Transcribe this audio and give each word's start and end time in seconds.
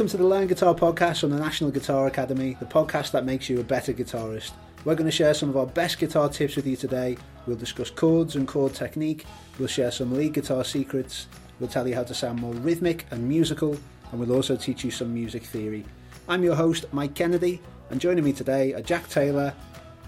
Welcome 0.00 0.12
to 0.12 0.16
the 0.16 0.26
Learn 0.26 0.46
Guitar 0.46 0.74
podcast 0.74 1.20
from 1.20 1.28
the 1.28 1.38
National 1.38 1.70
Guitar 1.70 2.06
Academy, 2.06 2.56
the 2.58 2.64
podcast 2.64 3.10
that 3.10 3.26
makes 3.26 3.50
you 3.50 3.60
a 3.60 3.62
better 3.62 3.92
guitarist. 3.92 4.52
We're 4.86 4.94
going 4.94 5.10
to 5.10 5.14
share 5.14 5.34
some 5.34 5.50
of 5.50 5.58
our 5.58 5.66
best 5.66 5.98
guitar 5.98 6.30
tips 6.30 6.56
with 6.56 6.66
you 6.66 6.74
today. 6.74 7.18
We'll 7.46 7.58
discuss 7.58 7.90
chords 7.90 8.34
and 8.34 8.48
chord 8.48 8.72
technique. 8.72 9.26
We'll 9.58 9.68
share 9.68 9.90
some 9.90 10.16
lead 10.16 10.32
guitar 10.32 10.64
secrets. 10.64 11.26
We'll 11.58 11.68
tell 11.68 11.86
you 11.86 11.94
how 11.94 12.04
to 12.04 12.14
sound 12.14 12.40
more 12.40 12.54
rhythmic 12.54 13.04
and 13.10 13.28
musical, 13.28 13.76
and 14.10 14.18
we'll 14.18 14.32
also 14.32 14.56
teach 14.56 14.84
you 14.84 14.90
some 14.90 15.12
music 15.12 15.42
theory. 15.42 15.84
I'm 16.30 16.42
your 16.42 16.54
host, 16.54 16.86
Mike 16.94 17.14
Kennedy, 17.14 17.60
and 17.90 18.00
joining 18.00 18.24
me 18.24 18.32
today 18.32 18.72
are 18.72 18.80
Jack 18.80 19.06
Taylor. 19.10 19.52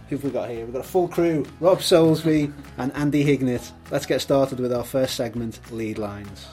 Who've 0.08 0.24
we 0.24 0.30
got 0.30 0.48
here? 0.48 0.64
We've 0.64 0.72
got 0.72 0.86
a 0.86 0.88
full 0.88 1.08
crew 1.08 1.44
Rob 1.60 1.80
Soulsby 1.80 2.50
and 2.78 2.94
Andy 2.94 3.26
Hignett. 3.26 3.72
Let's 3.90 4.06
get 4.06 4.22
started 4.22 4.58
with 4.58 4.72
our 4.72 4.84
first 4.84 5.16
segment 5.16 5.60
lead 5.70 5.98
lines. 5.98 6.46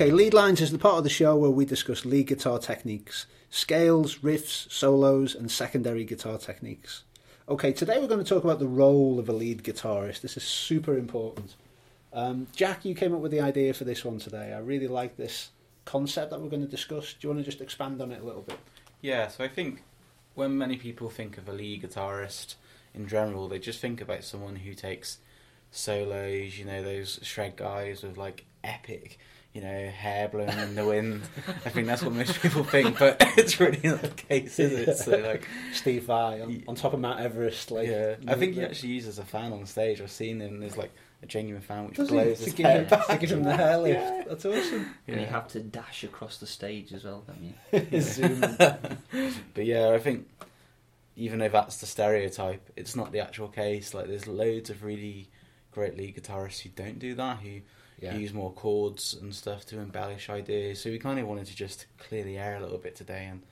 Okay, 0.00 0.10
lead 0.10 0.32
lines 0.32 0.62
is 0.62 0.72
the 0.72 0.78
part 0.78 0.96
of 0.96 1.04
the 1.04 1.10
show 1.10 1.36
where 1.36 1.50
we 1.50 1.66
discuss 1.66 2.06
lead 2.06 2.28
guitar 2.28 2.58
techniques, 2.58 3.26
scales, 3.50 4.16
riffs, 4.20 4.72
solos, 4.72 5.34
and 5.34 5.50
secondary 5.50 6.04
guitar 6.04 6.38
techniques. 6.38 7.04
Okay, 7.50 7.70
today 7.70 7.98
we're 7.98 8.08
going 8.08 8.24
to 8.24 8.26
talk 8.26 8.42
about 8.42 8.60
the 8.60 8.66
role 8.66 9.18
of 9.18 9.28
a 9.28 9.32
lead 9.34 9.62
guitarist. 9.62 10.22
This 10.22 10.38
is 10.38 10.42
super 10.42 10.96
important. 10.96 11.54
Um, 12.14 12.46
Jack, 12.56 12.86
you 12.86 12.94
came 12.94 13.14
up 13.14 13.20
with 13.20 13.30
the 13.30 13.42
idea 13.42 13.74
for 13.74 13.84
this 13.84 14.02
one 14.02 14.18
today. 14.18 14.54
I 14.54 14.60
really 14.60 14.88
like 14.88 15.18
this 15.18 15.50
concept 15.84 16.30
that 16.30 16.40
we're 16.40 16.48
going 16.48 16.64
to 16.64 16.70
discuss. 16.70 17.12
Do 17.12 17.28
you 17.28 17.34
want 17.34 17.44
to 17.44 17.50
just 17.50 17.60
expand 17.60 18.00
on 18.00 18.10
it 18.10 18.22
a 18.22 18.24
little 18.24 18.40
bit? 18.40 18.58
Yeah, 19.02 19.28
so 19.28 19.44
I 19.44 19.48
think 19.48 19.82
when 20.34 20.56
many 20.56 20.78
people 20.78 21.10
think 21.10 21.36
of 21.36 21.46
a 21.46 21.52
lead 21.52 21.82
guitarist 21.82 22.54
in 22.94 23.06
general, 23.06 23.48
they 23.48 23.58
just 23.58 23.80
think 23.80 24.00
about 24.00 24.24
someone 24.24 24.56
who 24.56 24.72
takes 24.72 25.18
solos, 25.70 26.58
you 26.58 26.64
know, 26.64 26.82
those 26.82 27.20
shred 27.22 27.56
guys 27.56 28.02
with 28.02 28.16
like 28.16 28.46
epic, 28.64 29.18
you 29.52 29.60
know, 29.60 29.88
hair 29.88 30.28
blowing 30.28 30.56
in 30.58 30.74
the 30.76 30.84
wind. 30.86 31.22
I 31.64 31.70
think 31.70 31.86
that's 31.88 32.02
what 32.02 32.12
most 32.12 32.40
people 32.40 32.62
think, 32.62 32.98
but 32.98 33.16
it's 33.36 33.58
really 33.58 33.80
not 33.82 34.00
the 34.02 34.08
case, 34.08 34.58
is 34.60 34.72
it? 34.88 34.96
So 34.96 35.18
like 35.18 35.46
Steve 35.72 36.04
Vai 36.04 36.40
on, 36.40 36.62
on 36.68 36.74
top 36.76 36.92
of 36.92 37.00
Mount 37.00 37.18
Everest, 37.20 37.70
like 37.70 37.88
yeah, 37.88 38.14
I 38.28 38.34
think 38.34 38.54
he 38.54 38.62
actually 38.62 38.90
uses 38.90 39.18
a 39.18 39.24
fan 39.24 39.52
on 39.52 39.66
stage. 39.66 40.00
I've 40.00 40.10
seen 40.10 40.40
him. 40.40 40.60
There's 40.60 40.76
like 40.76 40.92
a 41.22 41.26
genuine 41.26 41.62
fan 41.62 41.86
which 41.88 41.96
Does 41.96 42.08
he? 42.08 42.14
blows 42.14 42.38
To 42.38 42.44
his 42.44 42.54
give 42.54 42.66
hair 42.66 42.82
him, 42.82 42.88
back. 42.88 43.06
to 43.08 43.18
give 43.18 43.32
him 43.32 43.42
the 43.42 43.56
hair 43.56 43.76
lift. 43.78 44.28
That's 44.28 44.44
awesome. 44.46 44.94
And 45.08 45.16
you 45.16 45.22
Yeah. 45.22 45.30
have 45.30 45.48
to 45.48 45.60
dash 45.60 46.04
across 46.04 46.38
the 46.38 46.46
stage 46.46 46.92
as 46.94 47.04
well, 47.04 47.24
don't 47.26 47.42
you? 47.92 48.00
Zoom. 48.00 48.40
But 48.40 49.66
yeah, 49.66 49.90
I 49.90 49.98
think 49.98 50.28
even 51.16 51.40
though 51.40 51.48
that's 51.48 51.78
the 51.78 51.86
stereotype, 51.86 52.70
it's 52.76 52.96
not 52.96 53.12
the 53.12 53.18
actual 53.20 53.48
case. 53.48 53.92
Like 53.94 54.06
there's 54.06 54.26
loads 54.26 54.70
of 54.70 54.82
really 54.84 55.28
great 55.72 55.96
lead 55.96 56.16
guitarists 56.16 56.60
who 56.60 56.68
don't 56.70 56.98
do 56.98 57.14
that, 57.16 57.38
who 57.40 57.60
Yeah. 58.00 58.16
use 58.16 58.32
more 58.32 58.52
chords 58.52 59.14
and 59.20 59.34
stuff 59.34 59.66
to 59.66 59.78
embellish 59.78 60.30
ideas. 60.30 60.80
So 60.80 60.90
we 60.90 60.98
kind 60.98 61.18
of 61.20 61.26
wanted 61.26 61.46
to 61.46 61.54
just 61.54 61.86
clear 61.98 62.24
the 62.24 62.38
air 62.38 62.56
a 62.56 62.60
little 62.60 62.78
bit 62.78 62.96
today 62.96 63.26
and 63.30 63.42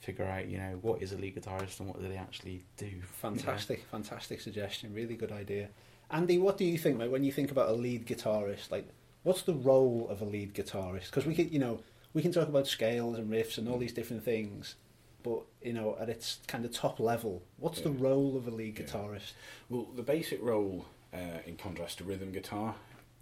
figure 0.00 0.24
out, 0.24 0.48
you 0.48 0.58
know, 0.58 0.78
what 0.82 1.02
is 1.02 1.12
a 1.12 1.16
lead 1.18 1.36
guitarist 1.36 1.80
and 1.80 1.88
what 1.88 2.00
do 2.00 2.08
they 2.08 2.16
actually 2.16 2.62
do. 2.76 2.90
Fantastic, 3.20 3.84
fantastic 3.90 4.40
suggestion. 4.40 4.94
Really 4.94 5.16
good 5.16 5.32
idea. 5.32 5.68
Andy, 6.10 6.38
what 6.38 6.56
do 6.56 6.64
you 6.64 6.78
think, 6.78 6.96
mate, 6.96 7.10
when 7.10 7.24
you 7.24 7.32
think 7.32 7.50
about 7.50 7.68
a 7.68 7.72
lead 7.72 8.06
guitarist? 8.06 8.70
Like, 8.70 8.88
what's 9.24 9.42
the 9.42 9.54
role 9.54 10.06
of 10.08 10.22
a 10.22 10.24
lead 10.24 10.54
guitarist? 10.54 11.06
Because 11.06 11.26
we 11.26 11.34
can, 11.34 11.50
you 11.52 11.58
know, 11.58 11.80
we 12.14 12.22
can 12.22 12.32
talk 12.32 12.48
about 12.48 12.66
scales 12.66 13.18
and 13.18 13.30
riffs 13.30 13.58
and 13.58 13.68
all 13.68 13.76
these 13.76 13.92
different 13.92 14.24
things, 14.24 14.76
but 15.22 15.42
you 15.62 15.74
know, 15.74 15.96
at 16.00 16.08
its 16.08 16.38
kind 16.46 16.64
of 16.64 16.72
top 16.72 16.98
level, 16.98 17.42
what's 17.58 17.80
the 17.82 17.90
role 17.90 18.36
of 18.38 18.48
a 18.48 18.50
lead 18.50 18.78
Yeah. 18.78 18.86
guitarist? 18.86 19.32
Well, 19.68 19.88
the 19.94 20.02
basic 20.02 20.42
role, 20.42 20.86
uh, 21.12 21.40
in 21.44 21.56
contrast 21.56 21.98
to 21.98 22.04
rhythm 22.04 22.32
guitar, 22.32 22.76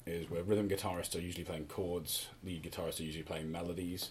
is 0.06 0.30
where 0.30 0.42
rhythm 0.42 0.68
guitarists 0.68 1.16
are 1.16 1.20
usually 1.20 1.44
playing 1.44 1.66
chords, 1.66 2.28
lead 2.44 2.62
guitarists 2.62 3.00
are 3.00 3.04
usually 3.04 3.24
playing 3.24 3.50
melodies, 3.50 4.10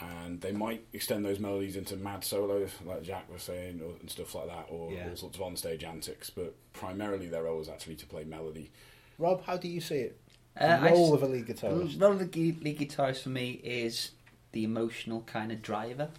and 0.00 0.40
they 0.40 0.52
might 0.52 0.84
extend 0.92 1.24
those 1.24 1.38
melodies 1.40 1.76
into 1.76 1.96
mad 1.96 2.24
solos, 2.24 2.70
like 2.86 3.02
Jack 3.02 3.30
was 3.32 3.42
saying, 3.42 3.80
or, 3.82 3.92
and 4.00 4.08
stuff 4.10 4.34
like 4.34 4.46
that, 4.46 4.66
or 4.70 4.92
Yeah. 4.92 5.08
all 5.10 5.16
sorts 5.16 5.36
of 5.36 5.42
on-stage 5.42 5.84
antics. 5.84 6.30
But 6.30 6.54
primarily, 6.72 7.26
their 7.28 7.42
role 7.44 7.60
is 7.60 7.68
actually 7.68 7.96
to 7.96 8.06
play 8.06 8.24
melody. 8.24 8.70
Rob, 9.18 9.42
how 9.44 9.56
do 9.56 9.68
you 9.68 9.80
see 9.80 9.96
it? 9.96 10.20
The 10.54 10.64
Uh, 10.72 10.80
I 10.86 10.90
role 10.92 11.08
s- 11.08 11.12
of 11.14 11.22
a 11.24 11.26
lead 11.26 11.46
guitarist. 11.46 11.92
The 11.92 11.98
role 11.98 12.12
of 12.12 12.18
the 12.32 12.52
lead 12.62 12.78
guitarist 12.78 13.22
for 13.22 13.28
me 13.30 13.60
is 13.64 14.12
the 14.52 14.64
emotional 14.64 15.22
kind 15.22 15.52
of 15.52 15.60
driver 15.62 16.10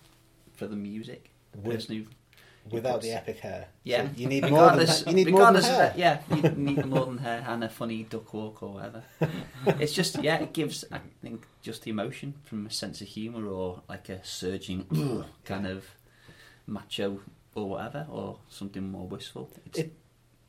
for 0.53 0.67
the 0.67 0.75
music. 0.75 1.29
The 1.53 1.59
With- 1.59 1.75
person 1.77 1.95
who, 1.95 2.05
Without 2.71 3.01
the 3.01 3.11
epic 3.11 3.39
hair. 3.39 3.67
yeah, 3.83 4.03
So 4.07 4.09
you 4.15 4.27
need 4.27 4.41
more 4.43 4.49
than 4.51 4.59
regardless, 4.79 5.03
you 5.07 5.13
need 5.13 5.29
more 5.31 5.39
than 5.41 5.53
regardless 5.55 5.65
hair. 5.65 5.77
that, 5.77 5.97
yeah, 5.97 6.21
you 6.35 6.41
need 6.51 6.85
more 6.85 7.05
than 7.05 7.17
hair 7.19 7.43
and 7.47 7.63
a 7.63 7.69
funny 7.69 8.03
duck 8.03 8.33
walk 8.33 8.61
or 8.63 8.73
whatever. 8.75 9.03
it's 9.79 9.93
just 9.93 10.21
yeah, 10.23 10.37
it 10.39 10.53
gives 10.53 10.85
I 10.91 10.99
think 11.21 11.45
just 11.61 11.87
emotion 11.87 12.35
from 12.45 12.67
a 12.67 12.69
sense 12.71 13.01
of 13.01 13.07
humour 13.07 13.45
or 13.47 13.81
like 13.89 14.09
a 14.09 14.23
surging 14.23 15.25
kind 15.45 15.65
of 15.67 15.85
macho 16.67 17.19
or 17.55 17.69
whatever 17.69 18.05
or 18.09 18.37
something 18.49 18.91
more 18.91 19.07
wistful. 19.07 19.49
It's, 19.65 19.79
It- 19.79 19.93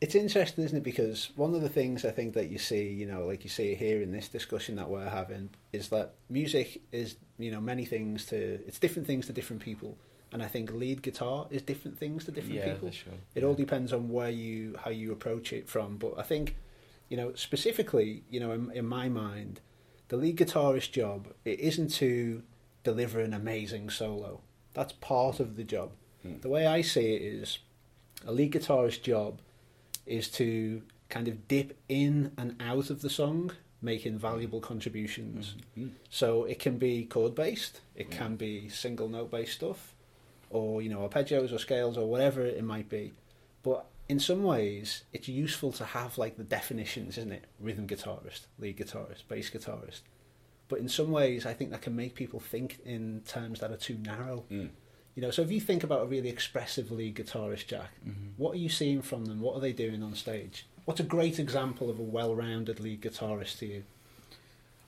It's 0.02 0.14
interesting, 0.14 0.64
isn't 0.64 0.78
it? 0.78 0.82
Because 0.82 1.30
one 1.36 1.54
of 1.54 1.60
the 1.60 1.68
things 1.68 2.06
I 2.06 2.10
think 2.10 2.32
that 2.34 2.48
you 2.48 2.56
see, 2.58 2.88
you 2.88 3.04
know, 3.06 3.26
like 3.26 3.44
you 3.44 3.50
see 3.50 3.74
here 3.74 4.00
in 4.00 4.12
this 4.12 4.28
discussion 4.28 4.76
that 4.76 4.88
we're 4.88 5.08
having, 5.10 5.50
is 5.74 5.88
that 5.90 6.14
music 6.30 6.80
is, 6.90 7.16
you 7.38 7.50
know, 7.50 7.60
many 7.60 7.84
things 7.84 8.24
to, 8.26 8.36
it's 8.66 8.78
different 8.78 9.06
things 9.06 9.26
to 9.26 9.34
different 9.34 9.60
people. 9.62 9.98
And 10.32 10.42
I 10.42 10.46
think 10.46 10.72
lead 10.72 11.02
guitar 11.02 11.46
is 11.50 11.62
different 11.62 11.98
things 11.98 12.24
to 12.24 12.30
different 12.30 12.56
yeah, 12.56 12.72
people. 12.74 12.90
sure. 12.92 13.12
It 13.34 13.42
all 13.42 13.54
depends 13.54 13.92
on 13.92 14.08
where 14.08 14.30
you, 14.30 14.76
how 14.84 14.90
you 14.90 15.10
approach 15.12 15.52
it 15.52 15.68
from. 15.68 15.96
But 15.96 16.14
I 16.18 16.22
think, 16.22 16.56
you 17.08 17.16
know, 17.16 17.32
specifically, 17.34 18.22
you 18.30 18.38
know, 18.38 18.52
in, 18.52 18.70
in 18.70 18.86
my 18.86 19.08
mind, 19.08 19.60
the 20.08 20.16
lead 20.16 20.36
guitarist 20.36 20.92
job, 20.92 21.28
it 21.44 21.58
isn't 21.58 21.88
to 21.94 22.42
deliver 22.84 23.20
an 23.20 23.34
amazing 23.34 23.90
solo. 23.90 24.40
That's 24.72 24.92
part 24.92 25.40
of 25.40 25.56
the 25.56 25.64
job. 25.64 25.90
Hmm. 26.22 26.38
The 26.40 26.48
way 26.48 26.66
I 26.66 26.82
see 26.82 27.14
it 27.14 27.22
is, 27.22 27.58
a 28.24 28.32
lead 28.32 28.52
guitarist 28.52 29.02
job 29.02 29.40
is 30.06 30.28
to 30.30 30.82
kind 31.08 31.26
of 31.26 31.48
dip 31.48 31.76
in 31.88 32.32
and 32.38 32.54
out 32.60 32.90
of 32.90 33.02
the 33.02 33.10
song, 33.10 33.52
making 33.82 34.18
valuable 34.18 34.60
contributions. 34.60 35.56
Mm. 35.76 35.90
So 36.08 36.44
it 36.44 36.58
can 36.58 36.78
be 36.78 37.04
chord 37.04 37.34
based, 37.34 37.80
it 37.96 38.08
Yeah. 38.10 38.16
can 38.18 38.36
be 38.36 38.68
single 38.68 39.08
note 39.08 39.30
based 39.30 39.54
stuff, 39.54 39.94
or 40.50 40.82
you 40.82 40.88
know 40.88 41.08
arpeggios 41.08 41.52
or 41.52 41.58
scales 41.58 41.96
or 41.96 42.06
whatever 42.08 42.42
it 42.42 42.62
might 42.64 42.88
be. 42.88 43.12
But 43.62 43.86
in 44.08 44.18
some 44.18 44.42
ways, 44.42 45.04
it's 45.12 45.28
useful 45.28 45.72
to 45.72 45.84
have 45.84 46.18
like 46.18 46.36
the 46.36 46.44
definitions, 46.44 47.16
isn't 47.16 47.32
it? 47.32 47.44
Rhythm 47.60 47.86
guitarist, 47.86 48.46
lead 48.58 48.76
guitarist, 48.76 49.22
bass 49.28 49.50
guitarist. 49.50 50.00
But 50.68 50.80
in 50.80 50.88
some 50.88 51.10
ways, 51.10 51.46
I 51.46 51.52
think 51.54 51.70
that 51.70 51.82
can 51.82 51.96
make 51.96 52.14
people 52.14 52.40
think 52.40 52.78
in 52.84 53.22
terms 53.26 53.60
that 53.60 53.70
are 53.72 53.76
too 53.76 53.98
narrow. 53.98 54.44
Mm. 54.50 54.70
You 55.16 55.22
know, 55.22 55.30
so 55.30 55.42
if 55.42 55.50
you 55.50 55.60
think 55.60 55.82
about 55.84 56.02
a 56.02 56.06
really 56.06 56.28
expressive 56.28 56.90
lead 56.92 57.16
guitarist, 57.16 57.66
Jack, 57.66 57.90
Mhm. 58.06 58.32
what 58.36 58.52
are 58.54 58.58
you 58.58 58.68
seeing 58.68 59.02
from 59.02 59.24
them? 59.26 59.40
What 59.40 59.56
are 59.56 59.60
they 59.60 59.72
doing 59.72 60.02
on 60.02 60.14
stage? 60.14 60.66
What's 60.84 61.00
a 61.00 61.04
great 61.04 61.38
example 61.38 61.90
of 61.90 61.98
a 61.98 62.02
well-rounded 62.02 62.78
lead 62.80 63.00
guitarist 63.02 63.58
to 63.58 63.66
you? 63.66 63.84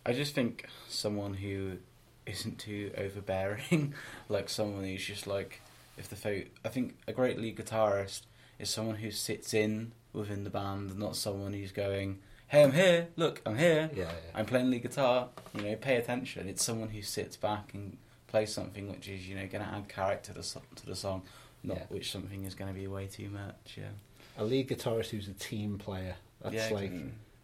I 0.06 0.12
just 0.12 0.34
think 0.34 0.66
someone 0.88 1.34
who 1.34 1.78
isn't 2.26 2.58
too 2.58 2.92
overbearing, 2.96 3.94
like 4.28 4.48
someone 4.48 4.84
who's 4.84 5.04
just 5.04 5.26
like, 5.26 5.60
if 5.98 6.08
the 6.08 6.16
fo- 6.16 6.42
I 6.64 6.68
think 6.68 6.96
a 7.06 7.12
great 7.12 7.38
lead 7.38 7.56
guitarist 7.56 8.22
is 8.58 8.70
someone 8.70 8.96
who 8.96 9.10
sits 9.10 9.52
in 9.54 9.92
within 10.12 10.44
the 10.44 10.50
band, 10.50 10.96
not 10.98 11.16
someone 11.16 11.52
who's 11.52 11.72
going, 11.72 12.18
"Hey, 12.48 12.62
I'm 12.62 12.72
here. 12.72 13.08
Look, 13.16 13.40
I'm 13.46 13.56
here. 13.58 13.90
Yeah, 13.94 14.10
I'm 14.34 14.46
playing 14.46 14.70
lead 14.70 14.82
guitar. 14.82 15.28
You 15.54 15.62
know, 15.62 15.76
pay 15.76 15.96
attention." 15.96 16.48
It's 16.48 16.62
someone 16.64 16.88
who 16.90 17.02
sits 17.02 17.36
back 17.36 17.74
and 17.74 17.96
plays 18.28 18.52
something 18.52 18.90
which 18.90 19.08
is 19.08 19.28
you 19.28 19.34
know 19.34 19.46
going 19.46 19.64
to 19.64 19.70
add 19.70 19.88
character 19.88 20.32
to 20.32 20.38
the, 20.40 20.60
to 20.76 20.86
the 20.86 20.96
song, 20.96 21.22
not 21.62 21.76
Yeah. 21.76 21.82
which 21.88 22.10
something 22.12 22.44
is 22.44 22.54
going 22.54 22.72
to 22.72 22.78
be 22.78 22.86
way 22.86 23.06
too 23.06 23.28
much. 23.28 23.76
Yeah, 23.76 23.90
A 24.38 24.44
lead 24.44 24.68
guitarist 24.68 25.10
who's 25.10 25.28
a 25.28 25.32
team 25.34 25.76
player. 25.78 26.14
That's 26.40 26.54
Yeah, 26.54 26.68
like 26.72 26.92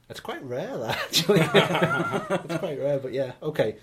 that's 0.09 0.21
quite 0.21 0.43
rare, 0.43 0.77
that 0.79 0.97
actually. 0.99 1.41
it's 1.43 2.59
quite 2.59 2.79
rare, 2.79 2.99
but 2.99 3.13
yeah, 3.13 3.33
okay. 3.43 3.77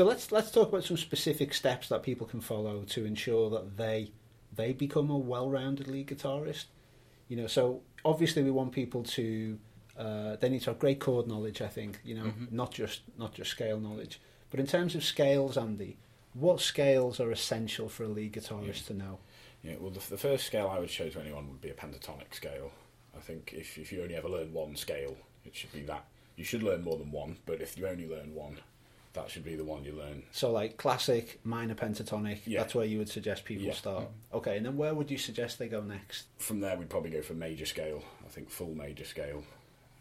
So 0.00 0.06
let's 0.06 0.32
let's 0.32 0.50
talk 0.50 0.70
about 0.70 0.84
some 0.84 0.96
specific 0.96 1.52
steps 1.52 1.90
that 1.90 2.02
people 2.02 2.26
can 2.26 2.40
follow 2.40 2.84
to 2.84 3.04
ensure 3.04 3.50
that 3.50 3.76
they 3.76 4.12
they 4.56 4.72
become 4.72 5.10
a 5.10 5.18
well-rounded 5.18 5.88
lead 5.88 6.06
guitarist. 6.06 6.64
You 7.28 7.36
know, 7.36 7.46
so 7.46 7.82
obviously 8.02 8.42
we 8.42 8.50
want 8.50 8.72
people 8.72 9.02
to 9.02 9.58
uh, 9.98 10.36
they 10.36 10.48
need 10.48 10.62
to 10.62 10.70
have 10.70 10.78
great 10.78 11.00
chord 11.00 11.26
knowledge. 11.28 11.60
I 11.60 11.68
think 11.68 12.00
you 12.02 12.14
know, 12.14 12.24
Mhm. 12.24 12.50
not 12.50 12.72
just 12.72 13.02
not 13.18 13.34
just 13.34 13.50
scale 13.50 13.78
knowledge, 13.78 14.22
but 14.50 14.58
in 14.58 14.66
terms 14.66 14.94
of 14.94 15.04
scales, 15.04 15.58
Andy, 15.58 15.98
what 16.32 16.62
scales 16.62 17.20
are 17.20 17.30
essential 17.30 17.90
for 17.90 18.04
a 18.04 18.08
lead 18.08 18.32
guitarist 18.32 18.86
to 18.86 18.94
know? 18.94 19.18
Yeah, 19.62 19.74
well, 19.78 19.90
the, 19.90 20.00
the 20.08 20.16
first 20.16 20.46
scale 20.46 20.68
I 20.68 20.78
would 20.78 20.88
show 20.88 21.10
to 21.10 21.20
anyone 21.20 21.46
would 21.50 21.60
be 21.60 21.68
a 21.68 21.74
pentatonic 21.74 22.32
scale. 22.32 22.70
I 23.14 23.20
think 23.20 23.52
if, 23.54 23.76
if 23.76 23.92
you 23.92 24.00
only 24.00 24.16
ever 24.16 24.30
learn 24.30 24.54
one 24.54 24.76
scale, 24.76 25.18
it 25.44 25.54
should 25.54 25.72
be 25.72 25.82
that. 25.82 26.06
You 26.36 26.44
should 26.44 26.62
learn 26.62 26.82
more 26.84 26.96
than 26.96 27.12
one, 27.12 27.36
but 27.44 27.60
if 27.60 27.76
you 27.76 27.86
only 27.86 28.08
learn 28.08 28.34
one, 28.34 28.60
that 29.12 29.28
should 29.30 29.44
be 29.44 29.56
the 29.56 29.64
one 29.64 29.84
you 29.84 29.92
learn. 29.92 30.22
So 30.32 30.52
like 30.52 30.76
classic 30.76 31.40
minor 31.44 31.74
pentatonic, 31.74 32.40
Yeah. 32.46 32.60
that's 32.60 32.74
where 32.74 32.84
you 32.86 32.98
would 32.98 33.08
suggest 33.08 33.44
people 33.44 33.64
Yeah. 33.66 33.72
start. 33.74 34.08
Okay, 34.32 34.56
and 34.56 34.64
then 34.66 34.76
where 34.76 34.94
would 34.94 35.10
you 35.10 35.18
suggest 35.18 35.58
they 35.58 35.68
go 35.68 35.82
next? 35.82 36.26
From 36.38 36.60
there, 36.60 36.76
we'd 36.76 36.88
probably 36.90 37.10
go 37.10 37.22
for 37.22 37.34
major 37.34 37.66
scale. 37.66 38.02
I 38.24 38.28
think 38.28 38.50
full 38.50 38.74
major 38.74 39.04
scale. 39.04 39.42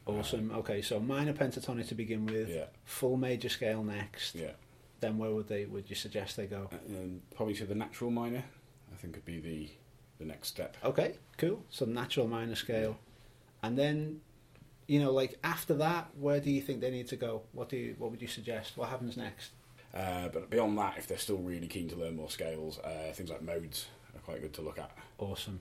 Awesome. 0.05 0.51
Um, 0.51 0.57
okay, 0.59 0.81
so 0.81 0.99
minor 0.99 1.33
pentatonic 1.33 1.87
to 1.89 1.95
begin 1.95 2.25
with, 2.25 2.49
Yeah, 2.49 2.65
full 2.85 3.17
major 3.17 3.49
scale 3.49 3.83
next. 3.83 4.35
yeah. 4.35 4.51
Then 5.01 5.17
where 5.17 5.31
would 5.31 5.47
they? 5.47 5.65
Would 5.65 5.89
you 5.89 5.95
suggest 5.95 6.35
they 6.35 6.45
go? 6.47 6.69
And 6.87 7.21
probably 7.35 7.53
to 7.55 7.65
the 7.65 7.75
natural 7.75 8.11
minor, 8.11 8.43
I 8.91 8.95
think 8.97 9.15
would 9.15 9.25
be 9.25 9.39
the 9.39 9.69
the 10.19 10.25
next 10.25 10.49
step. 10.49 10.75
Okay, 10.83 11.15
cool. 11.37 11.63
So 11.69 11.85
natural 11.85 12.27
minor 12.27 12.55
scale, 12.55 12.99
and 13.63 13.77
then, 13.77 14.19
you 14.89 14.99
know, 14.99 15.11
like 15.11 15.37
after 15.43 15.75
that, 15.75 16.09
where 16.19 16.39
do 16.39 16.49
you 16.49 16.61
think 16.61 16.81
they 16.81 16.89
need 16.89 17.07
to 17.09 17.15
go? 17.15 17.43
What 17.53 17.69
do 17.69 17.77
you? 17.77 17.95
What 17.99 18.09
would 18.11 18.21
you 18.21 18.27
suggest? 18.27 18.75
What 18.75 18.89
happens 18.89 19.15
next? 19.17 19.51
Uh, 19.93 20.27
but 20.29 20.49
beyond 20.49 20.77
that, 20.79 20.97
if 20.97 21.07
they're 21.07 21.17
still 21.17 21.37
really 21.37 21.67
keen 21.67 21.87
to 21.89 21.95
learn 21.95 22.15
more 22.15 22.29
scales, 22.29 22.79
uh, 22.79 23.11
things 23.13 23.29
like 23.29 23.41
modes 23.41 23.87
are 24.15 24.19
quite 24.21 24.41
good 24.41 24.53
to 24.53 24.61
look 24.61 24.79
at. 24.79 24.91
Awesome. 25.19 25.59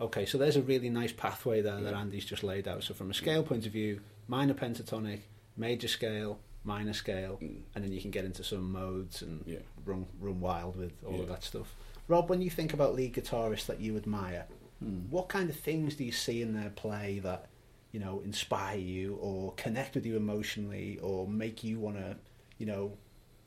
Okay, 0.00 0.24
so 0.26 0.38
there's 0.38 0.56
a 0.56 0.62
really 0.62 0.90
nice 0.90 1.12
pathway 1.12 1.60
there 1.60 1.80
that 1.80 1.94
Andy's 1.94 2.24
just 2.24 2.42
laid 2.42 2.66
out. 2.66 2.82
So 2.82 2.92
from 2.94 3.10
a 3.10 3.14
scale 3.14 3.42
point 3.42 3.66
of 3.66 3.72
view, 3.72 4.00
minor 4.26 4.54
pentatonic, 4.54 5.20
major 5.56 5.88
scale, 5.88 6.38
minor 6.64 6.92
scale, 6.92 7.38
Mm. 7.42 7.60
and 7.74 7.84
then 7.84 7.92
you 7.92 8.00
can 8.00 8.10
get 8.10 8.24
into 8.24 8.42
some 8.42 8.72
modes 8.72 9.20
and 9.22 9.42
Yeah. 9.46 9.58
run 9.84 10.06
run 10.18 10.40
wild 10.40 10.76
with 10.76 10.92
all 11.06 11.20
of 11.20 11.28
that 11.28 11.44
stuff. 11.44 11.74
Rob, 12.08 12.28
when 12.30 12.40
you 12.42 12.50
think 12.50 12.72
about 12.74 12.94
lead 12.94 13.14
guitarists 13.14 13.66
that 13.66 13.80
you 13.80 13.96
admire, 13.96 14.46
Hmm. 14.80 15.08
what 15.10 15.28
kind 15.28 15.48
of 15.50 15.56
things 15.56 15.94
do 15.96 16.04
you 16.04 16.12
see 16.12 16.42
in 16.42 16.54
their 16.54 16.70
play 16.70 17.20
that 17.20 17.46
you 17.92 18.00
know 18.00 18.20
inspire 18.24 18.78
you 18.78 19.16
or 19.20 19.52
connect 19.56 19.94
with 19.94 20.04
you 20.06 20.16
emotionally 20.16 20.98
or 21.02 21.26
make 21.28 21.62
you 21.62 21.78
want 21.78 21.96
to 21.96 22.16
you 22.58 22.66
know 22.66 22.92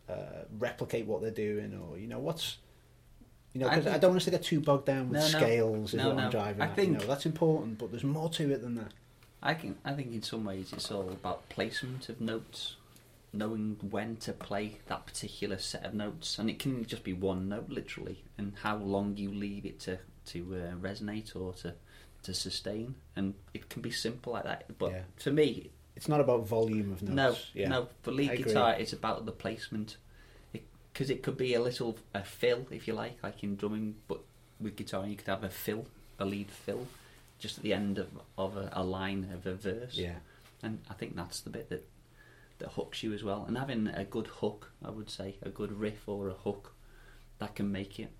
uh, 0.10 0.44
replicate 0.60 1.06
what 1.08 1.22
they're 1.22 1.32
doing 1.32 1.74
or 1.78 1.98
you 1.98 2.08
know 2.08 2.20
what's 2.20 2.58
you 3.54 3.62
know 3.62 3.68
I 3.68 3.76
'cause 3.76 3.88
I, 3.88 3.92
think- 3.92 4.02
don't 4.02 4.12
want 4.12 4.22
us 4.22 4.26
to 4.26 4.32
get 4.32 4.44
too 4.44 4.60
bogged 4.60 4.86
down 4.86 5.10
with 5.10 5.20
No, 5.20 5.22
no. 5.22 5.28
scales 5.40 5.94
is 5.94 5.98
No, 5.98 6.10
what 6.10 6.18
I'm 6.20 6.24
no. 6.26 6.32
driving 6.32 6.62
I 6.62 6.66
at. 6.68 6.76
think- 6.76 6.92
you 6.94 6.98
know, 7.00 7.06
that's 7.08 7.26
important 7.26 7.78
but 7.80 7.90
there's 7.92 8.04
more 8.04 8.30
to 8.30 8.52
it 8.52 8.62
than 8.62 8.76
that 8.76 8.94
I 9.44 9.54
can. 9.54 9.76
I 9.86 9.94
think 9.94 10.12
in 10.14 10.24
some 10.24 10.44
ways 10.46 10.74
it's 10.74 10.90
all 10.92 11.08
about 11.10 11.48
placement 11.50 12.10
of 12.10 12.20
notes, 12.20 12.78
knowing 13.32 13.78
when 13.92 14.16
to 14.18 14.34
play 14.34 14.80
that 14.88 15.06
particular 15.06 15.60
set 15.60 15.86
of 15.86 15.94
notes, 15.94 16.40
and 16.40 16.50
it 16.50 16.58
can 16.58 16.84
just 16.84 17.04
be 17.04 17.14
one 17.14 17.48
note 17.48 17.70
literally, 17.70 18.24
and 18.40 18.54
how 18.64 18.78
long 18.78 19.18
you 19.18 19.32
leave 19.32 19.64
it 19.66 19.80
to 19.82 20.00
to 20.28 20.56
uh, 20.56 20.76
resonate 20.82 21.36
or 21.36 21.54
to 21.62 21.76
to 22.26 22.34
sustain, 22.34 22.96
and 23.16 23.34
it 23.54 23.70
can 23.70 23.82
be 23.82 23.92
simple 23.92 24.34
like 24.34 24.44
that. 24.44 24.78
But 24.78 24.92
Yeah. 24.92 25.02
for 25.18 25.32
me, 25.32 25.72
it's 25.96 26.08
not 26.08 26.20
about 26.20 26.46
volume 26.46 26.92
of 26.92 27.02
notes 27.02 27.16
no, 27.16 27.62
yeah. 27.62 27.70
no. 27.70 27.90
For 28.04 28.12
lead 28.12 28.38
guitar, 28.38 28.76
it's 28.78 28.94
about 28.94 29.26
the 29.26 29.32
placement, 29.32 29.98
because 30.92 31.10
it, 31.10 31.24
could 31.24 31.38
be 31.38 31.54
a 31.54 31.62
little 31.62 31.98
a 32.14 32.24
fill 32.24 32.68
if 32.70 32.88
you 32.88 32.94
like, 32.94 33.22
like 33.24 33.44
in 33.44 33.56
drumming. 33.56 33.96
But 34.08 34.22
with 34.60 34.76
guitar, 34.76 35.08
you 35.08 35.16
could 35.16 35.28
have 35.28 35.44
a 35.44 35.50
fill, 35.50 35.88
a 36.20 36.26
lead 36.26 36.52
fill, 36.52 36.88
just 37.40 37.58
at 37.58 37.64
the 37.64 37.74
end 37.74 37.98
of 37.98 38.10
of 38.38 38.58
a, 38.58 38.70
a 38.74 38.84
line 38.84 39.30
of 39.34 39.46
a 39.46 39.54
verse 39.54 39.96
yeah 39.96 40.16
and 40.64 40.80
I 40.90 40.94
think 40.94 41.16
that's 41.16 41.42
the 41.42 41.50
bit 41.50 41.70
that 41.70 41.88
that 42.60 42.70
hooks 42.70 43.04
you 43.04 43.14
as 43.14 43.24
well. 43.24 43.44
And 43.48 43.58
having 43.58 43.88
a 43.88 44.06
good 44.06 44.28
hook, 44.28 44.72
I 44.84 44.90
would 44.90 45.10
say, 45.10 45.36
a 45.42 45.50
good 45.50 45.74
riff 45.74 46.08
or 46.08 46.30
a 46.30 46.34
hook, 46.34 46.74
that 47.40 47.56
can 47.56 47.72
make 47.72 48.00
it. 48.00 48.12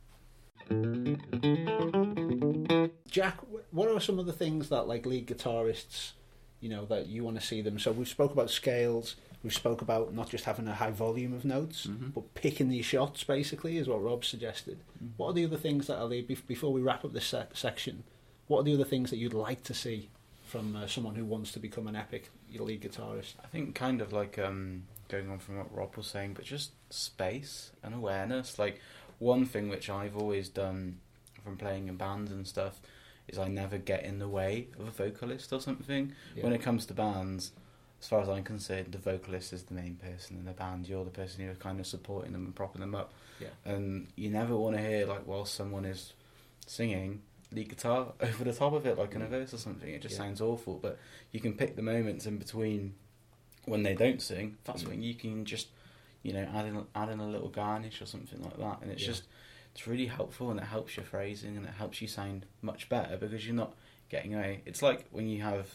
Jack, 3.10 3.38
what 3.72 3.90
are 3.90 4.00
some 4.00 4.20
of 4.20 4.26
the 4.26 4.34
things 4.34 4.70
that 4.70 4.88
like 4.88 5.06
lead 5.06 5.28
guitarists, 5.28 6.12
you 6.60 6.70
know, 6.70 6.86
that 6.86 7.08
you 7.08 7.24
want 7.24 7.40
to 7.40 7.46
see 7.46 7.62
them? 7.62 7.80
So 7.80 7.92
we've 7.92 8.08
spoke 8.08 8.32
about 8.32 8.50
scales. 8.50 9.16
We've 9.44 9.54
spoke 9.54 9.82
about 9.82 10.14
not 10.14 10.30
just 10.30 10.46
having 10.46 10.68
a 10.68 10.74
high 10.74 10.90
volume 10.92 11.34
of 11.34 11.46
notes, 11.46 11.86
Mhm. 11.86 12.14
but 12.14 12.34
picking 12.34 12.68
these 12.70 12.86
shots. 12.86 13.24
Basically, 13.24 13.78
is 13.78 13.88
what 13.88 14.02
Rob 14.04 14.26
suggested. 14.26 14.80
What 15.18 15.28
are 15.30 15.34
the 15.34 15.46
other 15.46 15.58
things 15.58 15.88
that 15.88 16.00
are 16.00 16.08
bef- 16.10 16.48
before 16.48 16.74
we 16.74 16.82
wrap 16.82 17.06
up 17.06 17.14
this 17.14 17.28
sec- 17.28 17.56
section? 17.56 18.04
What 18.48 18.62
are 18.62 18.64
the 18.64 18.74
other 18.74 18.86
things 18.86 19.12
that 19.12 19.18
you'd 19.18 19.34
like 19.34 19.64
to 19.66 19.74
see 19.74 20.10
from 20.46 20.76
uh, 20.76 20.88
someone 20.88 21.16
who 21.16 21.26
wants 21.26 21.52
to 21.54 21.60
become 21.60 21.88
an 21.88 21.96
epic 21.96 22.30
lead 22.58 22.82
guitarist? 22.82 23.34
I 23.44 23.48
think 23.48 23.76
kind 23.76 24.02
of 24.02 24.12
like 24.14 24.40
um, 24.40 24.84
going 25.10 25.30
on 25.30 25.38
from 25.40 25.58
what 25.58 25.74
Rob 25.76 25.96
was 25.96 26.08
saying, 26.08 26.34
but 26.34 26.46
just 26.46 26.72
space 26.92 27.72
and 27.84 27.94
awareness. 27.94 28.58
Like 28.58 28.80
one 29.20 29.46
thing 29.46 29.70
which 29.70 29.90
I've 29.90 30.18
always 30.18 30.50
done 30.50 31.00
from 31.44 31.58
playing 31.58 31.88
in 31.88 31.96
bands 31.98 32.32
and 32.32 32.48
stuff 32.48 32.80
is 33.28 33.38
I 33.40 33.48
never 33.48 33.78
get 33.78 34.04
in 34.04 34.20
the 34.20 34.28
way 34.28 34.68
of 34.80 34.88
a 34.88 34.92
vocalist 34.92 35.52
or 35.54 35.60
something. 35.62 36.14
When 36.40 36.54
it 36.54 36.62
comes 36.62 36.86
to 36.88 36.94
bands, 36.94 37.52
as 38.02 38.08
far 38.08 38.22
as 38.22 38.30
I'm 38.30 38.44
concerned, 38.44 38.92
the 38.92 38.98
vocalist 38.98 39.52
is 39.54 39.64
the 39.64 39.74
main 39.74 39.96
person 39.96 40.38
in 40.38 40.46
the 40.46 40.52
band. 40.52 40.88
You're 40.88 41.06
the 41.06 41.12
person 41.12 41.46
who's 41.46 41.58
kind 41.58 41.80
of 41.80 41.88
supporting 41.88 42.34
them 42.34 42.46
and 42.46 42.56
propping 42.56 42.82
them 42.82 42.94
up. 42.94 43.14
Yeah. 43.40 43.48
And 43.66 44.08
you 44.16 44.30
never 44.30 44.56
want 44.56 44.76
to 44.76 44.82
hear 44.82 45.06
like 45.08 45.26
while 45.26 45.46
someone 45.46 45.86
is 45.86 46.14
singing 46.68 47.22
lead 47.52 47.70
guitar 47.70 48.14
over 48.22 48.44
the 48.44 48.54
top 48.54 48.74
of 48.74 48.86
it, 48.86 48.98
like 48.98 49.14
in 49.16 49.22
a 49.22 49.28
verse 49.28 49.54
or 49.54 49.58
something. 49.58 49.90
It 49.90 50.02
just 50.02 50.16
Yeah. 50.16 50.24
sounds 50.26 50.42
awful. 50.42 50.80
But 50.82 51.00
you 51.32 51.40
can 51.40 51.54
pick 51.54 51.76
the 51.76 51.82
moments 51.82 52.26
in 52.26 52.38
between 52.38 52.96
when 53.66 53.84
they 53.84 53.96
don't 53.96 54.22
sing. 54.22 54.58
That's 54.66 54.84
Mm. 54.84 54.88
when 54.90 55.02
you 55.04 55.16
can 55.16 55.46
just, 55.46 55.70
you 56.26 56.34
know, 56.34 56.48
add 56.56 56.66
in 56.66 56.84
add 56.96 57.10
in 57.10 57.20
a 57.20 57.28
little 57.28 57.50
garnish 57.50 58.02
or 58.02 58.06
something 58.08 58.42
like 58.42 58.58
that, 58.58 58.80
and 58.82 58.92
it's 58.92 59.02
Yeah. 59.04 59.08
just 59.10 59.24
it's 59.74 59.86
really 59.88 60.08
helpful 60.08 60.50
and 60.52 60.60
it 60.60 60.66
helps 60.66 60.96
your 60.98 61.06
phrasing 61.06 61.56
and 61.58 61.66
it 61.66 61.74
helps 61.78 62.02
you 62.02 62.08
sound 62.08 62.46
much 62.62 62.88
better 62.90 63.18
because 63.18 63.46
you're 63.46 63.56
not 63.56 63.74
getting 64.10 64.34
away. 64.34 64.62
It's 64.66 64.82
like 64.82 65.06
when 65.12 65.28
you 65.28 65.42
have, 65.44 65.68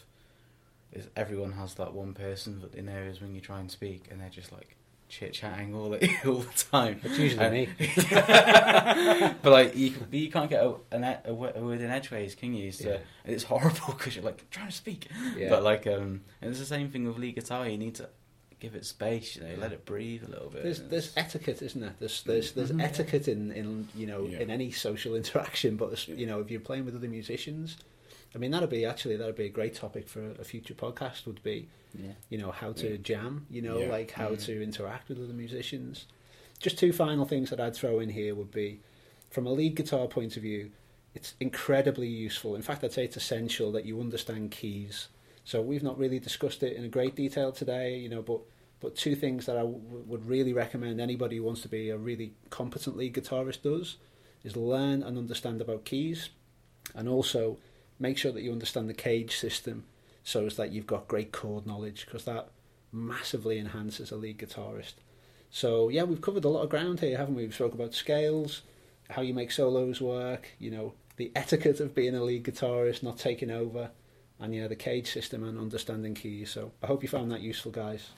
is 0.93 1.07
everyone 1.15 1.53
has 1.53 1.75
that 1.75 1.93
one 1.93 2.15
person 2.15 2.61
that 2.63 2.73
they 2.73 2.81
know 2.81 2.97
is 3.13 3.21
when 3.21 3.35
you 3.35 3.41
try 3.43 3.61
and 3.61 3.71
speak 3.71 4.09
and 4.11 4.19
they're 4.19 4.31
just 4.31 4.53
like 4.53 4.77
chit 5.11 5.35
chatting 5.35 5.75
all 5.75 5.91
the, 5.91 6.11
all 6.27 6.37
the 6.37 6.65
time. 6.71 6.99
It's 7.05 7.19
usually 7.19 7.45
And- 7.45 7.53
me. 7.53 7.69
but 9.43 9.45
like 9.53 9.77
you, 9.77 9.93
you 10.11 10.31
can't 10.31 10.49
get 10.49 10.63
a, 10.65 10.77
a, 10.93 11.19
a 11.27 11.35
word 11.35 11.81
in 11.83 11.91
edgeways, 11.91 12.35
can 12.35 12.55
you? 12.55 12.73
So 12.73 12.89
Yeah. 12.91 12.99
it's 13.25 13.45
horrible 13.45 13.81
because 13.99 14.17
you're 14.17 14.25
like 14.25 14.49
trying 14.51 14.69
to 14.69 14.75
speak, 14.75 15.09
Yeah. 15.37 15.51
but 15.51 15.63
like 15.63 15.87
um, 15.87 16.23
and 16.41 16.51
it's 16.51 16.59
the 16.59 16.65
same 16.67 16.89
thing 16.91 17.05
with 17.07 17.19
lead 17.19 17.35
guitar. 17.35 17.69
You 17.69 17.77
need 17.79 17.97
to 17.97 18.09
give 18.61 18.75
it 18.75 18.85
space, 18.87 19.37
you 19.37 19.43
know, 19.43 19.55
let 19.59 19.73
it 19.73 19.85
breathe 19.85 20.23
a 20.23 20.29
little 20.31 20.51
bit. 20.51 20.63
There's 20.63 20.83
there's 20.83 21.13
etiquette, 21.17 21.63
isn't 21.63 21.81
there? 21.81 21.95
There's 21.99 22.23
there's 22.23 22.53
there's 22.53 22.71
Mhm. 22.71 22.83
etiquette 22.83 23.27
in, 23.29 23.51
in 23.53 23.89
you 23.97 24.07
know 24.07 24.27
Yeah. 24.27 24.41
in 24.41 24.51
any 24.51 24.71
social 24.71 25.15
interaction, 25.21 25.77
but 25.77 26.07
you 26.09 26.27
know 26.27 26.41
if 26.41 26.51
you're 26.51 26.61
playing 26.61 26.85
with 26.85 26.95
other 26.95 27.09
musicians, 27.09 27.77
I 28.35 28.39
mean 28.39 28.51
that'd 28.51 28.71
be 28.71 28.85
actually 28.85 29.17
that'd 29.17 29.35
be 29.37 29.47
a 29.47 29.51
great 29.51 29.75
topic 29.75 30.09
for 30.09 30.21
a, 30.21 30.31
a 30.41 30.45
future 30.45 30.75
podcast. 30.75 31.27
Would 31.27 31.43
be 31.43 31.69
Yeah. 31.99 32.13
you 32.29 32.39
know 32.39 32.51
how 32.53 32.73
to 32.73 32.91
Yeah. 32.91 32.97
jam, 33.03 33.47
you 33.51 33.63
know 33.63 33.79
Yeah. 33.79 33.89
like 33.89 34.13
how 34.13 34.31
Mm. 34.31 34.45
to 34.47 34.63
interact 34.63 35.09
with 35.09 35.19
other 35.23 35.33
musicians. 35.33 36.07
Just 36.59 36.79
two 36.79 36.93
final 36.93 37.25
things 37.25 37.51
that 37.51 37.59
I'd 37.59 37.75
throw 37.75 37.99
in 38.01 38.11
here 38.11 38.35
would 38.35 38.51
be 38.53 38.81
from 39.31 39.47
a 39.47 39.53
lead 39.53 39.75
guitar 39.77 40.07
point 40.07 40.37
of 40.37 40.43
view, 40.43 40.71
it's 41.15 41.35
incredibly 41.41 42.07
useful. 42.09 42.55
In 42.55 42.63
fact, 42.63 42.85
I'd 42.85 42.93
say 42.93 43.05
it's 43.05 43.17
essential 43.17 43.73
that 43.73 43.85
you 43.87 43.99
understand 44.01 44.51
keys. 44.51 45.09
So 45.45 45.61
we've 45.63 45.83
not 45.83 45.99
really 45.99 46.19
discussed 46.21 46.63
it 46.63 46.77
in 46.77 46.85
a 46.85 46.89
great 46.89 47.17
detail 47.17 47.51
today, 47.51 47.97
you 47.99 48.09
know, 48.09 48.23
but 48.23 48.41
but 48.81 48.97
two 48.97 49.15
things 49.15 49.47
that 49.47 49.57
I 49.57 49.61
w- 49.61 50.05
would 50.07 50.27
really 50.27 50.53
recommend 50.53 51.01
anybody 51.01 51.37
who 51.37 51.43
wants 51.43 51.63
to 51.63 51.69
be 51.69 51.91
a 51.91 51.97
really 51.97 52.33
competent 52.49 52.97
lead 52.97 53.15
guitarist 53.15 53.63
does 53.63 53.97
is 54.43 54.57
learn 54.57 55.03
and 55.03 55.19
understand 55.19 55.61
about 55.61 55.85
keys, 55.85 56.31
and 56.95 57.09
also 57.09 57.59
make 57.99 58.17
sure 58.17 58.33
that 58.33 58.43
you 58.43 58.53
understand 58.53 58.89
the 58.89 58.95
CAGED 58.95 59.31
system, 59.33 59.85
so 60.25 60.47
as 60.47 60.57
that 60.57 60.73
you've 60.73 60.87
got 60.87 61.09
great 61.09 61.31
chord 61.33 61.67
knowledge, 61.67 62.07
because 62.07 62.25
that 62.25 62.49
massively 62.93 63.59
enhances 63.59 64.11
a 64.11 64.17
lead 64.17 64.39
guitarist. 64.39 64.95
So 65.51 65.89
yeah, 65.89 66.05
we've 66.05 66.21
covered 66.21 66.45
a 66.45 66.49
lot 66.49 66.63
of 66.63 66.71
ground 66.71 67.01
here, 67.01 67.19
haven't 67.19 67.35
we? 67.35 67.43
We've 67.43 67.55
spoke 67.55 67.75
about 67.75 67.95
scales, 67.95 68.63
how 69.11 69.23
you 69.23 69.35
make 69.35 69.51
solos 69.51 70.01
work, 70.01 70.49
you 70.59 70.71
know, 70.71 70.95
the 71.17 71.33
etiquette 71.37 71.81
of 71.81 71.95
being 71.95 72.15
a 72.15 72.23
lead 72.23 72.45
guitarist, 72.45 73.03
not 73.03 73.19
taking 73.19 73.51
over, 73.51 73.91
and 74.41 74.55
yeah, 74.55 74.67
the 74.67 74.77
CAGED 74.77 75.07
system 75.07 75.45
and 75.45 75.59
understanding 75.59 76.15
keys. 76.15 76.51
So 76.51 76.73
I 76.83 76.87
hope 76.87 77.03
you 77.03 77.09
found 77.09 77.31
that 77.31 77.41
useful, 77.41 77.71
guys. 77.71 78.11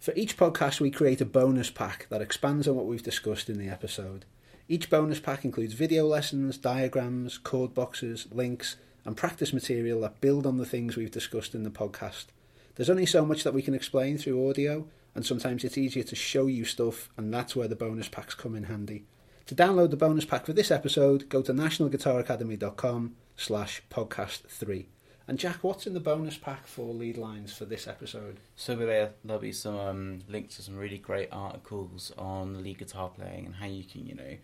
For 0.00 0.14
each 0.14 0.36
podcast, 0.36 0.80
we 0.80 0.90
create 0.90 1.20
a 1.20 1.26
bonus 1.26 1.70
pack 1.70 2.06
that 2.08 2.22
expands 2.22 2.66
on 2.66 2.76
what 2.76 2.86
we've 2.86 3.02
discussed 3.02 3.50
in 3.50 3.58
the 3.58 3.68
episode. 3.68 4.24
Each 4.68 4.88
bonus 4.88 5.20
pack 5.20 5.44
includes 5.44 5.74
video 5.74 6.06
lessons, 6.06 6.56
diagrams, 6.58 7.38
chord 7.38 7.74
boxes, 7.74 8.26
links, 8.30 8.76
and 9.04 9.16
practice 9.16 9.52
material 9.52 10.00
that 10.02 10.20
build 10.20 10.46
on 10.46 10.58
the 10.58 10.66
things 10.66 10.96
we've 10.96 11.10
discussed 11.10 11.54
in 11.54 11.62
the 11.62 11.70
podcast. 11.70 12.26
There's 12.74 12.90
only 12.90 13.06
so 13.06 13.24
much 13.24 13.44
that 13.44 13.54
we 13.54 13.62
can 13.62 13.74
explain 13.74 14.18
through 14.18 14.48
audio, 14.48 14.86
and 15.14 15.26
sometimes 15.26 15.64
it's 15.64 15.78
easier 15.78 16.04
to 16.04 16.14
show 16.14 16.46
you 16.46 16.64
stuff, 16.64 17.10
and 17.16 17.32
that's 17.32 17.56
where 17.56 17.66
the 17.68 17.74
bonus 17.74 18.08
packs 18.08 18.34
come 18.34 18.54
in 18.54 18.64
handy. 18.64 19.04
To 19.48 19.54
download 19.54 19.88
the 19.88 19.96
bonus 19.96 20.26
pack 20.26 20.44
for 20.44 20.52
this 20.52 20.70
episode, 20.70 21.30
go 21.30 21.40
to 21.40 21.54
nationalguitaracademy.com 21.54 23.14
slash 23.34 23.82
podcast 23.90 24.42
3. 24.42 24.86
And 25.26 25.38
Jack, 25.38 25.64
what's 25.64 25.86
in 25.86 25.94
the 25.94 26.00
bonus 26.00 26.36
pack 26.36 26.66
for 26.66 26.92
lead 26.92 27.16
lines 27.16 27.54
for 27.54 27.64
this 27.64 27.88
episode? 27.88 28.40
So 28.56 28.76
there, 28.76 29.12
there'll 29.24 29.40
be 29.40 29.52
some 29.52 29.76
um, 29.78 30.18
links 30.28 30.56
to 30.56 30.62
some 30.62 30.76
really 30.76 30.98
great 30.98 31.30
articles 31.32 32.12
on 32.18 32.62
lead 32.62 32.76
guitar 32.76 33.08
playing 33.08 33.46
and 33.46 33.54
how 33.54 33.64
you 33.64 33.84
can, 33.84 34.06
you 34.06 34.14
know, 34.14 34.36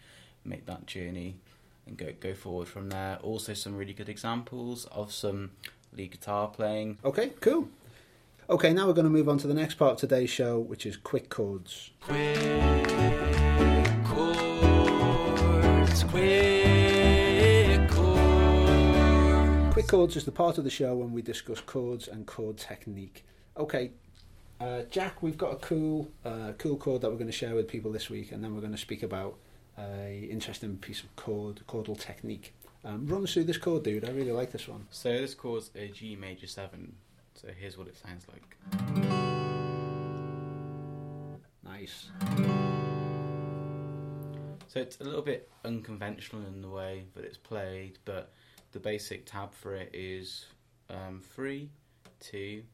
make 0.43 0.65
that 0.65 0.87
journey 0.87 1.37
and 1.87 1.99
go 1.99 2.11
go 2.19 2.33
forward 2.33 2.69
from 2.69 2.89
there. 2.89 3.19
Also, 3.23 3.53
some 3.53 3.77
really 3.77 3.93
good 3.93 4.09
examples 4.09 4.87
of 4.87 5.13
some 5.13 5.51
lead 5.95 6.13
guitar 6.13 6.49
playing. 6.49 6.97
Okay, 7.05 7.33
cool. 7.43 7.69
Okay, 8.49 8.73
now 8.73 8.87
we're 8.87 8.95
going 8.95 9.05
to 9.05 9.11
move 9.11 9.29
on 9.29 9.37
to 9.37 9.47
the 9.47 9.53
next 9.53 9.75
part 9.75 9.93
of 9.93 9.99
today's 9.99 10.31
show, 10.31 10.59
which 10.59 10.87
is 10.87 10.97
quick 10.97 11.29
chords. 11.29 11.91
Quick 12.01 12.89
chords, 14.05 14.39
quick 16.15 17.89
chords. 17.91 19.73
Quick 19.73 19.89
Chords 19.89 20.17
is 20.17 20.25
the 20.25 20.33
part 20.33 20.59
of 20.59 20.65
the 20.65 20.71
show 20.71 20.95
when 20.95 21.13
we 21.13 21.23
discuss 21.23 21.61
chords 21.61 22.07
and 22.07 22.25
chord 22.27 22.57
technique. 22.57 23.25
Okay, 23.57 23.91
uh, 24.61 24.83
Jack, 24.91 25.23
we've 25.23 25.37
got 25.39 25.53
a 25.53 25.57
cool, 25.57 26.09
uh, 26.25 26.53
cool 26.59 26.77
chord 26.77 27.03
that 27.03 27.11
we're 27.11 27.17
going 27.17 27.27
to 27.27 27.33
share 27.33 27.55
with 27.55 27.67
people 27.67 27.91
this 27.91 28.09
week, 28.09 28.31
and 28.33 28.43
then 28.45 28.55
we're 28.55 28.61
going 28.61 28.73
to 28.73 28.79
speak 28.79 29.03
about 29.03 29.37
a 29.77 30.29
interesting 30.31 30.77
piece 30.77 31.03
of 31.03 31.15
chord, 31.17 31.63
chordal 31.69 31.99
technique. 31.99 32.55
Um, 32.85 33.07
run 33.09 33.25
us 33.25 33.33
through 33.33 33.45
this 33.45 33.59
chord, 33.59 33.83
dude. 33.83 34.05
I 34.09 34.13
really 34.13 34.33
like 34.33 34.53
this 34.53 34.69
one. 34.69 34.87
So 34.91 35.11
this 35.11 35.35
chord's 35.35 35.71
a 35.75 35.89
G 35.89 36.15
major 36.17 36.47
seven. 36.47 36.95
So 37.35 37.49
here's 37.59 37.77
what 37.77 37.89
it 37.89 37.97
sounds 37.97 38.27
like. 38.29 38.57
Nice. 41.65 42.11
So 44.75 44.81
it's 44.81 44.99
a 45.01 45.05
little 45.05 45.23
bit 45.23 45.49
unconventional 45.65 46.45
in 46.47 46.61
the 46.61 46.69
way 46.69 47.05
that 47.15 47.25
it's 47.25 47.37
played, 47.37 47.99
but 48.05 48.33
the 48.73 48.81
basic 48.81 49.25
tab 49.25 49.55
for 49.55 49.73
it 49.77 49.91
is 49.95 50.47
um, 50.91 51.23
three, 51.37 51.71
two, 52.19 52.65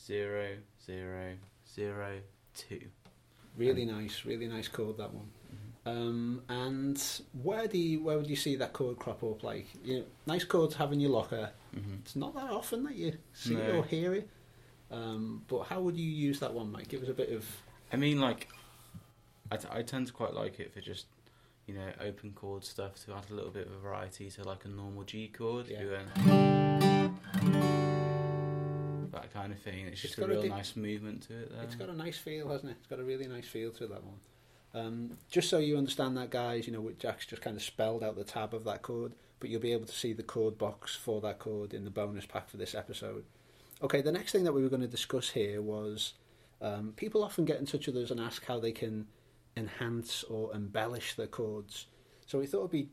zero, 0.00 0.50
zero, 0.86 1.32
zero, 1.74 2.18
two. 2.56 2.82
Really 3.56 3.84
nice, 3.84 4.24
really 4.24 4.46
nice 4.46 4.68
chord 4.68 4.98
that 4.98 5.12
one. 5.12 5.30
Um, 5.84 6.42
and 6.48 7.02
where 7.42 7.66
do 7.66 7.76
you, 7.76 8.04
where 8.04 8.16
would 8.16 8.30
you 8.30 8.36
see 8.36 8.54
that 8.54 8.72
chord 8.72 9.00
crop 9.00 9.24
up? 9.24 9.42
Like, 9.42 9.66
you 9.82 9.98
know, 9.98 10.04
nice 10.28 10.44
chord 10.44 10.70
to 10.72 10.78
have 10.78 10.92
in 10.92 11.00
your 11.00 11.10
locker. 11.10 11.50
hmm 11.74 11.94
It's 12.04 12.14
not 12.14 12.34
that 12.34 12.50
often 12.52 12.84
that 12.84 12.94
you 12.94 13.14
see 13.32 13.54
it 13.56 13.74
or 13.74 13.84
hear 13.84 14.14
it. 14.14 14.28
Um, 14.92 15.42
but 15.48 15.64
how 15.64 15.80
would 15.80 15.96
you 15.96 16.08
use 16.08 16.38
that 16.38 16.54
one, 16.54 16.70
Mike? 16.70 16.86
Give 16.86 17.02
us 17.02 17.08
a 17.08 17.14
bit 17.14 17.32
of 17.32 17.44
I 17.92 17.96
mean, 17.96 18.20
like, 18.20 18.46
I, 19.50 19.56
t- 19.56 19.66
I 19.72 19.82
tend 19.82 20.06
to 20.06 20.12
quite 20.12 20.34
like 20.34 20.60
it 20.60 20.72
for 20.72 20.80
just, 20.80 21.06
you 21.68 21.74
know, 21.74 21.86
open 22.00 22.32
chord 22.32 22.64
stuff 22.64 23.04
to 23.04 23.12
add 23.14 23.24
a 23.30 23.34
little 23.34 23.50
bit 23.52 23.66
of 23.68 23.72
variety 23.82 24.30
to 24.30 24.42
like 24.44 24.64
a 24.64 24.68
normal 24.68 25.04
G 25.04 25.28
chord. 25.28 25.68
Yeah. 25.68 25.82
You 25.82 25.90
went- 25.90 27.18
that 29.12 29.32
kind 29.32 29.52
of 29.52 29.58
thing. 29.60 29.86
It's 29.86 29.92
It's 29.94 30.02
just 30.02 30.18
a 30.18 30.20
got 30.22 30.30
a 30.30 30.32
real 30.32 30.42
di- 30.42 30.48
nice 30.48 30.76
movement 30.76 31.22
to 31.28 31.34
it. 31.42 31.52
There. 31.52 31.62
It's 31.64 31.74
got 31.74 31.88
a 31.88 31.94
nice 31.94 32.18
feel, 32.18 32.48
hasn't 32.48 32.70
it? 32.72 32.76
It's 32.78 32.86
got 32.88 33.00
a 33.00 33.04
really 33.04 33.26
nice 33.26 33.46
feel 33.48 33.70
to 33.72 33.86
that 33.86 34.02
one. 34.04 34.20
Um, 34.74 35.18
just 35.30 35.48
so 35.48 35.58
you 35.58 35.76
understand 35.78 36.16
that, 36.18 36.30
guys, 36.30 36.66
you 36.66 36.72
know, 36.72 36.90
Jack's 36.98 37.26
just 37.26 37.42
kind 37.42 37.56
of 37.56 37.62
spelled 37.62 38.02
out 38.04 38.16
the 38.16 38.24
tab 38.24 38.52
of 38.54 38.64
that 38.64 38.82
chord, 38.82 39.12
but 39.40 39.48
you'll 39.50 39.60
be 39.60 39.72
able 39.72 39.86
to 39.86 39.94
see 39.94 40.12
the 40.12 40.22
chord 40.22 40.58
box 40.58 40.94
for 40.94 41.20
that 41.22 41.38
chord 41.38 41.72
in 41.72 41.84
the 41.84 41.90
bonus 41.90 42.26
pack 42.26 42.48
for 42.48 42.58
this 42.58 42.74
episode. 42.74 43.24
Okay, 43.82 44.02
the 44.02 44.12
next 44.12 44.32
thing 44.32 44.44
that 44.44 44.52
we 44.52 44.62
were 44.62 44.68
going 44.68 44.82
to 44.82 44.88
discuss 44.88 45.30
here 45.30 45.62
was 45.62 46.12
um, 46.60 46.92
people 46.96 47.24
often 47.24 47.44
get 47.44 47.58
in 47.58 47.66
touch 47.66 47.86
with 47.86 47.96
us 47.96 48.10
and 48.10 48.20
ask 48.20 48.44
how 48.44 48.58
they 48.60 48.72
can 48.72 49.06
enhance 49.58 50.24
or 50.24 50.54
embellish 50.54 51.14
their 51.14 51.26
chords. 51.26 51.86
So 52.26 52.38
we 52.38 52.46
thought 52.46 52.72
it'd 52.72 52.88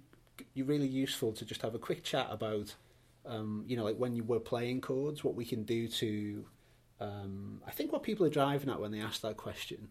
be 0.53 0.63
really 0.63 0.87
useful 0.87 1.31
to 1.33 1.45
just 1.45 1.61
have 1.61 1.75
a 1.75 1.79
quick 1.79 2.03
chat 2.03 2.27
about, 2.29 2.75
um, 3.25 3.63
you 3.67 3.77
know, 3.77 3.83
like 3.83 3.97
when 3.97 4.15
you 4.15 4.23
were 4.23 4.39
playing 4.39 4.81
chords, 4.81 5.23
what 5.23 5.35
we 5.35 5.45
can 5.45 5.63
do 5.63 5.87
to 5.87 6.45
um, 6.99 7.61
I 7.67 7.71
think 7.71 7.91
what 7.91 8.03
people 8.03 8.25
are 8.25 8.29
driving 8.29 8.69
at 8.69 8.79
when 8.79 8.91
they 8.91 9.01
ask 9.01 9.21
that 9.21 9.37
question 9.37 9.89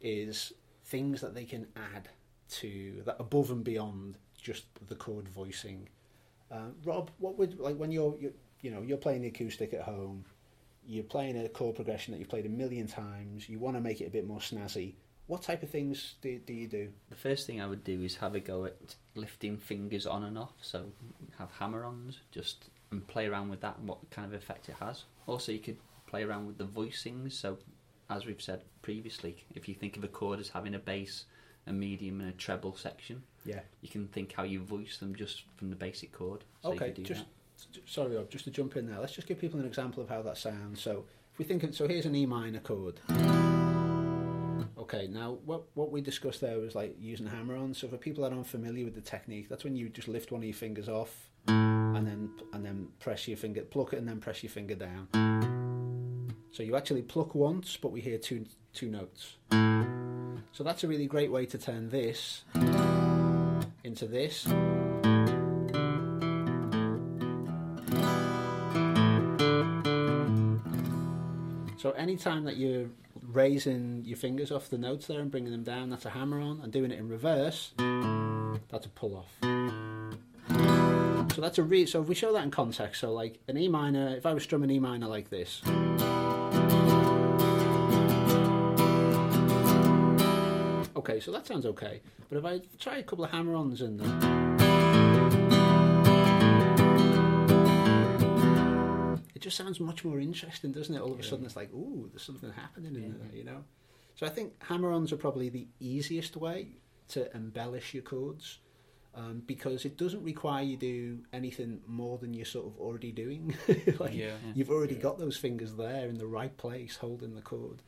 is 0.00 0.52
things 0.84 1.20
that 1.20 1.34
they 1.34 1.44
can 1.44 1.66
add 1.94 2.08
to 2.48 3.02
that 3.06 3.16
above 3.18 3.50
and 3.50 3.64
beyond 3.64 4.18
just 4.40 4.64
the 4.86 4.94
chord 4.94 5.28
voicing. 5.28 5.88
Uh, 6.50 6.68
Rob, 6.84 7.10
what 7.18 7.38
would 7.38 7.58
like 7.58 7.76
when 7.76 7.90
you're, 7.90 8.16
you 8.20 8.32
you 8.60 8.70
know 8.70 8.82
you're 8.82 8.98
playing 8.98 9.22
the 9.22 9.28
acoustic 9.28 9.72
at 9.74 9.82
home, 9.82 10.24
you're 10.86 11.04
playing 11.04 11.36
a 11.42 11.48
chord 11.48 11.74
progression 11.74 12.12
that 12.12 12.18
you've 12.18 12.28
played 12.28 12.46
a 12.46 12.50
million 12.50 12.86
times, 12.86 13.48
you 13.48 13.58
want 13.58 13.76
to 13.76 13.80
make 13.80 14.00
it 14.00 14.06
a 14.06 14.10
bit 14.10 14.26
more 14.26 14.38
snazzy. 14.38 14.94
What 15.26 15.42
type 15.42 15.62
of 15.64 15.70
things 15.70 16.14
do, 16.22 16.38
do 16.38 16.52
you 16.52 16.68
do? 16.68 16.88
The 17.10 17.16
first 17.16 17.46
thing 17.46 17.60
I 17.60 17.66
would 17.66 17.82
do 17.82 18.00
is 18.02 18.16
have 18.16 18.34
a 18.36 18.40
go 18.40 18.64
at 18.66 18.94
lifting 19.16 19.56
fingers 19.58 20.06
on 20.06 20.22
and 20.22 20.38
off. 20.38 20.52
So 20.60 20.84
have 21.38 21.50
hammer-ons, 21.58 22.20
just 22.30 22.66
and 22.92 23.04
play 23.08 23.26
around 23.26 23.48
with 23.48 23.60
that 23.62 23.78
and 23.78 23.88
what 23.88 24.08
kind 24.10 24.26
of 24.26 24.34
effect 24.34 24.68
it 24.68 24.76
has. 24.80 25.04
Also, 25.26 25.50
you 25.50 25.58
could 25.58 25.78
play 26.06 26.22
around 26.22 26.46
with 26.46 26.58
the 26.58 26.64
voicings. 26.64 27.32
So, 27.32 27.58
as 28.08 28.24
we've 28.24 28.40
said 28.40 28.62
previously, 28.82 29.44
if 29.56 29.68
you 29.68 29.74
think 29.74 29.96
of 29.96 30.04
a 30.04 30.08
chord 30.08 30.38
as 30.38 30.48
having 30.50 30.76
a 30.76 30.78
bass, 30.78 31.24
a 31.66 31.72
medium, 31.72 32.20
and 32.20 32.28
a 32.30 32.32
treble 32.32 32.76
section, 32.76 33.24
Yeah. 33.44 33.62
you 33.80 33.88
can 33.88 34.06
think 34.06 34.32
how 34.32 34.44
you 34.44 34.60
voice 34.60 34.98
them 34.98 35.16
just 35.16 35.42
from 35.56 35.70
the 35.70 35.76
basic 35.76 36.12
chord. 36.12 36.44
So 36.62 36.70
Okay, 36.74 36.92
just 37.02 37.24
that. 37.72 37.88
sorry, 37.88 38.14
Rob, 38.14 38.30
just 38.30 38.44
to 38.44 38.52
jump 38.52 38.76
in 38.76 38.86
there. 38.86 39.00
Let's 39.00 39.14
just 39.14 39.26
give 39.26 39.40
people 39.40 39.58
an 39.58 39.66
example 39.66 40.00
of 40.04 40.08
how 40.08 40.22
that 40.22 40.38
sounds. 40.38 40.80
So, 40.80 41.04
if 41.32 41.38
we 41.40 41.44
think, 41.44 41.64
of, 41.64 41.74
so 41.74 41.88
here's 41.88 42.06
an 42.06 42.14
E 42.14 42.24
minor 42.26 42.60
chord. 42.60 43.00
Okay, 44.86 45.08
now 45.08 45.38
what 45.44 45.64
what 45.74 45.90
we 45.90 46.00
discussed 46.00 46.40
there 46.40 46.60
was 46.60 46.76
like 46.76 46.94
using 47.00 47.26
hammer 47.26 47.56
on. 47.56 47.74
So 47.74 47.88
for 47.88 47.96
people 47.96 48.22
that 48.22 48.32
aren't 48.32 48.46
familiar 48.46 48.84
with 48.84 48.94
the 48.94 49.00
technique, 49.00 49.48
that's 49.48 49.64
when 49.64 49.74
you 49.74 49.88
just 49.88 50.06
lift 50.06 50.30
one 50.30 50.42
of 50.42 50.44
your 50.44 50.54
fingers 50.54 50.88
off, 50.88 51.28
and 51.48 52.06
then 52.06 52.30
and 52.52 52.64
then 52.64 52.86
press 53.00 53.26
your 53.26 53.36
finger, 53.36 53.62
pluck 53.62 53.94
it, 53.94 53.96
and 53.96 54.06
then 54.06 54.20
press 54.20 54.44
your 54.44 54.50
finger 54.50 54.76
down. 54.76 55.08
So 56.52 56.62
you 56.62 56.76
actually 56.76 57.02
pluck 57.02 57.34
once, 57.34 57.76
but 57.76 57.90
we 57.90 58.00
hear 58.00 58.16
two 58.16 58.46
two 58.74 58.88
notes. 58.88 59.34
So 60.52 60.62
that's 60.62 60.84
a 60.84 60.86
really 60.86 61.06
great 61.06 61.32
way 61.32 61.46
to 61.46 61.58
turn 61.58 61.88
this 61.88 62.44
into 63.82 64.06
this. 64.06 64.44
So 71.76 71.90
anytime 71.90 72.44
that 72.44 72.56
you're 72.56 72.86
raising 73.32 74.04
your 74.04 74.16
fingers 74.16 74.50
off 74.50 74.68
the 74.68 74.78
notes 74.78 75.06
there 75.06 75.20
and 75.20 75.30
bringing 75.30 75.52
them 75.52 75.62
down, 75.62 75.90
that's 75.90 76.04
a 76.04 76.10
hammer 76.10 76.40
on, 76.40 76.60
and 76.62 76.72
doing 76.72 76.90
it 76.90 76.98
in 76.98 77.08
reverse, 77.08 77.72
that's 77.76 78.86
a 78.86 78.90
pull 78.94 79.16
off. 79.16 79.30
So 81.34 81.40
that's 81.42 81.58
a 81.58 81.62
re- 81.62 81.86
so 81.86 82.00
if 82.00 82.08
we 82.08 82.14
show 82.14 82.32
that 82.32 82.44
in 82.44 82.50
context, 82.50 83.00
so 83.00 83.12
like 83.12 83.40
an 83.48 83.58
E 83.58 83.68
minor, 83.68 84.16
if 84.16 84.24
I 84.24 84.32
was 84.32 84.42
strumming 84.42 84.70
E 84.70 84.78
minor 84.78 85.06
like 85.06 85.28
this. 85.28 85.62
Okay, 90.96 91.20
so 91.20 91.30
that 91.32 91.46
sounds 91.46 91.66
okay. 91.66 92.00
But 92.30 92.38
if 92.38 92.44
I 92.44 92.60
try 92.78 92.98
a 92.98 93.02
couple 93.02 93.24
of 93.24 93.30
hammer-ons 93.30 93.82
in 93.82 93.98
there. 93.98 95.65
Just 99.46 99.56
sounds 99.58 99.78
much 99.78 100.04
more 100.04 100.18
interesting, 100.18 100.72
doesn't 100.72 100.92
it? 100.92 101.00
All 101.00 101.12
of 101.12 101.20
a 101.20 101.22
Yeah. 101.22 101.28
sudden, 101.30 101.46
it's 101.46 101.54
like, 101.54 101.72
ooh, 101.72 102.08
there's 102.10 102.22
something 102.24 102.50
happening 102.50 102.96
in 102.96 103.02
Yeah. 103.12 103.18
there, 103.22 103.36
you 103.36 103.44
know. 103.44 103.62
So 104.16 104.26
I 104.26 104.28
think 104.28 104.60
hammer-ons 104.64 105.12
are 105.12 105.16
probably 105.16 105.48
the 105.50 105.68
easiest 105.78 106.36
way 106.36 106.78
to 107.08 107.32
embellish 107.36 107.94
your 107.94 108.02
chords 108.02 108.58
um, 109.14 109.42
because 109.46 109.84
it 109.84 109.96
doesn't 109.96 110.24
require 110.24 110.64
you 110.64 110.76
do 110.76 111.20
anything 111.32 111.80
more 111.86 112.18
than 112.18 112.34
you're 112.34 112.44
sort 112.44 112.66
of 112.66 112.76
already 112.80 113.12
doing. 113.12 113.54
like 114.00 114.14
yeah. 114.16 114.36
You've 114.52 114.68
already 114.70 114.96
got 114.96 115.16
those 115.20 115.36
fingers 115.36 115.76
there 115.76 116.08
in 116.08 116.18
the 116.18 116.26
right 116.26 116.54
place 116.56 116.96
holding 116.96 117.34
the 117.36 117.40
chord. 117.40 117.82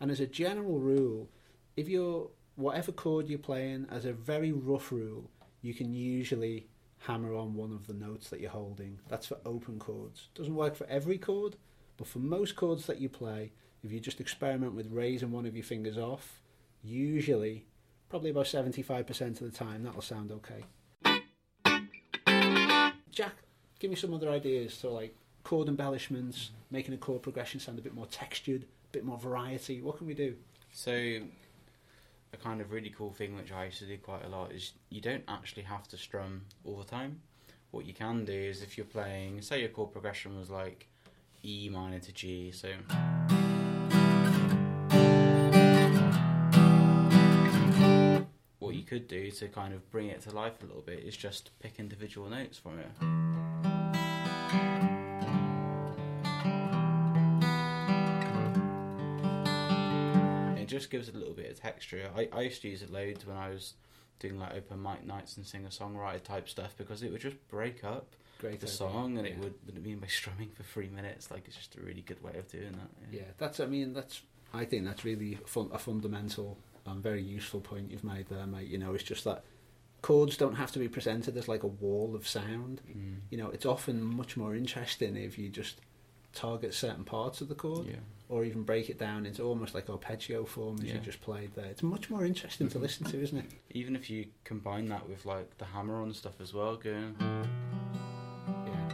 And 0.00 0.10
as 0.10 0.18
a 0.18 0.26
general 0.26 0.80
rule, 0.80 1.30
if 1.76 1.88
you're 1.88 2.30
whatever 2.56 2.90
chord 2.90 3.28
you're 3.28 3.38
playing, 3.38 3.86
as 3.90 4.04
a 4.06 4.12
very 4.12 4.50
rough 4.50 4.90
rule, 4.90 5.30
you 5.62 5.72
can 5.72 5.94
usually 5.94 6.66
hammer 7.06 7.34
on 7.36 7.54
one 7.54 7.72
of 7.72 7.86
the 7.86 7.94
notes 7.94 8.30
that 8.30 8.40
you're 8.40 8.50
holding. 8.50 8.98
That's 9.08 9.26
for 9.26 9.38
open 9.46 9.78
chords. 9.78 10.28
Doesn't 10.34 10.54
work 10.54 10.74
for 10.74 10.86
every 10.88 11.18
chord, 11.18 11.56
but 11.96 12.08
for 12.08 12.18
most 12.18 12.56
chords 12.56 12.86
that 12.86 13.00
you 13.00 13.08
play, 13.08 13.52
if 13.84 13.92
you 13.92 14.00
just 14.00 14.20
experiment 14.20 14.74
with 14.74 14.90
raising 14.90 15.30
one 15.30 15.46
of 15.46 15.54
your 15.54 15.64
fingers 15.64 15.96
off, 15.96 16.42
usually, 16.82 17.64
probably 18.08 18.30
about 18.30 18.46
75% 18.46 19.40
of 19.40 19.50
the 19.52 19.56
time, 19.56 19.84
that'll 19.84 20.02
sound 20.02 20.32
okay. 20.32 20.64
Jack, 23.12 23.34
give 23.78 23.90
me 23.90 23.96
some 23.96 24.12
other 24.12 24.28
ideas. 24.28 24.74
So, 24.74 24.92
like 24.92 25.14
chord 25.44 25.68
embellishments, 25.68 26.50
making 26.72 26.92
a 26.92 26.98
chord 26.98 27.22
progression 27.22 27.60
sound 27.60 27.78
a 27.78 27.82
bit 27.82 27.94
more 27.94 28.06
textured, 28.06 28.64
a 28.64 28.92
bit 28.92 29.04
more 29.04 29.16
variety. 29.16 29.80
What 29.80 29.98
can 29.98 30.08
we 30.08 30.14
do? 30.14 30.34
So, 30.72 31.20
a 32.38 32.42
kind 32.42 32.60
of 32.60 32.70
really 32.70 32.90
cool 32.90 33.12
thing 33.12 33.36
which 33.36 33.52
I 33.52 33.66
used 33.66 33.78
to 33.78 33.86
do 33.86 33.96
quite 33.98 34.24
a 34.24 34.28
lot 34.28 34.52
is 34.52 34.72
you 34.90 35.00
don't 35.00 35.24
actually 35.28 35.62
have 35.62 35.88
to 35.88 35.96
strum 35.96 36.42
all 36.64 36.76
the 36.76 36.84
time. 36.84 37.20
What 37.70 37.86
you 37.86 37.94
can 37.94 38.24
do 38.24 38.32
is 38.32 38.62
if 38.62 38.76
you're 38.76 38.86
playing, 38.86 39.42
say 39.42 39.60
your 39.60 39.70
chord 39.70 39.92
progression 39.92 40.38
was 40.38 40.50
like 40.50 40.88
E 41.42 41.68
minor 41.68 41.98
to 41.98 42.12
G, 42.12 42.50
so. 42.50 42.68
What 48.58 48.74
you 48.74 48.82
could 48.82 49.08
do 49.08 49.30
to 49.30 49.48
kind 49.48 49.72
of 49.72 49.90
bring 49.90 50.08
it 50.08 50.22
to 50.22 50.30
life 50.30 50.62
a 50.62 50.66
little 50.66 50.82
bit 50.82 51.00
is 51.00 51.16
just 51.16 51.50
pick 51.60 51.78
individual 51.78 52.28
notes 52.28 52.58
from 52.58 52.78
it. 52.78 53.75
Just 60.76 60.90
gives 60.90 61.08
it 61.08 61.14
a 61.14 61.18
little 61.18 61.34
bit 61.34 61.50
of 61.50 61.60
texture. 61.60 62.10
I, 62.16 62.28
I 62.32 62.42
used 62.42 62.62
to 62.62 62.68
use 62.68 62.82
it 62.82 62.92
loads 62.92 63.26
when 63.26 63.36
I 63.36 63.50
was 63.50 63.74
doing 64.18 64.38
like 64.38 64.54
open 64.54 64.82
mic 64.82 65.06
nights 65.06 65.36
and 65.36 65.46
singer 65.46 65.68
songwriter 65.68 66.22
type 66.22 66.48
stuff 66.48 66.74
because 66.76 67.02
it 67.02 67.12
would 67.12 67.20
just 67.20 67.36
break 67.48 67.84
up 67.84 68.14
Great 68.38 68.60
the 68.60 68.66
song 68.66 69.18
and 69.18 69.26
it 69.26 69.38
would 69.38 69.54
wouldn't 69.64 69.84
mean 69.84 69.98
by 69.98 70.06
strumming 70.06 70.50
for 70.50 70.62
three 70.62 70.88
minutes. 70.88 71.30
Like 71.30 71.46
it's 71.46 71.56
just 71.56 71.76
a 71.76 71.80
really 71.80 72.02
good 72.02 72.22
way 72.22 72.32
of 72.36 72.50
doing 72.50 72.72
that. 72.72 73.10
Yeah, 73.10 73.22
that's. 73.38 73.60
I 73.60 73.66
mean, 73.66 73.94
that's. 73.94 74.22
I 74.52 74.64
think 74.64 74.84
that's 74.84 75.04
really 75.04 75.38
fun, 75.46 75.70
a 75.72 75.78
fundamental 75.78 76.58
and 76.86 77.02
very 77.02 77.22
useful 77.22 77.60
point 77.60 77.90
you've 77.90 78.04
made 78.04 78.28
there, 78.28 78.46
mate. 78.46 78.68
You 78.68 78.78
know, 78.78 78.94
it's 78.94 79.02
just 79.02 79.24
that 79.24 79.44
chords 80.02 80.36
don't 80.36 80.54
have 80.54 80.70
to 80.72 80.78
be 80.78 80.88
presented 80.88 81.36
as 81.36 81.48
like 81.48 81.62
a 81.62 81.68
wall 81.68 82.14
of 82.14 82.28
sound. 82.28 82.82
Mm. 82.88 83.20
You 83.30 83.38
know, 83.38 83.48
it's 83.48 83.66
often 83.66 84.02
much 84.02 84.36
more 84.36 84.54
interesting 84.54 85.16
if 85.16 85.38
you 85.38 85.48
just 85.48 85.80
target 86.36 86.74
certain 86.74 87.02
parts 87.04 87.40
of 87.40 87.48
the 87.48 87.54
chord, 87.54 87.86
Yeah. 87.88 87.96
or 88.28 88.44
even 88.44 88.62
break 88.62 88.88
it 88.90 88.98
down 88.98 89.26
into 89.26 89.42
almost 89.42 89.74
like 89.74 89.88
arpeggio 89.90 90.44
form 90.44 90.76
as 90.82 90.92
you 90.92 90.98
just 91.00 91.20
played 91.22 91.54
there. 91.54 91.64
It's 91.66 91.82
much 91.82 92.10
more 92.10 92.24
interesting 92.24 92.68
to 92.68 92.78
listen 92.78 93.06
to, 93.06 93.20
isn't 93.20 93.38
it? 93.38 93.46
Even 93.70 93.96
if 93.96 94.08
you 94.10 94.26
combine 94.44 94.86
that 94.90 95.08
with 95.08 95.24
like 95.26 95.56
the 95.58 95.64
hammer 95.64 96.00
on 96.00 96.12
stuff 96.12 96.40
as 96.40 96.52
well, 96.54 96.76
going. 96.76 97.16
Yeah. 97.20 98.86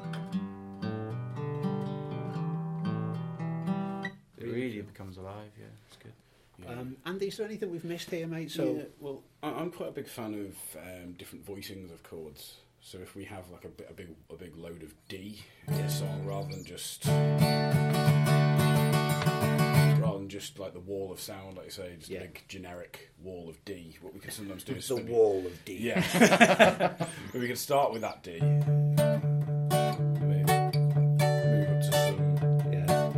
It 4.39 4.47
really 4.47 4.81
becomes 4.83 5.17
alive. 5.17 5.51
Yeah, 5.59 5.67
it's 5.89 5.97
good. 5.97 6.13
Yeah. 6.63 6.73
Um, 6.81 6.97
Andy, 7.07 7.27
is 7.29 7.37
there 7.37 7.47
anything 7.47 7.71
we've 7.71 7.85
missed 7.85 8.11
here, 8.11 8.27
mate? 8.27 8.51
So, 8.51 8.75
yeah, 8.77 8.83
well, 9.01 9.23
I- 9.43 9.51
I'm 9.53 9.71
quite 9.71 9.89
a 9.91 9.93
big 9.93 10.07
fan 10.09 10.35
of 10.35 10.57
um, 10.81 11.13
different 11.13 11.45
voicings 11.47 11.93
of 11.93 12.03
chords. 12.03 12.57
So 12.85 12.99
if 12.99 13.15
we 13.15 13.23
have 13.25 13.49
like 13.51 13.65
a, 13.65 13.69
a 13.89 13.93
big 13.95 14.09
a 14.31 14.35
big 14.35 14.57
load 14.57 14.83
of 14.83 14.93
D 15.09 15.41
in 15.69 15.75
a 15.75 15.89
song, 15.91 16.27
rather 16.27 16.49
than 16.51 16.65
just 16.65 17.07
rather 20.01 20.19
than 20.19 20.29
just 20.29 20.59
like 20.59 20.73
the 20.75 20.81
wall 20.81 21.13
of 21.13 21.21
sound, 21.21 21.57
like 21.57 21.67
you 21.67 21.71
say, 21.71 21.95
just 21.97 22.11
Yeah. 22.11 22.19
a 22.19 22.23
big 22.23 22.43
generic 22.49 23.11
wall 23.23 23.49
of 23.49 23.65
D. 23.65 23.97
What 24.03 24.13
we 24.15 24.21
can 24.21 24.33
sometimes 24.33 24.65
do 24.65 24.75
is 24.75 24.89
the 24.89 24.97
maybe- 24.97 25.13
wall 25.13 25.47
of 25.47 25.65
D. 25.65 25.77
Yeah. 25.79 26.03
but 26.99 27.09
we 27.41 27.47
can 27.47 27.55
start 27.57 27.93
with 27.93 28.03
that 28.03 28.23
D. 28.25 28.41
Maybe 28.41 28.67
Move 31.53 31.71
up 31.71 31.81
to 31.81 31.93
some. 31.93 32.37
Yeah. 32.73 33.13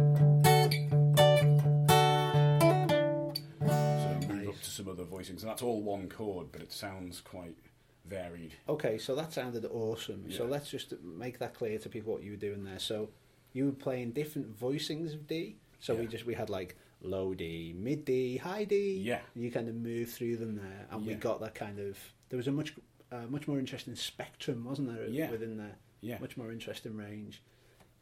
Sort 4.03 4.29
move 4.29 4.49
up 4.51 4.61
to 4.61 4.71
some 4.71 4.89
other 4.89 5.05
voicings, 5.05 5.41
and 5.41 5.49
that's 5.49 5.63
all 5.63 5.81
one 5.83 6.09
chord, 6.11 6.49
but 6.53 6.61
it 6.61 6.71
sounds 6.71 7.23
quite 7.23 7.57
varied. 8.05 8.53
Okay, 8.69 8.99
so 8.99 9.15
that 9.15 9.33
sounded 9.33 9.65
awesome. 9.67 10.31
So 10.31 10.45
let's 10.45 10.71
just 10.71 10.93
make 11.03 11.39
that 11.39 11.55
clear 11.55 11.79
to 11.79 11.89
people 11.89 12.13
what 12.13 12.23
you 12.23 12.33
were 12.33 12.37
doing 12.37 12.65
there. 12.65 12.79
So 12.79 13.11
you 13.53 13.67
were 13.67 13.73
playing 13.73 14.13
different 14.13 14.59
voicings 14.59 15.15
of 15.15 15.27
D. 15.27 15.57
So 15.81 15.95
we 15.95 16.07
just 16.07 16.27
we 16.27 16.35
had 16.35 16.51
like 16.51 16.77
low 17.03 17.35
D, 17.35 17.75
mid 17.77 18.05
D, 18.05 18.37
high 18.39 18.65
D. 18.65 19.01
Yeah. 19.03 19.21
You 19.35 19.51
kind 19.51 19.69
of 19.69 19.75
moved 19.75 20.13
through 20.13 20.37
them 20.39 20.57
there, 20.57 20.87
and 20.91 21.07
we 21.07 21.15
got 21.15 21.41
that 21.41 21.55
kind 21.55 21.79
of. 21.79 21.99
There 22.29 22.37
was 22.37 22.49
a 22.49 22.53
much 22.53 22.75
uh, 23.13 23.27
much 23.29 23.47
more 23.47 23.59
interesting 23.59 23.95
spectrum, 23.95 24.65
wasn't 24.65 24.95
there? 24.95 25.07
Yeah. 25.09 25.31
Within 25.31 25.57
there, 25.57 25.77
Yeah. 26.01 26.19
much 26.19 26.37
more 26.37 26.51
interesting 26.53 26.97
range. 26.97 27.43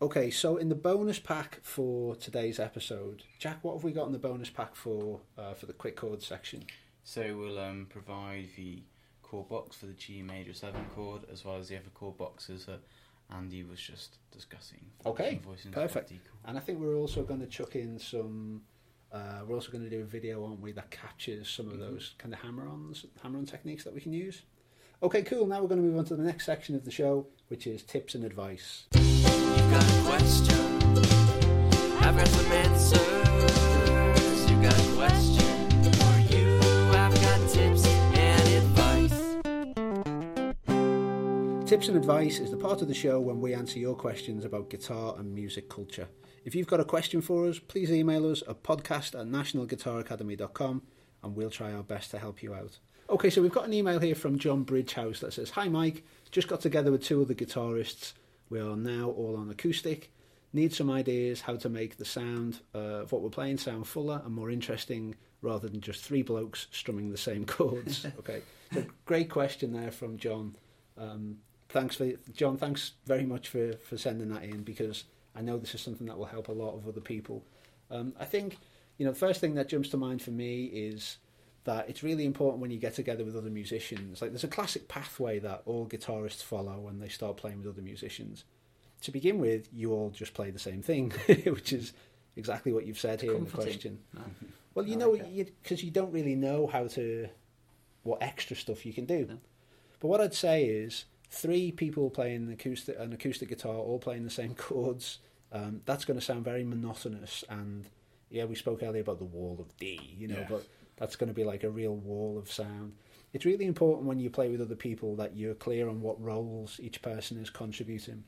Okay, 0.01 0.31
so 0.31 0.57
in 0.57 0.69
the 0.69 0.75
bonus 0.75 1.21
pack 1.21 1.61
for 1.63 2.17
today's 2.17 2.59
episode, 2.59 3.23
Jack, 3.39 3.59
what 3.63 3.75
have 3.75 3.85
we 3.85 3.93
got 3.93 4.07
in 4.07 4.13
the 4.13 4.19
bonus 4.19 4.51
pack 4.51 4.75
for 4.75 5.21
uh, 5.39 5.55
for 5.55 5.67
the 5.67 5.73
quick 5.73 5.97
chord 5.97 6.23
section? 6.23 6.65
So 7.05 7.37
we'll 7.37 7.59
um, 7.59 7.87
provide 7.89 8.49
the 8.57 8.83
chord 9.33 9.49
box 9.49 9.75
for 9.77 9.87
the 9.87 9.95
G 9.95 10.21
major 10.23 10.53
seven 10.53 10.85
chord, 10.95 11.23
as 11.33 11.43
well 11.43 11.57
as 11.57 11.67
the 11.69 11.77
other 11.77 11.89
chord 11.95 12.19
boxes 12.19 12.67
that 12.67 12.81
Andy 13.35 13.63
was 13.65 13.81
just 13.81 14.19
discussing. 14.31 14.85
Okay, 15.07 15.41
Some 15.63 15.73
perfect. 15.73 16.13
And 16.45 16.59
I 16.59 16.61
think 16.61 16.79
we're 16.79 16.97
also 16.97 17.23
going 17.23 17.41
to 17.41 17.47
chuck 17.47 17.75
in 17.75 17.99
some. 17.99 18.61
Uh, 19.11 19.41
we're 19.47 19.55
also 19.55 19.73
going 19.73 19.85
to 19.85 19.89
do 19.91 20.03
a 20.03 20.05
video, 20.05 20.45
aren't 20.45 20.61
we, 20.61 20.73
that 20.73 20.91
captures 20.91 21.49
some 21.49 21.69
of 21.69 21.75
Mhm. 21.75 21.81
those 21.81 22.15
kind 22.19 22.35
of 22.35 22.41
hammer-ons, 22.41 23.07
hammer-on 23.23 23.47
techniques 23.47 23.85
that 23.85 23.95
we 23.95 24.01
can 24.03 24.13
use. 24.13 24.43
Okay, 25.03 25.23
cool. 25.23 25.47
Now 25.47 25.63
we're 25.63 25.69
going 25.69 25.81
to 25.83 25.87
move 25.89 25.99
on 25.99 26.05
to 26.07 26.17
the 26.17 26.23
next 26.23 26.45
section 26.45 26.75
of 26.75 26.85
the 26.85 26.91
show, 26.91 27.27
which 27.49 27.67
is 27.67 27.83
tips 27.83 28.15
and 28.15 28.25
advice. 28.25 28.85
You've 28.95 29.23
got 34.63 34.79
a 34.79 35.52
Tips 41.73 41.89
and 41.89 41.97
advice 41.97 42.39
is 42.39 42.51
the 42.51 42.57
part 42.59 42.83
of 42.83 42.89
the 42.89 42.93
show 42.93 43.19
when 43.19 43.41
we 43.41 43.55
answer 43.55 43.79
your 43.79 43.95
questions 43.95 44.45
about 44.45 44.69
guitar 44.69 45.15
and 45.17 45.35
music 45.35 45.71
culture. 45.71 46.07
If 46.45 46.55
you've 46.55 46.67
got 46.67 46.81
a 46.81 46.85
question 46.85 47.23
for 47.23 47.47
us, 47.47 47.59
please 47.59 47.91
email 47.91 48.31
us 48.31 48.43
at 48.47 48.63
podcast 48.63 49.19
at 49.19 49.27
nationalguitaracademy.com 49.27 50.83
and 51.23 51.35
we'll 51.35 51.49
try 51.49 51.73
our 51.73 51.83
best 51.83 52.11
to 52.11 52.19
help 52.19 52.43
you 52.43 52.53
out. 52.53 52.79
Okay, 53.09 53.31
so 53.31 53.41
we've 53.41 53.55
got 53.55 53.65
an 53.65 53.73
email 53.73 53.99
here 53.99 54.15
from 54.15 54.39
John 54.39 54.65
Bridgehouse 54.65 55.21
that 55.21 55.33
says, 55.33 55.49
Hi 55.49 55.67
Mike, 55.67 56.05
just 56.31 56.47
got 56.47 56.61
together 56.61 56.93
with 56.93 57.03
two 57.03 57.23
other 57.23 57.33
guitarists. 57.33 58.13
We 58.51 58.61
are 58.61 58.77
now 58.77 59.09
all 59.09 59.35
on 59.39 59.49
acoustic. 59.49 60.13
Need 60.53 60.75
some 60.75 60.91
ideas 60.91 61.41
how 61.41 61.57
to 61.57 61.71
make 61.71 61.97
the 61.97 62.05
sound 62.05 62.61
uh, 62.75 63.01
of 63.01 63.13
what 63.13 63.23
we're 63.23 63.31
playing 63.31 63.57
sound 63.57 63.87
fuller 63.87 64.21
and 64.27 64.35
more 64.35 64.51
interesting 64.51 65.15
rather 65.41 65.71
than 65.71 65.81
just 65.81 66.05
three 66.05 66.21
blokes 66.21 66.67
strumming 66.71 67.09
the 67.09 67.17
same 67.17 67.47
chords. 67.47 68.05
okay, 68.19 68.43
so 68.75 68.85
great 69.07 69.31
question 69.31 69.73
there 69.73 69.91
from 69.91 70.19
John. 70.19 70.55
Um, 70.99 71.39
thanks 71.73 71.97
for 71.97 72.13
John. 72.33 72.57
Thanks 72.57 72.93
very 73.07 73.25
much 73.25 73.49
for, 73.49 73.73
for 73.75 73.97
sending 73.97 74.29
that 74.29 74.45
in 74.45 74.63
because 74.63 75.05
I 75.35 75.41
know 75.43 75.59
this 75.59 75.75
is 75.75 75.81
something 75.81 76.07
that 76.07 76.19
will 76.19 76.27
help 76.27 76.49
a 76.49 76.53
lot 76.53 76.75
of 76.75 76.87
other 76.87 77.01
people. 77.01 77.45
Um, 77.91 78.15
I 78.21 78.25
think 78.25 78.59
you 78.99 79.07
know 79.07 79.13
the 79.13 79.19
first 79.19 79.41
thing 79.41 79.55
that 79.55 79.69
jumps 79.69 79.89
to 79.91 79.97
mind 79.97 80.23
for 80.23 80.31
me 80.31 80.65
is 80.65 81.19
that 81.65 81.89
it's 81.89 82.03
really 82.03 82.25
important 82.25 82.61
when 82.61 82.71
you 82.71 82.79
get 82.79 82.95
together 82.95 83.25
with 83.25 83.37
other 83.37 83.51
musicians. 83.51 84.21
Like 84.21 84.31
there's 84.31 84.45
a 84.45 84.49
classic 84.49 84.89
pathway 84.89 85.39
that 85.41 85.63
all 85.65 85.87
guitarists 85.87 86.43
follow 86.43 86.79
when 86.79 86.99
they 86.99 87.09
start 87.09 87.37
playing 87.37 87.59
with 87.59 87.69
other 87.69 87.83
musicians. 87.83 88.45
To 89.03 89.11
begin 89.11 89.39
with, 89.39 89.69
you 89.73 89.93
all 89.93 90.11
just 90.11 90.35
play 90.35 90.51
the 90.51 90.59
same 90.59 90.83
thing, 90.83 91.11
which 91.27 91.73
is 91.73 91.93
exactly 92.37 92.73
what 92.73 92.87
you've 92.87 93.01
said 93.01 93.21
here 93.21 93.35
in 93.35 93.45
the 93.45 93.51
question. 93.51 93.99
No. 94.15 94.23
Well, 94.75 94.87
you 94.87 94.95
I 94.95 94.99
know, 94.99 95.11
like 95.11 95.27
it. 95.27 95.63
because 95.63 95.85
you, 95.85 95.91
don't 95.91 96.13
really 96.13 96.35
know 96.35 96.67
how 96.67 96.87
to, 96.89 97.29
what 98.05 98.23
extra 98.23 98.57
stuff 98.57 98.87
you 98.87 98.93
can 98.93 99.05
do. 99.05 99.27
No. 99.29 99.39
But 100.01 100.09
what 100.09 100.21
I'd 100.21 100.35
say 100.35 100.65
is 100.65 101.05
three 101.33 101.73
people 101.73 102.11
playing 102.11 102.53
acoustic, 102.53 102.97
an 102.99 103.13
acoustic 103.13 103.49
guitar, 103.49 103.75
all 103.75 103.99
playing 103.99 104.23
the 104.25 104.31
same 104.31 104.55
chords. 104.57 105.19
Um, 105.51 105.81
that's 105.85 106.05
going 106.05 106.19
to 106.19 106.25
sound 106.25 106.45
very 106.45 106.63
monotonous, 106.65 107.45
and 107.49 107.87
yeah, 108.31 108.45
we 108.45 108.55
spoke 108.55 108.83
earlier 108.83 109.03
about 109.03 109.19
the 109.19 109.25
wall 109.25 109.57
of 109.61 109.77
D, 109.77 110.15
you 110.17 110.29
know, 110.29 110.39
Yeah. 110.39 110.47
but 110.49 110.67
that's 110.97 111.17
going 111.17 111.29
to 111.29 111.35
be 111.35 111.45
like 111.45 111.65
a 111.65 111.71
real 111.71 111.95
wall 111.95 112.39
of 112.39 112.51
sound. 112.51 112.95
It's 113.35 113.45
really 113.45 113.67
important 113.67 114.07
when 114.07 114.19
you 114.21 114.31
play 114.31 114.49
with 114.49 114.61
other 114.61 114.75
people 114.77 115.17
that 115.17 115.37
you're 115.37 115.55
clear 115.55 115.89
on 115.89 116.01
what 116.01 116.23
roles 116.23 116.79
each 116.81 117.03
person 117.03 117.39
is 117.39 117.51
contributing. 117.51 118.25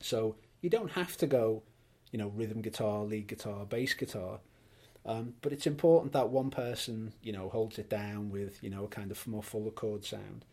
So 0.00 0.36
you 0.60 0.70
don't 0.70 0.90
have 0.92 1.16
to 1.18 1.26
go, 1.26 1.62
you 2.12 2.18
know, 2.18 2.28
rhythm 2.28 2.60
guitar, 2.60 3.04
lead 3.04 3.26
guitar, 3.28 3.64
bass 3.64 3.94
guitar. 3.94 4.40
Um, 5.06 5.34
but 5.40 5.52
it's 5.52 5.66
important 5.66 6.12
that 6.12 6.28
one 6.28 6.50
person, 6.50 7.12
you 7.22 7.32
know, 7.32 7.48
holds 7.48 7.78
it 7.78 7.88
down 7.88 8.30
with, 8.30 8.62
you 8.62 8.70
know, 8.70 8.84
a 8.84 8.88
kind 8.88 9.10
of 9.10 9.26
more 9.26 9.42
fuller 9.42 9.70
chord 9.70 10.04
sound, 10.04 10.44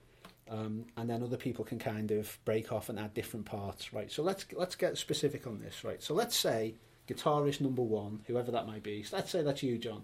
um, 0.50 0.86
and 0.96 1.10
then 1.10 1.24
other 1.24 1.38
people 1.38 1.66
can 1.66 1.80
kind 1.80 2.12
of 2.12 2.38
break 2.46 2.72
off 2.72 2.90
and 2.90 3.00
add 3.00 3.14
different 3.14 3.46
parts, 3.46 3.94
right? 3.94 4.12
So 4.12 4.24
let's 4.24 4.46
let's 4.54 4.76
get 4.76 4.98
specific 4.98 5.48
on 5.48 5.60
this, 5.60 5.84
right? 5.84 6.02
So 6.02 6.14
let's 6.14 6.36
say 6.36 6.76
guitarist 7.08 7.62
number 7.62 7.82
one, 7.82 8.22
whoever 8.28 8.52
that 8.52 8.68
might 8.68 8.84
be. 8.84 9.04
So 9.04 9.18
let's 9.18 9.32
say 9.32 9.42
that's 9.42 9.64
you, 9.64 9.78
John, 9.78 10.04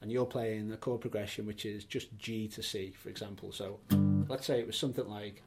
and 0.00 0.10
you're 0.10 0.26
playing 0.26 0.72
a 0.72 0.76
chord 0.76 1.00
progression 1.00 1.46
which 1.46 1.64
is 1.64 1.84
just 1.84 2.16
G 2.18 2.48
to 2.48 2.62
C, 2.62 2.92
for 2.92 3.08
example. 3.08 3.52
So 3.52 3.80
let's 4.28 4.46
say 4.46 4.60
it 4.60 4.66
was 4.66 4.78
something 4.78 5.08
like. 5.08 5.42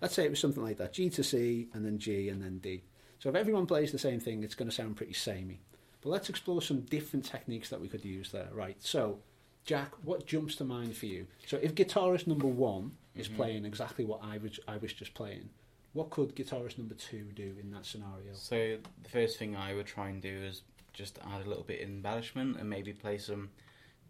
Let's 0.00 0.14
say 0.14 0.24
it 0.24 0.30
was 0.30 0.38
something 0.38 0.62
like 0.62 0.78
that 0.78 0.92
G 0.92 1.10
to 1.10 1.24
C, 1.24 1.68
and 1.74 1.84
then 1.84 1.98
G, 1.98 2.28
and 2.28 2.40
then 2.40 2.58
D. 2.58 2.84
So 3.26 3.30
if 3.30 3.34
everyone 3.34 3.66
plays 3.66 3.90
the 3.90 3.98
same 3.98 4.20
thing, 4.20 4.44
it's 4.44 4.54
going 4.54 4.70
to 4.70 4.74
sound 4.74 4.96
pretty 4.96 5.12
samey. 5.12 5.58
But 6.00 6.10
let's 6.10 6.28
explore 6.28 6.62
some 6.62 6.82
different 6.82 7.24
techniques 7.24 7.68
that 7.70 7.80
we 7.80 7.88
could 7.88 8.04
use 8.04 8.30
there, 8.30 8.46
right? 8.52 8.76
So, 8.78 9.18
Jack, 9.64 9.94
what 10.04 10.26
jumps 10.26 10.54
to 10.56 10.64
mind 10.64 10.96
for 10.96 11.06
you? 11.06 11.26
So 11.44 11.56
if 11.60 11.74
guitarist 11.74 12.28
number 12.28 12.46
one 12.46 12.96
is 13.16 13.28
Mhm. 13.28 13.34
playing 13.34 13.64
exactly 13.64 14.04
what 14.04 14.22
I 14.22 14.38
was, 14.38 14.60
I 14.68 14.76
was 14.76 14.92
just 14.92 15.12
playing, 15.14 15.50
what 15.92 16.10
could 16.10 16.36
guitarist 16.36 16.78
number 16.78 16.94
two 16.94 17.24
do 17.32 17.56
in 17.60 17.72
that 17.72 17.84
scenario? 17.84 18.32
So 18.34 18.78
the 19.02 19.08
first 19.08 19.40
thing 19.40 19.56
I 19.56 19.74
would 19.74 19.86
try 19.86 20.08
and 20.08 20.22
do 20.22 20.44
is 20.44 20.62
just 20.92 21.18
add 21.18 21.44
a 21.44 21.48
little 21.48 21.64
bit 21.64 21.80
of 21.80 21.88
embellishment 21.88 22.58
and 22.58 22.70
maybe 22.70 22.92
play 22.92 23.18
some 23.18 23.50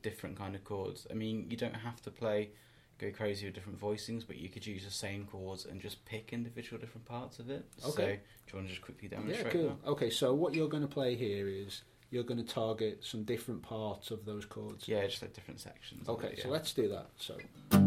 different 0.03 0.37
kind 0.37 0.55
of 0.55 0.63
chords. 0.63 1.07
I 1.11 1.15
mean, 1.15 1.51
you 1.51 1.57
don't 1.57 1.77
have 1.77 2.03
to 2.03 2.11
play 2.11 2.51
go 2.99 3.11
crazy 3.11 3.47
with 3.47 3.55
different 3.55 3.81
voicings, 3.81 4.27
but 4.27 4.37
you 4.37 4.49
could 4.49 4.67
use 4.67 4.85
the 4.85 4.91
same 4.91 5.27
chords 5.27 5.67
and 5.67 5.81
just 5.81 6.05
pick 6.05 6.33
individual 6.33 6.81
different 6.81 7.05
parts 7.05 7.39
of 7.39 7.51
it. 7.51 7.65
So, 7.79 7.93
do 7.97 8.03
you 8.03 8.19
want 8.55 8.67
to 8.67 8.73
just 8.73 8.83
quickly 8.83 9.09
demonstrate 9.09 9.47
Yeah, 9.47 9.53
cool. 9.53 9.79
that? 9.85 9.91
Okay, 9.91 10.11
so 10.11 10.35
what 10.35 10.55
you're 10.55 10.69
going 10.69 10.83
to 10.83 10.89
play 10.89 11.15
here 11.15 11.49
is 11.49 11.83
you're 12.11 12.25
going 12.25 12.45
to 12.45 12.55
target 12.55 13.05
some 13.05 13.25
different 13.25 13.63
parts 13.63 14.11
of 14.11 14.25
those 14.25 14.45
chords. 14.45 14.89
Yeah, 14.89 15.07
just 15.07 15.23
like 15.23 15.35
different 15.35 15.61
sections. 15.61 16.09
Okay, 16.09 16.29
it, 16.29 16.43
so 16.43 16.49
let's 16.49 16.73
do 16.73 16.89
that. 16.89 17.07
So. 17.19 17.86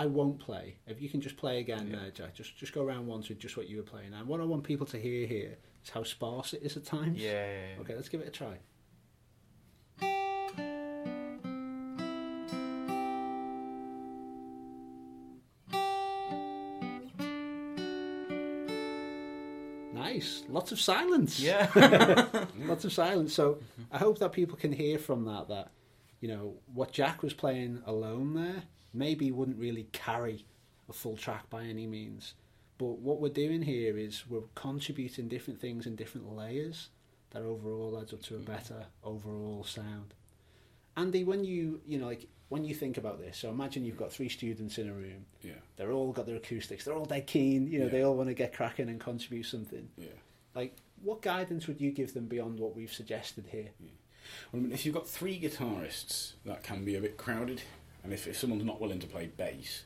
I 0.00 0.06
won't 0.06 0.38
play. 0.38 0.76
If 0.86 1.02
you 1.02 1.10
can 1.10 1.20
just 1.20 1.36
play 1.36 1.58
again, 1.60 1.90
Yeah. 1.92 2.06
uh, 2.06 2.10
Jack, 2.10 2.32
just 2.34 2.56
just 2.56 2.72
go 2.72 2.82
around 2.82 3.06
once 3.06 3.28
with 3.28 3.38
just 3.38 3.58
what 3.58 3.68
you 3.68 3.76
were 3.76 3.82
playing. 3.82 4.14
And 4.14 4.26
what 4.26 4.40
I 4.40 4.44
want 4.44 4.64
people 4.64 4.86
to 4.86 4.98
hear 4.98 5.26
here 5.26 5.58
is 5.84 5.90
how 5.90 6.04
sparse 6.04 6.54
it 6.54 6.62
is 6.62 6.74
at 6.78 6.86
times. 6.86 7.18
Yeah, 7.20 7.32
yeah, 7.32 7.66
yeah. 7.74 7.80
Okay, 7.82 7.94
let's 7.94 8.08
give 8.08 8.22
it 8.22 8.28
a 8.28 8.30
try. 8.30 8.56
Nice. 19.92 20.44
Lots 20.48 20.72
of 20.72 20.80
silence. 20.80 21.40
Yeah. 21.40 21.68
Lots 22.60 22.84
of 22.84 22.92
silence. 22.92 23.34
So 23.34 23.58
I 23.90 23.98
hope 23.98 24.18
that 24.20 24.32
people 24.32 24.56
can 24.56 24.72
hear 24.72 24.98
from 24.98 25.24
that 25.24 25.48
that, 25.48 25.70
you 26.20 26.28
know, 26.28 26.54
what 26.72 26.92
Jack 26.92 27.22
was 27.22 27.34
playing 27.34 27.82
alone 27.86 28.34
there 28.34 28.62
maybe 28.92 29.30
wouldn't 29.30 29.58
really 29.58 29.86
carry 29.92 30.44
a 30.88 30.92
full 30.92 31.16
track 31.16 31.48
by 31.50 31.64
any 31.64 31.86
means. 31.86 32.34
But 32.78 32.98
what 32.98 33.20
we're 33.20 33.28
doing 33.28 33.62
here 33.62 33.98
is 33.98 34.24
we're 34.28 34.40
contributing 34.54 35.28
different 35.28 35.60
things 35.60 35.86
in 35.86 35.96
different 35.96 36.34
layers 36.34 36.88
that 37.30 37.42
overall 37.42 37.98
adds 38.00 38.12
up 38.12 38.22
to 38.22 38.36
a 38.36 38.38
mm. 38.38 38.46
better 38.46 38.86
overall 39.04 39.64
sound. 39.64 40.14
Andy, 40.96 41.24
when 41.24 41.44
you 41.44 41.80
you 41.86 41.98
know 41.98 42.06
like 42.06 42.26
when 42.48 42.64
you 42.64 42.74
think 42.74 42.96
about 42.96 43.20
this, 43.20 43.38
so 43.38 43.48
imagine 43.48 43.84
you've 43.84 43.96
got 43.96 44.12
three 44.12 44.28
students 44.28 44.76
in 44.78 44.88
a 44.88 44.92
room. 44.92 45.24
Yeah, 45.40 45.52
They're 45.76 45.92
all 45.92 46.10
got 46.10 46.26
their 46.26 46.36
acoustics. 46.36 46.84
They're 46.84 46.96
all 46.96 47.04
dead 47.04 47.28
keen. 47.28 47.68
You 47.68 47.78
know, 47.78 47.84
Yeah. 47.84 47.90
they 47.92 48.02
all 48.02 48.16
want 48.16 48.28
to 48.28 48.34
get 48.34 48.52
cracking 48.52 48.88
and 48.88 48.98
contribute 48.98 49.44
something. 49.44 49.88
yeah. 49.96 50.08
Like, 50.52 50.74
what 51.00 51.22
guidance 51.22 51.68
would 51.68 51.80
you 51.80 51.92
give 51.92 52.12
them 52.12 52.26
beyond 52.26 52.58
what 52.58 52.74
we've 52.74 52.92
suggested 52.92 53.46
here? 53.52 53.68
Well, 53.78 53.90
I 54.54 54.56
mean, 54.64 54.72
if 54.72 54.84
you've 54.84 54.96
got 54.96 55.06
three 55.06 55.40
guitarists, 55.40 56.32
that 56.44 56.64
can 56.64 56.84
be 56.84 56.96
a 56.96 57.00
bit 57.00 57.16
crowded. 57.16 57.62
And 58.02 58.12
if, 58.12 58.26
if 58.26 58.38
someone's 58.38 58.64
not 58.64 58.80
willing 58.80 59.00
to 59.00 59.06
play 59.06 59.30
bass, 59.36 59.84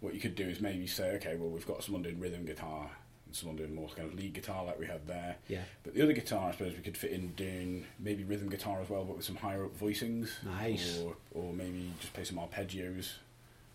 what 0.00 0.14
you 0.14 0.20
could 0.20 0.34
do 0.34 0.48
is 0.48 0.60
maybe 0.60 0.86
say, 0.86 1.12
okay, 1.16 1.36
well, 1.36 1.48
we've 1.48 1.66
got 1.66 1.82
someone 1.82 2.02
doing 2.02 2.20
rhythm 2.20 2.44
guitar 2.44 2.90
and 3.24 3.34
someone 3.34 3.56
doing 3.56 3.74
more 3.74 3.88
kind 3.88 4.08
of 4.08 4.14
lead 4.14 4.34
guitar 4.34 4.64
like 4.64 4.78
we 4.78 4.86
had 4.86 5.06
there. 5.06 5.36
Yeah. 5.48 5.62
But 5.82 5.94
the 5.94 6.02
other 6.02 6.12
guitar, 6.12 6.48
I 6.48 6.52
suppose, 6.52 6.74
we 6.74 6.82
could 6.82 6.96
fit 6.96 7.12
in 7.12 7.28
doing 7.32 7.86
maybe 7.98 8.24
rhythm 8.24 8.48
guitar 8.48 8.80
as 8.80 8.88
well, 8.88 9.04
but 9.04 9.16
with 9.16 9.24
some 9.24 9.36
higher 9.36 9.64
up 9.64 9.78
voicings. 9.78 10.30
Nice. 10.44 11.00
Or, 11.00 11.16
or 11.32 11.52
maybe 11.52 11.90
just 12.00 12.12
play 12.12 12.24
some 12.24 12.36
arpeggios 12.36 13.12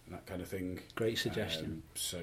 and 0.06 0.13
that 0.15 0.26
kind 0.26 0.41
of 0.41 0.48
thing. 0.48 0.80
Great 0.96 1.17
suggestion. 1.17 1.65
Um, 1.65 1.84
so 1.96 2.22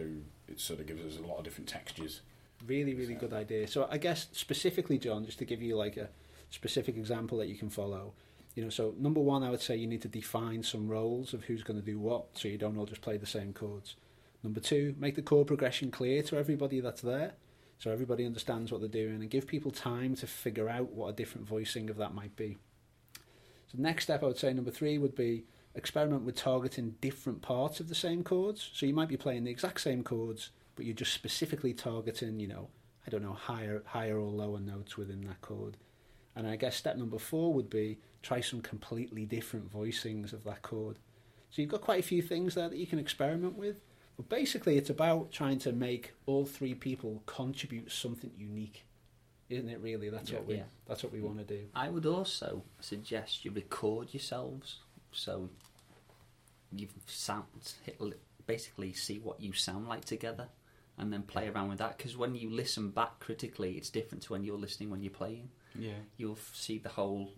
it 0.48 0.60
sort 0.60 0.80
of 0.80 0.86
gives 0.86 1.04
us 1.04 1.20
a 1.22 1.26
lot 1.26 1.38
of 1.38 1.44
different 1.44 1.68
textures. 1.68 2.20
Really, 2.66 2.94
really 2.94 3.14
good 3.14 3.32
idea. 3.32 3.66
So 3.66 3.88
I 3.90 3.98
guess 3.98 4.28
specifically, 4.32 4.98
John, 4.98 5.24
just 5.24 5.38
to 5.38 5.44
give 5.44 5.62
you 5.62 5.76
like 5.76 5.96
a 5.96 6.08
specific 6.50 6.96
example 6.96 7.38
that 7.38 7.48
you 7.48 7.56
can 7.56 7.68
follow. 7.70 8.12
You 8.58 8.64
know, 8.64 8.70
so 8.70 8.92
number 8.98 9.20
one, 9.20 9.44
I 9.44 9.50
would 9.50 9.60
say 9.60 9.76
you 9.76 9.86
need 9.86 10.02
to 10.02 10.08
define 10.08 10.64
some 10.64 10.88
roles 10.88 11.32
of 11.32 11.44
who's 11.44 11.62
going 11.62 11.78
to 11.78 11.86
do 11.86 11.96
what, 11.96 12.36
so 12.36 12.48
you 12.48 12.58
don't 12.58 12.76
all 12.76 12.86
just 12.86 13.02
play 13.02 13.16
the 13.16 13.24
same 13.24 13.52
chords. 13.52 13.94
Number 14.42 14.58
two, 14.58 14.96
make 14.98 15.14
the 15.14 15.22
chord 15.22 15.46
progression 15.46 15.92
clear 15.92 16.24
to 16.24 16.36
everybody 16.36 16.80
that's 16.80 17.00
there, 17.00 17.34
so 17.78 17.92
everybody 17.92 18.26
understands 18.26 18.72
what 18.72 18.80
they're 18.80 18.88
doing, 18.88 19.20
and 19.20 19.30
give 19.30 19.46
people 19.46 19.70
time 19.70 20.16
to 20.16 20.26
figure 20.26 20.68
out 20.68 20.90
what 20.90 21.06
a 21.06 21.12
different 21.12 21.46
voicing 21.46 21.88
of 21.88 21.98
that 21.98 22.16
might 22.16 22.34
be. 22.34 22.58
So 23.70 23.78
next 23.78 24.02
step, 24.02 24.24
I 24.24 24.26
would 24.26 24.38
say, 24.38 24.52
number 24.52 24.72
three 24.72 24.98
would 24.98 25.14
be 25.14 25.44
experiment 25.76 26.24
with 26.24 26.34
targeting 26.34 26.96
different 27.00 27.42
parts 27.42 27.78
of 27.78 27.88
the 27.88 27.94
same 27.94 28.24
chords. 28.24 28.70
So 28.74 28.86
you 28.86 28.92
might 28.92 29.08
be 29.08 29.16
playing 29.16 29.44
the 29.44 29.52
exact 29.52 29.82
same 29.82 30.02
chords, 30.02 30.50
but 30.74 30.84
you're 30.84 30.96
just 30.96 31.12
specifically 31.12 31.74
targeting, 31.74 32.40
you 32.40 32.48
know, 32.48 32.70
I 33.06 33.10
don't 33.10 33.22
know, 33.22 33.34
higher, 33.34 33.84
higher 33.86 34.18
or 34.18 34.32
lower 34.32 34.58
notes 34.58 34.96
within 34.96 35.20
that 35.28 35.42
chord. 35.42 35.76
And 36.38 36.46
I 36.46 36.54
guess 36.54 36.76
step 36.76 36.96
number 36.96 37.18
four 37.18 37.52
would 37.52 37.68
be 37.68 37.98
try 38.22 38.40
some 38.40 38.60
completely 38.60 39.26
different 39.26 39.72
voicings 39.72 40.32
of 40.32 40.44
that 40.44 40.62
chord. 40.62 41.00
So 41.50 41.60
you've 41.60 41.70
got 41.70 41.80
quite 41.80 41.98
a 41.98 42.06
few 42.06 42.22
things 42.22 42.54
there 42.54 42.68
that 42.68 42.78
you 42.78 42.86
can 42.86 43.00
experiment 43.00 43.56
with. 43.56 43.80
But 44.16 44.28
basically, 44.28 44.76
it's 44.78 44.88
about 44.88 45.32
trying 45.32 45.58
to 45.60 45.72
make 45.72 46.12
all 46.26 46.46
three 46.46 46.74
people 46.74 47.24
contribute 47.26 47.90
something 47.90 48.30
unique, 48.38 48.84
isn't 49.48 49.68
it? 49.68 49.80
Really, 49.80 50.10
that's 50.10 50.30
what 50.30 50.46
we 50.46 50.54
Yeah. 50.58 50.62
that's 50.86 51.02
what 51.02 51.12
we 51.12 51.20
want 51.20 51.38
to 51.38 51.44
do. 51.44 51.66
I 51.74 51.88
would 51.88 52.06
also 52.06 52.62
suggest 52.78 53.44
you 53.44 53.50
record 53.50 54.14
yourselves 54.14 54.78
so 55.10 55.48
you 56.72 56.86
sound 57.06 57.46
basically 58.46 58.92
see 58.92 59.18
what 59.18 59.40
you 59.40 59.52
sound 59.52 59.88
like 59.88 60.04
together 60.04 60.48
and 60.96 61.12
then 61.12 61.22
play 61.22 61.48
around 61.48 61.68
with 61.70 61.78
that 61.78 61.96
because 61.96 62.16
when 62.16 62.34
you 62.34 62.48
listen 62.50 62.90
back 62.90 63.18
critically 63.20 63.72
it's 63.72 63.90
different 63.90 64.22
to 64.22 64.32
when 64.32 64.44
you're 64.44 64.58
listening 64.58 64.90
when 64.90 65.02
you're 65.02 65.10
playing 65.10 65.48
Yeah. 65.78 65.92
you'll 66.16 66.32
f- 66.32 66.50
see 66.54 66.78
the 66.78 66.88
whole 66.88 67.32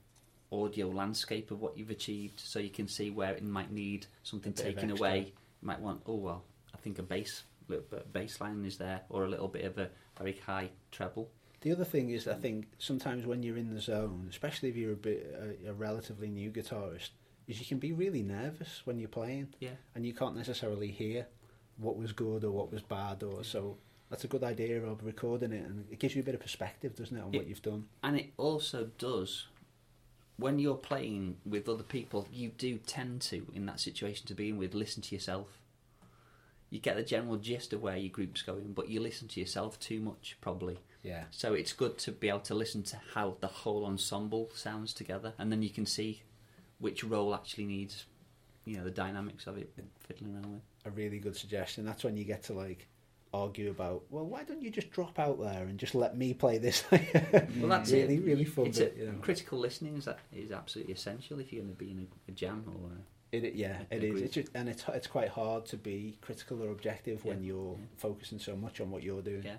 audio 0.53 0.89
landscape 0.89 1.51
of 1.51 1.61
what 1.61 1.77
you've 1.77 1.91
achieved 1.91 2.41
so 2.41 2.59
you 2.59 2.71
can 2.71 2.89
see 2.89 3.11
where 3.11 3.33
it 3.35 3.45
might 3.45 3.71
need 3.71 4.07
something 4.23 4.53
A 4.53 4.55
bit 4.55 4.67
of 4.67 4.75
taken 4.75 4.91
away. 4.91 5.19
You 5.19 5.33
might 5.63 5.81
want 5.81 6.03
oh 6.07 6.17
well 6.17 6.45
I 6.75 6.79
think 6.79 6.99
a 6.99 7.03
bass 7.03 7.45
little 7.69 7.85
bit 7.89 8.01
of 8.01 8.13
bass 8.13 8.41
line 8.41 8.65
is 8.65 8.77
there 8.79 9.03
or 9.09 9.25
a 9.25 9.29
little 9.29 9.49
bit 9.49 9.65
of 9.65 9.79
a 9.79 9.91
very 10.19 10.41
high 10.45 10.71
treble. 10.91 11.31
The 11.61 11.73
other 11.73 11.85
thing 11.85 12.11
is, 12.11 12.27
I 12.27 12.35
think 12.35 12.67
sometimes 12.79 13.27
when 13.27 13.43
you're 13.43 13.59
in 13.59 13.75
the 13.75 13.81
zone, 13.81 14.27
especially 14.31 14.71
if 14.71 14.77
you're 14.77 14.95
a 14.95 14.97
bit 14.97 15.59
a, 15.67 15.71
a 15.71 15.73
relatively 15.75 16.31
new 16.31 16.51
guitarist, 16.51 17.11
is 17.47 17.61
you 17.61 17.67
can 17.67 17.79
be 17.79 17.93
really 17.93 18.23
nervous 18.23 18.81
when 18.87 18.99
you're 18.99 19.11
playing, 19.11 19.49
yeah. 19.61 19.77
And 19.95 20.07
you 20.07 20.15
can't 20.15 20.35
necessarily 20.37 20.91
hear 20.91 21.27
what 21.77 21.97
was 21.99 22.13
good 22.13 22.45
or 22.45 22.51
what 22.51 22.73
was 22.73 22.83
bad, 22.83 23.23
or 23.23 23.45
so. 23.45 23.77
That's 24.11 24.25
a 24.25 24.29
good 24.29 24.43
idea 24.43 24.83
of 24.83 25.05
recording 25.05 25.53
it, 25.53 25.65
and 25.65 25.87
it 25.91 26.01
gives 26.01 26.17
you 26.17 26.23
a 26.23 26.25
bit 26.25 26.35
of 26.35 26.41
perspective, 26.41 26.97
doesn't 26.97 27.17
it, 27.17 27.23
on 27.23 27.31
what 27.31 27.47
you've 27.47 27.63
done? 27.63 27.87
And 28.03 28.19
it 28.19 28.33
also 28.37 28.91
does, 28.99 29.47
when 30.37 30.59
you're 30.59 30.75
playing 30.75 31.37
with 31.47 31.69
other 31.69 31.85
people, 31.85 32.27
you 32.33 32.49
do 32.49 32.79
tend 32.79 33.21
to, 33.23 33.47
in 33.55 33.67
that 33.67 33.79
situation 33.79 34.27
to 34.27 34.35
be 34.35 34.49
in 34.49 34.59
with, 34.59 34.75
listen 34.75 35.01
to 35.03 35.15
yourself. 35.15 35.47
You 36.71 36.81
get 36.81 36.97
the 36.97 37.05
general 37.05 37.37
gist 37.37 37.73
of 37.73 37.83
where 37.83 37.97
your 37.97 38.11
group's 38.11 38.43
going, 38.43 38.73
but 38.73 38.89
you 38.89 39.01
listen 39.01 39.29
to 39.29 39.41
yourself 39.41 39.79
too 39.79 40.01
much, 40.01 40.37
probably. 40.41 40.79
Yeah. 41.05 41.25
So 41.31 41.55
it's 41.55 41.73
good 41.73 41.97
to 41.99 42.13
be 42.13 42.29
able 42.29 42.41
to 42.41 42.55
listen 42.55 42.83
to 42.83 42.97
how 43.15 43.37
the 43.41 43.47
whole 43.47 43.87
ensemble 43.87 44.51
sounds 44.55 44.93
together, 44.93 45.35
and 45.39 45.53
then 45.53 45.63
you 45.63 45.71
can 45.71 45.87
see 45.87 46.23
which 46.79 47.05
role 47.05 47.33
actually 47.33 47.67
needs, 47.67 48.07
you 48.65 48.77
know, 48.77 48.85
the 48.85 48.91
dynamics 48.91 49.47
of 49.47 49.57
it 49.57 49.73
fiddling 50.01 50.35
around 50.35 50.53
with. 50.53 50.63
A 50.85 50.91
really 50.91 51.19
good 51.19 51.37
suggestion. 51.37 51.85
That's 51.85 52.03
when 52.03 52.17
you 52.17 52.25
get 52.25 52.43
to 52.45 52.55
like 52.55 52.89
argue 53.33 53.71
about, 53.71 54.03
well, 54.11 54.25
why 54.27 54.43
don't 54.45 54.63
you 54.63 54.71
just 54.71 54.91
drop 54.91 55.19
out 55.19 55.41
there 55.41 55.63
and 55.63 55.79
just 55.79 55.95
let 55.95 56.17
me 56.17 56.35
play 56.35 56.59
this? 56.59 56.85
Well, 56.93 57.69
that's 57.69 57.91
really, 57.93 58.17
it. 58.17 58.25
really 58.25 58.45
fun 58.45 58.67
It's 58.67 58.79
bit, 58.79 58.95
a, 58.97 59.01
you 59.01 59.07
know. 59.07 59.19
critical 59.21 59.59
listening 59.59 59.97
is 59.97 60.05
that 60.07 60.19
is 60.33 60.51
absolutely 60.53 60.95
essential 60.95 61.39
if 61.39 61.53
you're 61.53 61.63
going 61.63 61.75
to 61.75 61.79
be 61.79 61.91
in 61.91 62.01
a, 62.29 62.31
a 62.31 62.35
jam 62.35 62.65
or. 62.67 62.91
A, 62.91 63.37
It, 63.47 63.55
yeah, 63.55 63.79
I 63.91 63.95
it 63.97 64.05
is. 64.05 64.23
It's 64.23 64.35
just, 64.35 64.49
and 64.55 64.69
it's 64.69 64.85
it's 64.89 65.07
quite 65.07 65.29
hard 65.29 65.65
to 65.67 65.77
be 65.77 66.19
critical 66.21 66.63
or 66.63 66.71
objective 66.71 67.25
when 67.25 67.45
you're 67.45 67.77
Yeah. 67.79 67.87
focusing 67.97 68.39
so 68.41 68.57
much 68.57 68.81
on 68.81 68.91
what 68.91 69.03
you're 69.03 69.23
doing. 69.23 69.43
yeah. 69.45 69.57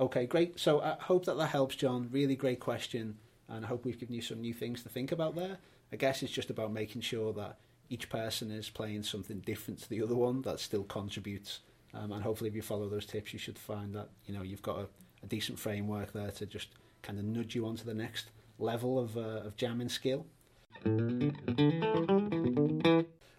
Okay, 0.00 0.26
great. 0.26 0.60
So 0.60 0.80
I 0.80 0.96
hope 1.00 1.24
that 1.24 1.36
that 1.38 1.48
helps, 1.48 1.74
John. 1.74 2.08
Really 2.12 2.36
great 2.36 2.60
question, 2.60 3.16
and 3.48 3.64
I 3.64 3.68
hope 3.68 3.84
we've 3.84 3.98
given 3.98 4.14
you 4.14 4.22
some 4.22 4.40
new 4.40 4.54
things 4.54 4.82
to 4.84 4.88
think 4.88 5.10
about 5.10 5.34
there. 5.34 5.58
I 5.92 5.96
guess 5.96 6.22
it's 6.22 6.30
just 6.32 6.50
about 6.50 6.70
making 6.72 7.00
sure 7.02 7.32
that 7.32 7.58
each 7.90 8.08
person 8.08 8.52
is 8.52 8.68
playing 8.70 9.02
something 9.02 9.40
different 9.40 9.80
to 9.80 9.88
the 9.88 10.00
other 10.02 10.14
one 10.14 10.42
that 10.42 10.60
still 10.60 10.84
contributes. 10.84 11.60
Um, 11.94 12.12
and 12.12 12.22
hopefully, 12.22 12.48
if 12.48 12.54
you 12.54 12.62
follow 12.62 12.88
those 12.88 13.06
tips, 13.06 13.32
you 13.32 13.38
should 13.38 13.58
find 13.58 13.94
that 13.94 14.08
you 14.26 14.34
know 14.34 14.42
you've 14.42 14.62
got 14.62 14.78
a, 14.78 14.88
a 15.22 15.26
decent 15.26 15.58
framework 15.58 16.12
there 16.12 16.30
to 16.32 16.46
just 16.46 16.68
kind 17.02 17.18
of 17.18 17.24
nudge 17.24 17.54
you 17.54 17.66
onto 17.66 17.84
the 17.84 17.94
next 17.94 18.26
level 18.58 18.98
of 18.98 19.16
uh, 19.16 19.46
of 19.46 19.56
jamming 19.56 19.88
skill. 19.88 20.26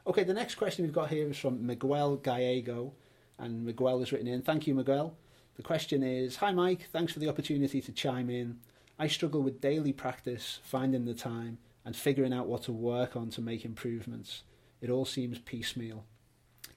Okay, 0.07 0.23
the 0.23 0.33
next 0.33 0.55
question 0.55 0.83
we've 0.83 0.93
got 0.93 1.09
here 1.09 1.29
is 1.29 1.37
from 1.37 1.65
Miguel 1.65 2.15
Gallego, 2.17 2.93
and 3.37 3.63
Miguel 3.63 3.99
has 3.99 4.11
written 4.11 4.27
in. 4.27 4.41
Thank 4.41 4.65
you, 4.65 4.73
Miguel. 4.73 5.15
The 5.55 5.63
question 5.63 6.03
is 6.03 6.37
Hi, 6.37 6.51
Mike. 6.51 6.87
Thanks 6.91 7.13
for 7.13 7.19
the 7.19 7.29
opportunity 7.29 7.81
to 7.81 7.91
chime 7.91 8.29
in. 8.29 8.59
I 8.97 9.07
struggle 9.07 9.41
with 9.41 9.61
daily 9.61 9.93
practice, 9.93 10.59
finding 10.63 11.05
the 11.05 11.13
time, 11.13 11.59
and 11.85 11.95
figuring 11.95 12.33
out 12.33 12.47
what 12.47 12.63
to 12.63 12.71
work 12.71 13.15
on 13.15 13.29
to 13.31 13.41
make 13.41 13.63
improvements. 13.63 14.43
It 14.81 14.89
all 14.89 15.05
seems 15.05 15.39
piecemeal. 15.39 16.05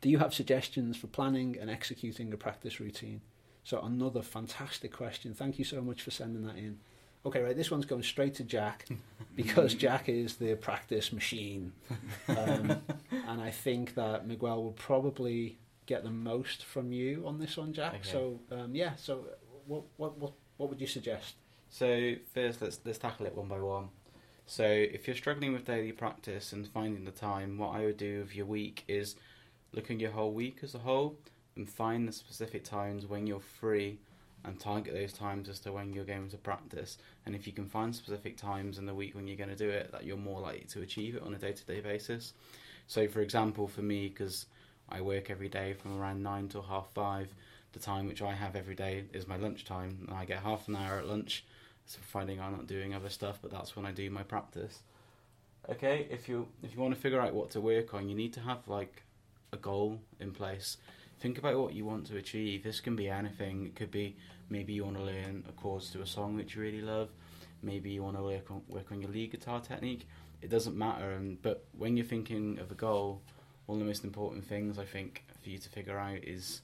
Do 0.03 0.11
you 0.11 0.19
have 0.19 0.35
suggestions 0.35 0.97
for 0.97 1.07
planning 1.07 1.57
and 1.61 1.71
executing 1.71 2.33
a 2.33 2.37
practice 2.37 2.81
routine? 2.81 3.23
So, 3.65 3.81
another 3.81 4.21
fantastic 4.21 4.93
question. 4.93 5.33
Thank 5.33 5.59
you 5.61 5.65
so 5.65 5.81
much 5.81 6.03
for 6.03 6.11
sending 6.11 6.45
that 6.45 6.57
in. 6.57 6.81
Okay, 7.25 7.41
right, 7.41 7.57
this 7.57 7.71
one's 7.71 7.87
going 7.87 8.03
straight 8.03 8.35
to 8.35 8.45
Jack 8.45 8.89
because 9.37 9.75
Jack 9.75 10.09
is 10.09 10.37
the 10.37 10.57
practice 10.57 11.13
machine. 11.13 11.73
Um, 12.29 12.83
and 13.29 13.41
I 13.41 13.53
think 13.53 13.95
that 13.95 14.27
Miguel 14.27 14.65
will 14.65 14.73
probably 14.73 15.59
get 15.87 16.03
the 16.03 16.11
most 16.11 16.65
from 16.65 16.93
you 16.93 17.23
on 17.25 17.39
this 17.39 17.57
one, 17.57 17.73
Jack. 17.73 17.95
Okay. 17.95 18.11
So, 18.11 18.41
um, 18.51 18.75
yeah, 18.75 18.97
so 18.97 19.25
what, 19.67 19.85
what, 19.99 20.19
what, 20.19 20.33
what 20.57 20.69
would 20.69 20.81
you 20.81 20.89
suggest? 20.89 21.37
So 21.71 22.17
first, 22.35 22.61
let's 22.61 22.81
let's 22.85 22.99
tackle 22.99 23.25
it 23.27 23.35
one 23.35 23.49
by 23.49 23.59
one. 23.59 23.89
So 24.47 24.65
if 24.65 25.07
you're 25.07 25.17
struggling 25.17 25.53
with 25.53 25.65
daily 25.65 25.93
practice 25.93 26.53
and 26.53 26.69
finding 26.69 27.05
the 27.05 27.13
time, 27.13 27.57
what 27.57 27.75
I 27.75 27.87
would 27.87 27.97
do 27.97 28.21
with 28.21 28.37
your 28.37 28.45
week 28.45 28.85
is 28.89 29.17
look 29.73 29.91
your 29.91 30.11
whole 30.11 30.33
week 30.33 30.59
as 30.63 30.75
a 30.75 30.79
whole 30.79 31.17
and 31.57 31.69
find 31.69 32.09
the 32.09 32.13
specific 32.13 32.65
times 32.65 33.07
when 33.07 33.27
you're 33.27 33.41
free 33.41 33.99
and 34.45 34.59
target 34.59 34.95
those 34.95 35.13
times 35.13 35.49
as 35.49 35.61
to 35.61 35.73
when 35.73 35.93
you're 35.93 36.05
going 36.05 36.29
to 36.29 36.37
practice. 36.37 36.99
And 37.27 37.35
if 37.35 37.47
you 37.47 37.53
can 37.53 37.69
find 37.69 37.95
specific 37.95 38.37
times 38.37 38.79
in 38.79 38.87
the 38.87 38.95
week 38.95 39.15
when 39.15 39.29
you're 39.29 39.37
going 39.37 39.51
to 39.51 39.57
do 39.57 39.69
it, 39.69 39.93
that 39.93 40.05
you're 40.05 40.17
more 40.17 40.41
likely 40.41 40.67
to 40.71 40.83
achieve 40.83 41.15
it 41.15 41.23
on 41.23 41.35
a 41.35 41.39
day-to-day 41.39 41.81
basis. 41.81 42.33
So, 42.87 43.07
for 43.07 43.21
example, 43.21 43.69
for 43.69 43.83
me, 43.83 44.09
because 44.09 44.47
I 44.89 45.01
work 45.01 45.31
every 45.31 45.49
day 45.49 45.73
from 45.73 45.99
around 45.99 46.23
nine 46.23 46.49
till 46.49 46.63
half 46.63 46.89
five. 46.93 47.33
The 47.73 47.79
time 47.79 48.07
which 48.07 48.21
I 48.21 48.33
have 48.33 48.55
every 48.55 48.75
day 48.75 49.05
is 49.15 49.27
my 49.27 49.37
lunchtime, 49.37 50.05
and 50.07 50.17
I 50.17 50.27
get 50.27 50.43
half 50.43 50.69
an 50.69 50.77
hour 50.77 50.99
at 50.99 51.09
lunch. 51.09 51.45
So 51.87 51.99
finding 52.03 52.41
I'm 52.41 52.53
not 52.53 52.67
doing 52.67 52.95
other 52.95 53.09
stuff, 53.09 53.39
but 53.41 53.51
that's 53.51 53.75
when 53.75 53.87
I 53.87 53.93
do 53.93 54.11
my 54.11 54.23
practice. 54.23 54.81
Okay, 55.71 56.07
if 56.11 56.29
you 56.29 56.49
if 56.63 56.75
you 56.75 56.81
want 56.81 56.95
to 56.95 57.01
figure 57.01 57.21
out 57.21 57.33
what 57.33 57.51
to 57.53 57.61
work 57.61 57.95
on, 57.95 58.09
you 58.09 58.15
need 58.15 58.35
to 58.35 58.41
have 58.41 58.69
like 58.69 59.03
a 59.53 59.57
goal 59.59 60.01
in 60.19 60.33
place. 60.33 60.79
Think 61.21 61.39
about 61.39 61.59
what 61.59 61.75
you 61.75 61.85
want 61.85 62.07
to 62.07 62.17
achieve. 62.17 62.65
This 62.65 62.81
can 62.81 62.97
be 62.97 63.09
anything. 63.09 63.67
It 63.67 63.77
could 63.77 63.91
be 63.91 64.17
maybe 64.49 64.73
you 64.73 64.85
want 64.85 64.97
to 64.97 65.03
learn 65.03 65.45
a 65.49 65.53
chords 65.53 65.91
to 65.91 66.01
a 66.01 66.07
song 66.07 66.37
which 66.37 66.57
you 66.57 66.63
really 66.63 66.81
love. 66.81 67.11
Maybe 67.63 67.91
you 67.91 68.03
want 68.03 68.17
to 68.17 68.23
work 68.23 68.51
on 68.51 68.63
work 68.69 68.91
on 68.91 69.01
your 69.01 69.11
lead 69.11 69.31
guitar 69.31 69.61
technique. 69.61 70.07
It 70.41 70.51
doesn't 70.51 70.77
matter. 70.77 71.11
And 71.13 71.41
but 71.43 71.65
when 71.77 71.97
you're 71.97 72.07
thinking 72.07 72.59
of 72.59 72.71
a 72.73 72.75
goal, 72.75 73.21
one 73.67 73.77
of 73.77 73.81
the 73.81 73.87
most 73.87 74.05
important 74.05 74.45
things 74.45 74.79
I 74.79 74.85
think 74.87 75.23
for 75.43 75.51
you 75.51 75.59
to 75.59 75.69
figure 75.69 75.99
out 75.99 76.25
is 76.25 76.63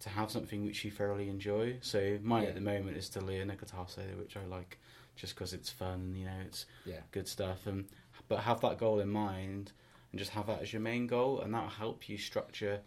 to 0.00 0.08
have 0.08 0.30
something 0.30 0.64
which 0.66 0.84
you 0.84 0.90
thoroughly 0.90 1.28
enjoy. 1.28 1.76
So 1.80 2.18
mine 2.22 2.42
Yeah. 2.42 2.48
at 2.50 2.54
the 2.56 2.60
moment 2.60 2.96
is 2.96 3.08
to 3.10 3.20
learn 3.20 3.50
a 3.50 3.56
guitar 3.56 3.86
solo, 3.88 4.08
which 4.18 4.36
I 4.36 4.44
like 4.46 4.78
just 5.14 5.34
because 5.36 5.52
it's 5.52 5.70
fun. 5.70 6.14
You 6.16 6.24
know, 6.26 6.40
it's 6.44 6.66
Yeah. 6.84 7.00
good 7.12 7.28
stuff. 7.28 7.66
And 7.68 7.88
but 8.28 8.40
have 8.40 8.60
that 8.62 8.78
goal 8.78 8.98
in 9.00 9.08
mind 9.08 9.72
and 10.12 10.18
just 10.18 10.32
have 10.32 10.46
that 10.48 10.62
as 10.62 10.72
your 10.72 10.82
main 10.82 11.06
goal, 11.06 11.40
and 11.40 11.52
that'll 11.54 11.68
help 11.68 12.08
you 12.08 12.18
structure 12.18 12.80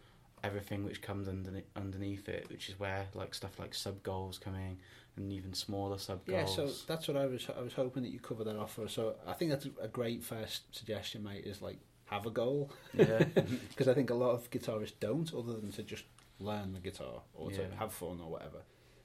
everything 0.43 0.83
which 0.83 1.01
comes 1.01 1.27
underneath, 1.27 1.63
underneath 1.75 2.27
it, 2.27 2.49
which 2.49 2.67
is 2.69 2.77
where 2.79 3.05
like 3.13 3.33
stuff 3.33 3.59
like 3.59 3.73
sub 3.73 4.03
goals 4.03 4.37
come 4.37 4.55
in 4.55 4.77
and 5.15 5.31
even 5.31 5.53
smaller 5.53 5.97
sub 5.97 6.25
goals. 6.25 6.57
Yeah, 6.57 6.65
so 6.67 6.69
that's 6.87 7.07
what 7.07 7.15
I 7.17 7.25
was. 7.27 7.47
I 7.57 7.61
was 7.61 7.73
hoping 7.73 8.03
that 8.03 8.09
you 8.09 8.19
cover 8.19 8.43
that 8.43 8.57
off 8.57 8.73
for. 8.73 8.83
us. 8.85 8.93
So 8.93 9.15
I 9.25 9.33
think 9.33 9.51
that's 9.51 9.67
a 9.81 9.87
great 9.87 10.23
first 10.23 10.75
suggestion, 10.75 11.23
mate. 11.23 11.45
Is 11.45 11.61
like 11.61 11.77
have 12.05 12.25
a 12.25 12.29
goal 12.31 12.71
yeah, 12.93 13.19
because 13.69 13.87
I 13.87 13.93
think 13.93 14.09
a 14.09 14.13
lot 14.15 14.31
of 14.31 14.49
guitarists 14.51 14.93
don't, 14.99 15.33
other 15.33 15.53
than 15.53 15.71
to 15.71 15.83
just 15.83 16.03
learn 16.39 16.73
the 16.73 16.79
guitar 16.79 17.21
or 17.33 17.49
to 17.51 17.65
have 17.79 17.93
fun 17.93 18.19
or 18.21 18.29
whatever. 18.29 18.57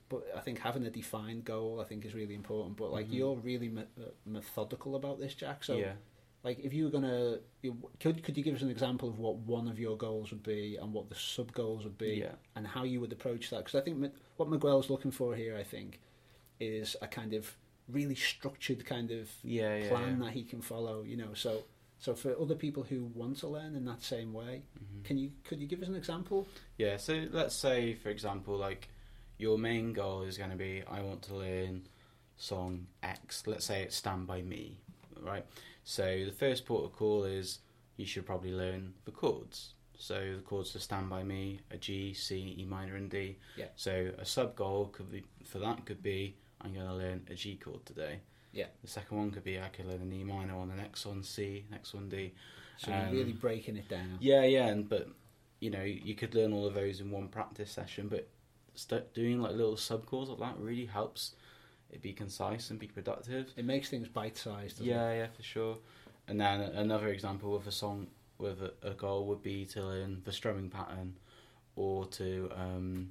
But 0.08 0.24
I 0.36 0.40
think 0.40 0.58
having 0.58 0.84
a 0.86 0.90
defined 0.90 1.44
goal, 1.44 1.80
I 1.80 1.84
think, 1.84 2.04
is 2.04 2.14
really 2.14 2.34
important. 2.34 2.76
But 2.76 2.90
like 2.90 3.06
Mhm. 3.08 3.12
you're 3.12 3.36
really 3.36 3.68
me- 3.68 3.84
methodical 4.26 4.96
about 4.96 5.20
this, 5.20 5.34
Jack. 5.34 5.62
So 5.62 5.76
yeah. 5.76 5.92
Like 6.44 6.58
if 6.60 6.72
you 6.72 6.84
were 6.84 6.90
gonna, 6.90 7.38
could 8.00 8.22
could 8.22 8.36
you 8.36 8.42
give 8.44 8.54
us 8.54 8.62
an 8.62 8.70
example 8.70 9.08
of 9.08 9.18
what 9.18 9.36
one 9.36 9.68
of 9.68 9.78
your 9.78 9.96
goals 9.96 10.30
would 10.30 10.42
be 10.42 10.76
and 10.80 10.92
what 10.92 11.08
the 11.08 11.14
sub 11.14 11.52
goals 11.52 11.84
would 11.84 11.98
be? 11.98 12.16
Yeah. 12.22 12.32
and 12.56 12.66
how 12.66 12.84
you 12.84 13.00
would 13.00 13.12
approach 13.12 13.50
that. 13.50 13.58
Because 13.64 13.74
I 13.80 13.84
think 13.84 14.12
what 14.36 14.48
Miguel's 14.48 14.88
looking 14.90 15.10
for 15.10 15.34
here, 15.34 15.56
I 15.56 15.64
think, 15.64 16.00
is 16.60 16.96
a 17.02 17.06
kind 17.08 17.34
of 17.34 17.56
really 17.88 18.14
structured 18.14 18.84
kind 18.84 19.10
of 19.10 19.28
Yeah, 19.42 19.76
yeah, 19.76 19.88
plan 19.88 20.18
that 20.20 20.32
he 20.32 20.42
can 20.44 20.60
follow. 20.60 21.02
You 21.02 21.16
know, 21.16 21.34
so 21.34 21.62
so 21.98 22.14
for 22.14 22.38
other 22.40 22.54
people 22.54 22.84
who 22.84 23.06
want 23.14 23.38
to 23.38 23.48
learn 23.48 23.74
in 23.74 23.84
that 23.86 24.02
same 24.02 24.32
way, 24.32 24.62
Mhm. 24.78 25.04
can 25.04 25.18
you 25.18 25.32
could 25.44 25.60
you 25.60 25.66
give 25.66 25.82
us 25.82 25.88
an 25.88 25.96
example? 25.96 26.46
Yeah, 26.76 26.96
so 26.98 27.26
let's 27.32 27.54
say, 27.56 27.94
for 27.94 28.10
example, 28.10 28.56
like 28.56 28.88
your 29.38 29.58
main 29.58 29.92
goal 29.92 30.22
is 30.22 30.38
going 30.38 30.50
to 30.50 30.56
be 30.56 30.82
I 30.88 31.00
want 31.02 31.22
to 31.22 31.34
learn 31.34 31.88
song 32.36 32.86
X. 33.02 33.46
Let's 33.46 33.64
say 33.64 33.82
it's 33.82 33.96
Stand 33.96 34.26
By 34.28 34.42
Me, 34.42 34.78
right? 35.20 35.44
So 35.88 36.26
the 36.26 36.32
first 36.32 36.66
port 36.66 36.84
of 36.84 36.92
call 36.92 37.24
is 37.24 37.60
you 37.96 38.04
should 38.04 38.26
probably 38.26 38.52
learn 38.52 38.92
the 39.06 39.10
chords. 39.10 39.72
So 39.96 40.34
the 40.36 40.42
chords 40.42 40.72
to 40.72 40.80
Stand 40.80 41.08
By 41.08 41.22
Me 41.22 41.60
are 41.72 41.78
G, 41.78 42.12
C, 42.12 42.56
E 42.58 42.66
minor, 42.66 42.96
and 42.96 43.08
D. 43.08 43.38
Yeah. 43.56 43.68
So 43.74 44.10
a 44.18 44.24
sub 44.26 44.54
goal 44.54 44.90
could 44.92 45.10
be 45.10 45.24
for 45.46 45.58
that 45.60 45.86
could 45.86 46.02
be 46.02 46.36
I'm 46.60 46.74
going 46.74 46.86
to 46.86 46.92
learn 46.92 47.22
a 47.30 47.34
G 47.34 47.56
chord 47.56 47.86
today. 47.86 48.20
Yeah. 48.52 48.66
The 48.82 48.90
second 48.90 49.16
one 49.16 49.30
could 49.30 49.44
be 49.44 49.58
I 49.58 49.68
could 49.68 49.86
learn 49.86 50.02
an 50.02 50.12
E 50.12 50.24
minor 50.24 50.58
on 50.58 50.68
the 50.68 50.74
next 50.74 51.06
one 51.06 51.22
C, 51.22 51.64
next 51.70 51.94
one 51.94 52.10
D. 52.10 52.34
So 52.76 52.92
Um, 52.92 53.04
you're 53.04 53.24
really 53.24 53.32
breaking 53.32 53.78
it 53.78 53.88
down. 53.88 54.18
Yeah, 54.20 54.44
yeah, 54.44 54.66
and 54.66 54.86
but 54.86 55.08
you 55.58 55.70
know 55.70 55.82
you 55.82 56.14
could 56.14 56.34
learn 56.34 56.52
all 56.52 56.66
of 56.66 56.74
those 56.74 57.00
in 57.00 57.10
one 57.10 57.28
practice 57.28 57.70
session, 57.70 58.08
but 58.08 58.28
doing 59.14 59.40
like 59.40 59.52
little 59.52 59.78
sub 59.78 60.04
calls 60.04 60.28
like 60.28 60.38
that 60.38 60.58
really 60.62 60.84
helps 60.84 61.34
it 61.90 62.02
be 62.02 62.12
concise 62.12 62.70
and 62.70 62.78
be 62.78 62.86
productive. 62.86 63.52
It 63.56 63.64
makes 63.64 63.88
things 63.88 64.08
bite-sized. 64.08 64.78
doesn't 64.78 64.86
Yeah, 64.86 65.12
yeah, 65.12 65.26
for 65.34 65.42
sure. 65.42 65.78
And 66.26 66.40
then 66.40 66.60
another 66.60 67.08
example 67.08 67.52
with 67.52 67.66
a 67.66 67.72
song 67.72 68.08
with 68.38 68.60
a, 68.62 68.72
a 68.82 68.94
goal 68.94 69.26
would 69.26 69.42
be 69.42 69.64
to 69.66 69.82
learn 69.82 70.22
the 70.24 70.32
strumming 70.32 70.68
pattern, 70.70 71.16
or 71.76 72.06
to 72.06 72.50
um, 72.54 73.10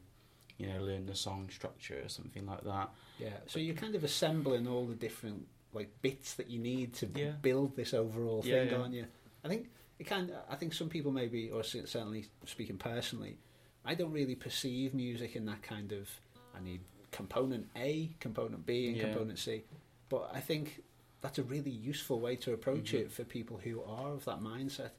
you 0.58 0.68
know 0.68 0.80
learn 0.82 1.06
the 1.06 1.16
song 1.16 1.50
structure 1.52 2.00
or 2.04 2.10
something 2.10 2.46
like 2.46 2.64
that. 2.64 2.90
Yeah. 3.20 3.30
So 3.48 3.60
you're 3.60 3.76
kind 3.76 3.96
of 3.96 4.04
assembling 4.04 4.68
all 4.68 4.86
the 4.86 4.96
different 4.96 5.48
like 5.74 5.90
bits 6.02 6.36
that 6.36 6.50
you 6.50 6.60
need 6.60 6.94
to 6.96 7.08
Yeah. 7.14 7.32
build 7.42 7.76
this 7.76 7.94
overall 7.94 8.42
Yeah, 8.46 8.60
thing, 8.64 8.70
yeah. 8.72 8.78
aren't 8.78 8.94
you? 8.94 9.06
I 9.44 9.48
think 9.48 9.70
it 10.00 10.06
can. 10.08 10.32
I 10.50 10.56
think 10.56 10.74
some 10.74 10.88
people 10.90 11.12
maybe, 11.12 11.50
or 11.50 11.64
certainly 11.64 12.28
speaking 12.46 12.78
personally, 12.78 13.38
I 13.84 13.96
don't 13.96 14.12
really 14.12 14.36
perceive 14.36 14.94
music 14.94 15.36
in 15.36 15.46
that 15.48 15.62
kind 15.64 15.92
of. 15.92 16.08
I 16.56 16.64
need 16.64 16.82
component 17.12 17.70
A, 17.76 18.12
component 18.20 18.66
B, 18.66 18.88
and 18.88 18.98
Yeah. 18.98 19.04
component 19.12 19.40
C. 19.40 19.64
But 20.10 20.30
I 20.34 20.40
think 20.40 20.84
that's 21.22 21.40
a 21.40 21.44
really 21.44 21.72
useful 21.72 22.20
way 22.20 22.36
to 22.38 22.54
approach 22.54 22.92
Mhm. 22.92 23.00
it 23.02 23.12
for 23.12 23.24
people 23.24 23.58
who 23.58 23.82
are 23.84 24.14
of 24.14 24.26
that 24.26 24.40
mindset. 24.40 24.92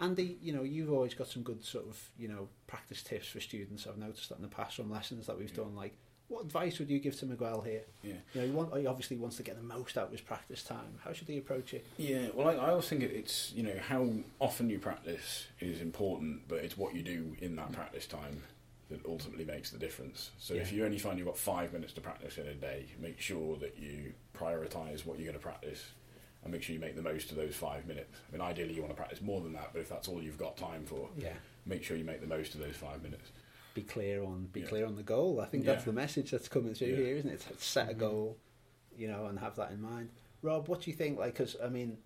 Andy, 0.00 0.38
you 0.42 0.52
know, 0.52 0.62
you've 0.64 0.92
always 0.92 1.14
got 1.14 1.28
some 1.28 1.42
good 1.42 1.64
sort 1.64 1.86
of, 1.86 2.10
you 2.18 2.26
know, 2.28 2.48
practice 2.66 3.02
tips 3.02 3.28
for 3.28 3.40
students. 3.40 3.86
I've 3.86 3.96
noticed 3.96 4.28
that 4.30 4.36
in 4.36 4.42
the 4.42 4.48
past 4.48 4.76
from 4.76 4.90
lessons 4.90 5.26
that 5.26 5.38
we've 5.38 5.50
Yeah. 5.50 5.56
done. 5.64 5.76
Like, 5.76 5.96
what 6.26 6.44
advice 6.44 6.78
would 6.80 6.90
you 6.90 6.98
give 6.98 7.16
to 7.20 7.26
Miguel 7.26 7.60
here? 7.60 7.84
Yeah. 8.02 8.14
You 8.34 8.40
know, 8.40 8.46
he, 8.46 8.52
want, 8.52 8.76
he 8.76 8.86
obviously 8.86 9.16
wants 9.18 9.36
to 9.36 9.44
get 9.44 9.56
the 9.56 9.62
most 9.62 9.96
out 9.96 10.06
of 10.06 10.12
his 10.12 10.20
practice 10.20 10.64
time. 10.64 10.98
How 11.04 11.12
should 11.12 11.28
he 11.28 11.38
approach 11.38 11.74
it? 11.74 11.84
Yeah, 11.96 12.30
well, 12.34 12.48
I, 12.48 12.54
I 12.54 12.70
always 12.70 12.88
think 12.88 13.02
it's 13.04 13.52
you 13.52 13.62
know 13.62 13.78
how 13.78 14.10
often 14.40 14.68
you 14.68 14.80
practice 14.80 15.46
is 15.60 15.80
important, 15.80 16.48
but 16.48 16.64
it's 16.64 16.76
what 16.76 16.94
you 16.96 17.02
do 17.02 17.36
in 17.40 17.54
that 17.56 17.70
practice 17.72 18.06
time 18.08 18.42
that 18.94 19.08
ultimately 19.08 19.44
makes 19.44 19.70
the 19.70 19.78
difference. 19.78 20.30
So 20.38 20.54
if 20.54 20.72
you 20.72 20.84
only 20.84 20.98
find 20.98 21.18
you've 21.18 21.26
got 21.28 21.36
five 21.38 21.72
minutes 21.72 21.92
to 21.94 22.00
practice 22.00 22.38
in 22.38 22.46
a 22.46 22.54
day, 22.54 22.86
make 23.00 23.20
sure 23.20 23.56
that 23.58 23.76
you 23.78 24.12
prioritise 24.38 25.04
what 25.04 25.18
you're 25.18 25.26
going 25.26 25.38
to 25.38 25.42
practice 25.42 25.82
and 26.42 26.52
make 26.52 26.62
sure 26.62 26.74
you 26.74 26.80
make 26.80 26.94
the 26.96 27.02
most 27.02 27.30
of 27.30 27.36
those 27.36 27.54
five 27.54 27.86
minutes. 27.86 28.16
I 28.28 28.32
mean, 28.32 28.40
ideally 28.42 28.74
you 28.74 28.82
want 28.82 28.92
to 28.92 28.96
practice 28.96 29.20
more 29.20 29.40
than 29.40 29.52
that, 29.54 29.70
but 29.72 29.80
if 29.80 29.88
that's 29.88 30.08
all 30.08 30.22
you've 30.22 30.38
got 30.38 30.56
time 30.56 30.84
for, 30.84 31.08
Yeah. 31.16 31.32
make 31.66 31.82
sure 31.82 31.96
you 31.96 32.04
make 32.04 32.20
the 32.20 32.26
most 32.26 32.54
of 32.54 32.60
those 32.60 32.76
five 32.76 33.02
minutes. 33.02 33.30
Be 33.74 33.82
clear 33.82 34.22
on 34.22 34.46
be 34.52 34.60
Yeah. 34.60 34.66
clear 34.66 34.86
on 34.86 34.94
the 34.96 35.02
goal. 35.02 35.40
I 35.40 35.46
think 35.46 35.64
that's 35.64 35.82
Yeah. 35.82 35.86
the 35.86 35.92
message 35.94 36.30
that's 36.30 36.48
coming 36.48 36.74
through 36.74 36.88
Yeah. 36.88 36.96
here, 36.96 37.16
isn't 37.16 37.30
it? 37.30 37.60
Set 37.60 37.90
a 37.90 37.94
Mhm. 37.94 37.98
goal, 37.98 38.36
you 38.96 39.08
know, 39.08 39.26
and 39.26 39.38
have 39.40 39.56
that 39.56 39.72
in 39.72 39.80
mind. 39.80 40.10
Rob, 40.42 40.68
what 40.68 40.82
do 40.82 40.90
you 40.90 40.96
think? 40.96 41.18
Like, 41.18 41.32
because 41.32 41.56
I 41.60 41.68
mean, 41.70 41.98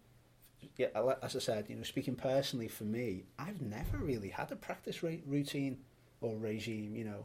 yeah, 0.76 0.88
as 1.22 1.34
I 1.36 1.40
said, 1.40 1.68
you 1.68 1.76
know, 1.76 1.82
speaking 1.82 2.14
personally 2.14 2.68
for 2.68 2.84
me, 2.84 3.26
I've 3.38 3.60
never 3.60 3.98
really 3.98 4.28
had 4.30 4.50
a 4.52 4.56
practice 4.56 5.02
routine 5.02 5.84
or 6.20 6.36
regime. 6.36 6.94
You 6.96 7.04
know, 7.04 7.24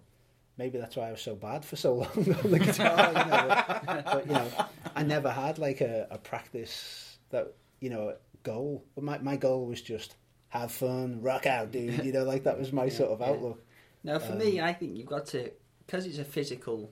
maybe 0.57 0.77
that's 0.77 0.95
why 0.95 1.07
I 1.09 1.11
was 1.11 1.21
so 1.21 1.35
bad 1.35 1.63
for 1.65 1.75
so 1.75 1.93
long 2.01 2.35
on 2.43 2.51
the 2.51 2.59
guitar. 2.59 3.07
you 3.09 3.25
know, 3.31 4.03
but, 4.05 4.27
you 4.27 4.33
know, 4.33 4.51
I 4.95 5.03
never 5.03 5.29
had 5.29 5.57
like 5.59 5.81
a, 5.81 6.07
a 6.11 6.17
practice 6.17 7.17
that 7.29 7.53
you 7.79 7.89
know 7.89 8.15
goal. 8.43 8.83
But 8.95 9.03
my 9.03 9.17
my 9.19 9.35
goal 9.37 9.65
was 9.65 9.81
just 9.81 10.15
have 10.49 10.71
fun, 10.71 11.21
rock 11.21 11.45
out, 11.47 11.71
dude. 11.71 12.05
You 12.05 12.11
know, 12.13 12.23
like 12.23 12.43
that 12.43 12.59
was 12.59 12.71
my 12.71 12.89
sort 12.89 13.11
of 13.11 13.19
Yeah. 13.21 13.27
outlook. 13.27 13.63
No, 14.03 14.19
for 14.19 14.33
Um, 14.33 14.37
me, 14.39 14.59
I 14.61 14.73
think 14.73 14.97
you've 14.97 15.07
got 15.07 15.25
to 15.27 15.51
because 15.85 16.05
it's 16.05 16.17
a 16.19 16.25
physical 16.25 16.91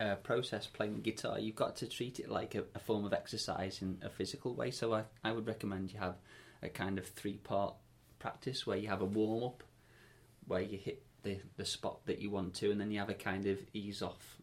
uh, 0.00 0.14
process 0.16 0.66
playing 0.66 1.00
guitar. 1.02 1.38
You've 1.38 1.56
got 1.56 1.76
to 1.76 1.86
treat 1.88 2.20
it 2.20 2.28
like 2.30 2.54
a, 2.54 2.64
a 2.74 2.78
form 2.78 3.04
of 3.04 3.12
exercise 3.12 3.82
in 3.82 3.98
a 4.02 4.08
physical 4.08 4.54
way. 4.54 4.70
So 4.70 4.94
I, 4.94 5.02
I 5.24 5.32
would 5.32 5.46
recommend 5.46 5.92
you 5.92 5.98
have 5.98 6.14
a 6.62 6.68
kind 6.68 6.98
of 6.98 7.06
three 7.08 7.38
part 7.38 7.74
practice 8.20 8.66
where 8.66 8.76
you 8.78 8.88
have 8.88 9.00
a 9.02 9.04
warm 9.04 9.42
up, 9.44 9.62
where 10.46 10.60
you 10.62 10.78
hit 10.78 11.02
the 11.28 11.40
the 11.56 11.64
spot 11.64 11.98
that 12.06 12.18
you 12.20 12.30
want 12.30 12.54
to, 12.54 12.70
and 12.70 12.80
then 12.80 12.90
you 12.90 12.98
have 12.98 13.10
a 13.10 13.14
kind 13.14 13.46
of 13.46 13.58
ease 13.74 14.02
off, 14.02 14.36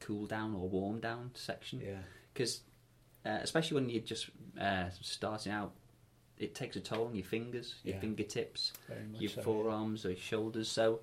cool 0.00 0.26
down 0.26 0.54
or 0.54 0.68
warm 0.68 1.00
down 1.00 1.30
section 1.34 1.80
Yeah. 1.80 1.98
because 2.32 2.60
uh, 3.24 3.38
especially 3.42 3.76
when 3.76 3.88
you're 3.88 4.02
just 4.02 4.30
uh, 4.60 4.86
starting 5.00 5.52
out, 5.52 5.72
it 6.38 6.54
takes 6.54 6.74
a 6.76 6.80
toll 6.80 7.06
on 7.06 7.14
your 7.14 7.24
fingers, 7.24 7.76
your 7.84 7.94
Yeah. 7.94 8.00
fingertips, 8.00 8.72
your 9.18 9.30
so, 9.30 9.40
yeah. 9.40 9.44
forearms 9.44 10.04
or 10.04 10.10
your 10.10 10.18
shoulders. 10.18 10.68
So 10.68 11.00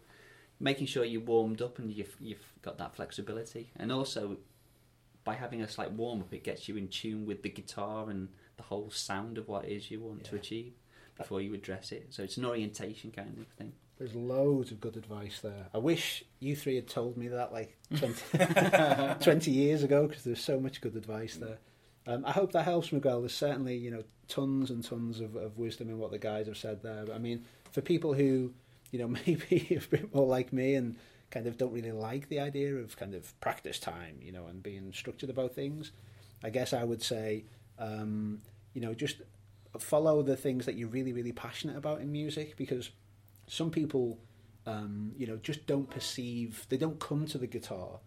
making 0.60 0.88
sure 0.88 1.06
you're 1.06 1.22
warmed 1.22 1.62
up 1.62 1.80
and 1.80 1.92
you've 1.92 2.16
you've 2.20 2.54
got 2.62 2.78
that 2.78 2.96
flexibility, 2.96 3.70
and 3.78 3.92
also 3.92 4.38
by 5.24 5.36
having 5.36 5.62
a 5.62 5.68
slight 5.68 5.92
warm 5.92 6.22
up, 6.22 6.34
it 6.34 6.44
gets 6.44 6.68
you 6.68 6.76
in 6.78 6.88
tune 6.88 7.26
with 7.26 7.44
the 7.44 7.50
guitar 7.50 8.10
and 8.10 8.30
the 8.58 8.64
whole 8.64 8.90
sound 8.90 9.38
of 9.38 9.48
what 9.48 9.66
it 9.66 9.72
is 9.72 9.92
you 9.92 10.00
want 10.02 10.24
to 10.26 10.36
achieve 10.36 10.74
before 11.18 11.40
you 11.42 11.54
address 11.54 11.92
it. 11.92 12.08
So 12.10 12.24
it's 12.24 12.38
an 12.38 12.46
orientation 12.46 13.12
kind 13.12 13.38
of 13.38 13.48
thing. 13.58 13.74
There's 14.00 14.16
loads 14.16 14.72
of 14.72 14.80
good 14.80 14.96
advice 14.96 15.42
there. 15.42 15.68
I 15.74 15.78
wish 15.78 16.24
you 16.40 16.56
three 16.56 16.76
had 16.76 16.88
told 16.88 17.18
me 17.18 17.28
that 17.28 17.52
like 17.52 17.78
20, 17.98 18.16
20 19.24 19.52
years 19.52 19.84
ago 19.84 20.08
because 20.08 20.24
there's 20.24 20.44
so 20.44 20.58
much 20.60 20.80
good 20.80 20.96
advice 20.96 21.36
there. 21.36 21.58
Um, 22.08 22.26
I 22.26 22.32
hope 22.32 22.54
that 22.54 22.64
helps, 22.64 22.92
Miguel. 22.94 23.20
There's 23.20 23.36
certainly 23.36 23.76
you 23.76 23.92
know 23.92 24.04
tons 24.30 24.72
and 24.72 24.84
tons 24.84 25.20
of, 25.20 25.36
of 25.36 25.58
wisdom 25.58 25.90
in 25.90 26.00
what 26.00 26.12
the 26.12 26.18
guys 26.18 26.48
have 26.48 26.58
said 26.58 26.82
there. 26.82 27.06
But 27.06 27.16
I 27.16 27.20
mean, 27.20 27.46
for 27.72 27.82
people 27.82 28.14
who 28.14 28.54
you 28.92 29.00
know 29.00 29.08
maybe 29.28 29.78
a 29.78 29.88
bit 29.88 30.14
more 30.16 30.26
like 30.26 30.54
me 30.54 30.76
and 30.76 30.96
kind 31.30 31.46
of 31.46 31.58
don't 31.58 31.74
really 31.74 31.92
like 31.92 32.30
the 32.30 32.40
idea 32.40 32.76
of 32.76 32.98
kind 32.98 33.14
of 33.14 33.40
practice 33.42 33.80
time, 33.80 34.18
you 34.22 34.32
know, 34.32 34.48
and 34.48 34.64
being 34.64 34.92
structured 34.94 35.30
about 35.30 35.54
things, 35.54 35.92
I 36.44 36.50
guess 36.50 36.74
I 36.74 36.84
would 36.84 37.04
say, 37.04 37.44
um, 37.78 38.42
you 38.74 38.82
know, 38.82 38.94
just 38.94 39.18
follow 39.78 40.24
the 40.24 40.36
things 40.36 40.66
that 40.66 40.76
you're 40.76 40.88
really 40.88 41.12
really 41.12 41.34
passionate 41.34 41.76
about 41.76 42.02
in 42.02 42.12
music 42.12 42.56
because 42.56 42.90
some 43.50 43.72
people, 43.72 44.20
um, 44.66 45.14
you 45.18 45.26
know, 45.28 45.38
just 45.38 45.66
don't 45.66 45.90
perceive, 45.90 46.66
they 46.70 46.78
don't 46.78 47.00
come 47.00 47.26
to 47.26 47.38
the 47.38 47.48
guitar 47.48 48.00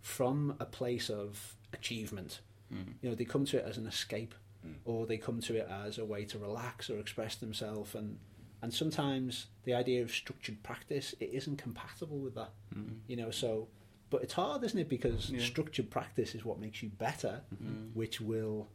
from 0.00 0.56
a 0.60 0.64
place 0.66 1.08
of 1.08 1.56
achievement. 1.72 2.40
Mm. 2.72 2.94
You 3.00 3.08
know, 3.10 3.14
they 3.14 3.24
come 3.24 3.44
to 3.46 3.58
it 3.58 3.64
as 3.64 3.78
an 3.78 3.86
escape, 3.86 4.34
Mm. 4.66 4.74
or 4.84 5.06
they 5.06 5.18
come 5.18 5.40
to 5.42 5.54
it 5.54 5.68
as 5.70 5.98
a 5.98 6.04
way 6.04 6.24
to 6.24 6.36
relax 6.36 6.90
or 6.90 6.98
express 6.98 7.36
themselves. 7.36 7.94
And 7.94 8.18
and 8.60 8.74
sometimes 8.74 9.46
the 9.62 9.72
idea 9.72 10.02
of 10.02 10.10
structured 10.10 10.60
practice 10.64 11.14
it 11.20 11.30
isn't 11.32 11.58
compatible 11.58 12.18
with 12.18 12.34
that. 12.34 12.50
Mm. 12.74 12.98
You 13.06 13.14
know, 13.16 13.30
so 13.30 13.68
but 14.10 14.22
it's 14.24 14.32
hard, 14.32 14.64
isn't 14.64 14.78
it? 14.78 14.88
Because 14.88 15.30
Yeah. 15.30 15.38
structured 15.44 15.90
practice 15.90 16.34
is 16.34 16.44
what 16.44 16.58
makes 16.58 16.82
you 16.82 16.88
better, 16.88 17.42
Mm. 17.62 17.94
which 17.94 18.20
will 18.20 18.68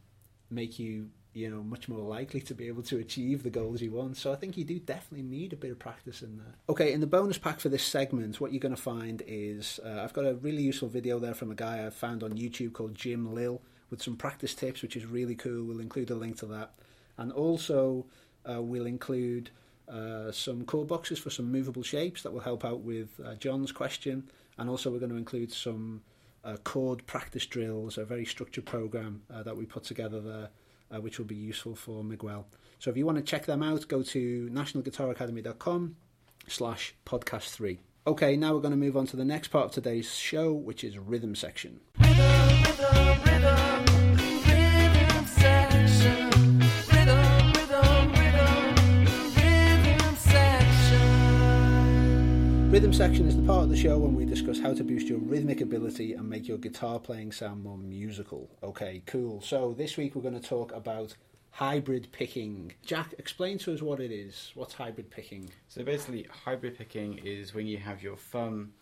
make 0.50 0.80
you 0.80 1.10
you 1.34 1.50
know 1.50 1.63
much 1.63 1.89
more 1.89 2.00
likely 2.00 2.39
to 2.41 2.54
be 2.54 2.67
able 2.67 2.84
to 2.84 3.00
achieve 3.00 3.43
the 3.43 3.50
goals 3.50 3.82
you 3.82 3.91
want. 3.91 4.17
So 4.17 4.32
I 4.32 4.36
think 4.36 4.58
you 4.58 4.63
do 4.63 4.80
definitely 4.80 5.28
need 5.28 5.54
a 5.54 5.56
bit 5.56 5.72
of 5.72 5.80
practice 5.80 6.22
in 6.22 6.38
there. 6.38 6.56
Okay, 6.69 6.93
in 6.93 7.02
the 7.02 7.08
bonus 7.08 7.38
pack 7.38 7.60
for 7.60 7.69
this 7.69 7.84
segment, 7.84 8.39
what 8.39 8.52
you're 8.52 8.60
going 8.60 8.76
to 8.76 8.82
find 8.82 9.24
is 9.28 9.80
uh, 9.86 10.02
I've 10.04 10.13
got 10.13 10.26
a 10.26 10.36
really 10.36 10.63
useful 10.63 10.88
video 10.88 11.19
there 11.19 11.34
from 11.34 11.52
a 11.52 11.56
guy 11.56 11.86
I 11.86 11.89
found 11.89 12.24
on 12.24 12.34
YouTube 12.34 12.74
called 12.74 12.96
Jim 12.96 13.34
Lill 13.34 13.62
with 13.89 14.02
some 14.02 14.15
practice 14.15 14.54
tips, 14.54 14.82
which 14.82 14.96
is 14.96 15.06
really 15.06 15.36
cool. 15.36 15.65
We'll 15.65 15.80
include 15.80 16.12
a 16.12 16.15
link 16.15 16.38
to 16.39 16.46
that, 16.48 16.74
and 17.17 17.32
also 17.32 18.06
uh, 18.50 18.62
we'll 18.62 18.86
include. 18.86 19.50
Uh, 19.86 20.32
some 20.32 20.63
chord 20.63 20.88
boxes 20.88 21.19
for 21.19 21.30
some 21.30 21.52
movable 21.52 21.84
shapes 21.84 22.24
that 22.24 22.32
will 22.32 22.39
help 22.39 22.63
out 22.63 22.80
with 22.80 23.19
uh, 23.24 23.36
John's 23.36 23.74
question, 23.74 24.24
and 24.58 24.69
also 24.69 24.89
we're 24.89 24.98
going 24.98 25.12
to 25.12 25.17
include 25.17 25.52
some 25.52 26.02
uh, 26.43 26.58
chord 26.63 27.06
practice 27.06 27.46
drills, 27.46 27.98
a 27.98 28.06
very 28.06 28.26
structured 28.26 28.65
program 28.65 29.22
uh, 29.34 29.43
that 29.43 29.56
we 29.56 29.65
put 29.65 29.84
together 29.84 30.19
there, 30.22 30.50
uh, 30.93 31.01
which 31.01 31.17
will 31.17 31.25
be 31.25 31.36
useful 31.36 31.75
for 31.75 32.03
Miguel. 32.03 32.45
So 32.79 32.89
if 32.89 32.97
you 32.97 33.06
want 33.06 33.17
to 33.17 33.23
check 33.23 33.45
them 33.45 33.63
out, 33.63 33.88
go 33.88 34.03
to 34.03 34.49
nationalguitaracademy.com 34.51 35.95
slash 36.47 36.95
podcast 37.06 37.49
three. 37.49 37.79
Okay, 38.06 38.36
now 38.36 38.53
we're 38.53 38.60
going 38.60 38.71
to 38.71 38.77
move 38.77 38.97
on 38.97 39.08
to 39.08 39.15
the 39.15 39.23
next 39.23 39.47
part 39.47 39.65
of 39.65 39.71
today's 39.71 40.13
show, 40.13 40.51
which 40.51 40.84
is 40.84 40.97
rhythm 40.97 41.36
section. 41.36 41.79
Rhythm, 41.99 42.63
rhythm, 42.63 43.21
rhythm, 43.23 43.73
Rhythm 52.74 52.92
section 52.92 53.28
is 53.28 53.38
the 53.38 53.44
part 53.44 53.66
of 53.66 53.70
the 53.70 53.78
show 53.78 54.00
when 54.00 54.16
we 54.16 54.26
discuss 54.26 54.60
how 54.60 54.74
to 54.74 54.84
boost 54.84 55.06
your 55.06 55.20
rhythmic 55.20 55.62
ability 55.62 56.14
and 56.14 56.28
make 56.28 56.48
your 56.48 56.58
guitar 56.58 56.98
playing 56.98 57.32
sound 57.32 57.64
more 57.64 57.78
musical. 57.78 58.50
Okay, 58.64 59.04
cool. 59.06 59.42
So 59.42 59.76
this 59.78 59.96
week 59.96 60.16
we're 60.16 60.24
going 60.24 60.34
to 60.34 60.50
talk 60.50 60.72
about 60.74 61.16
hybrid 61.52 62.12
picking. 62.12 62.74
Jack, 62.84 63.14
explain 63.20 63.60
to 63.60 63.76
us 63.76 63.84
what 63.84 64.00
it 64.00 64.12
is. 64.12 64.52
What's 64.56 64.74
hybrid 64.74 65.12
picking? 65.12 65.52
So 65.68 65.84
basically, 65.84 66.26
hybrid 66.46 66.76
picking 66.76 67.20
is 67.20 67.54
when 67.54 67.68
you 67.68 67.78
have 67.78 68.02
your 68.02 68.18
thumb 68.18 68.74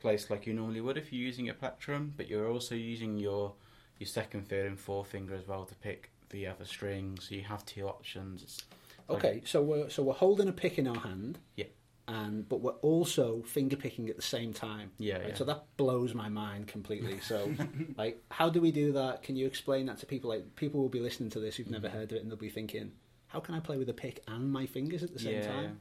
placed 0.00 0.30
like 0.30 0.46
you 0.46 0.54
normally 0.54 0.80
would 0.80 0.96
if 0.96 1.12
you're 1.12 1.20
using 1.22 1.50
a 1.50 1.54
plectrum, 1.54 2.14
but 2.16 2.30
you're 2.30 2.50
also 2.50 2.74
using 2.74 3.18
your 3.18 3.52
your 3.98 4.06
second, 4.06 4.48
third, 4.48 4.64
and 4.64 4.80
fourth 4.80 5.08
finger 5.08 5.34
as 5.34 5.46
well 5.46 5.66
to 5.66 5.74
pick 5.74 6.10
the 6.30 6.46
other 6.46 6.64
strings. 6.64 7.28
So 7.28 7.34
you 7.34 7.42
have 7.42 7.66
two 7.66 7.86
options. 7.86 8.42
It's 8.42 8.62
like- 9.06 9.18
Okay, 9.18 9.42
so 9.44 9.60
we're 9.60 9.90
so 9.90 10.02
we're 10.02 10.14
holding 10.14 10.48
a 10.48 10.52
pick 10.52 10.78
in 10.78 10.88
our 10.88 11.00
hand. 11.00 11.40
Yeah. 11.56 11.66
And 12.06 12.46
but 12.48 12.60
we're 12.60 12.72
also 12.82 13.40
finger 13.42 13.76
picking 13.76 14.10
at 14.10 14.16
the 14.16 14.22
same 14.22 14.52
time. 14.52 14.90
Yeah, 14.98 15.18
right? 15.18 15.28
yeah. 15.28 15.34
So 15.34 15.44
that 15.44 15.64
blows 15.78 16.12
my 16.14 16.28
mind 16.28 16.66
completely. 16.68 17.18
So, 17.20 17.50
like, 17.96 18.22
how 18.30 18.50
do 18.50 18.60
we 18.60 18.72
do 18.72 18.92
that? 18.92 19.22
Can 19.22 19.36
you 19.36 19.46
explain 19.46 19.86
that 19.86 19.98
to 20.00 20.06
people? 20.06 20.28
Like, 20.28 20.54
people 20.54 20.80
will 20.82 20.90
be 20.90 21.00
listening 21.00 21.30
to 21.30 21.40
this 21.40 21.56
who've 21.56 21.70
never 21.70 21.88
Mm-hmm. 21.88 21.96
heard 21.96 22.12
of 22.12 22.16
it, 22.18 22.22
and 22.22 22.30
they'll 22.30 22.36
be 22.36 22.50
thinking, 22.50 22.92
"How 23.28 23.40
can 23.40 23.54
I 23.54 23.60
play 23.60 23.78
with 23.78 23.88
a 23.88 23.94
pick 23.94 24.22
and 24.28 24.52
my 24.52 24.66
fingers 24.66 25.02
at 25.02 25.14
the 25.14 25.18
same 25.18 25.36
yeah. 25.36 25.46
time?" 25.46 25.80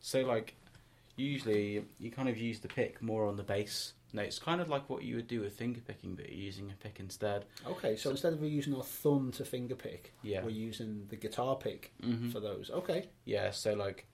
So 0.00 0.22
like, 0.22 0.54
usually 1.16 1.84
you 1.98 2.10
kind 2.10 2.28
of 2.28 2.38
use 2.38 2.60
the 2.60 2.68
pick 2.68 3.02
more 3.02 3.26
on 3.26 3.36
the 3.36 3.42
bass. 3.42 3.92
No, 4.14 4.22
it's 4.22 4.38
kind 4.38 4.60
of 4.62 4.70
like 4.70 4.88
what 4.88 5.02
you 5.02 5.16
would 5.16 5.26
do 5.28 5.40
with 5.42 5.52
finger 5.52 5.80
picking, 5.86 6.14
but 6.14 6.30
you're 6.30 6.40
using 6.40 6.70
a 6.70 6.74
pick 6.82 6.98
instead. 6.98 7.44
Okay, 7.66 7.94
so, 7.94 8.08
instead 8.10 8.32
of 8.32 8.42
using 8.42 8.74
our 8.74 8.82
thumb 8.82 9.32
to 9.32 9.44
finger 9.44 9.74
pick, 9.74 10.14
Yeah. 10.22 10.42
we're 10.42 10.48
using 10.50 11.06
the 11.10 11.16
guitar 11.16 11.56
pick 11.56 11.92
Mhm. 12.02 12.32
for 12.32 12.40
those. 12.40 12.70
Okay. 12.70 13.08
Yeah, 13.26 13.50
so 13.50 13.74
like 13.74 14.06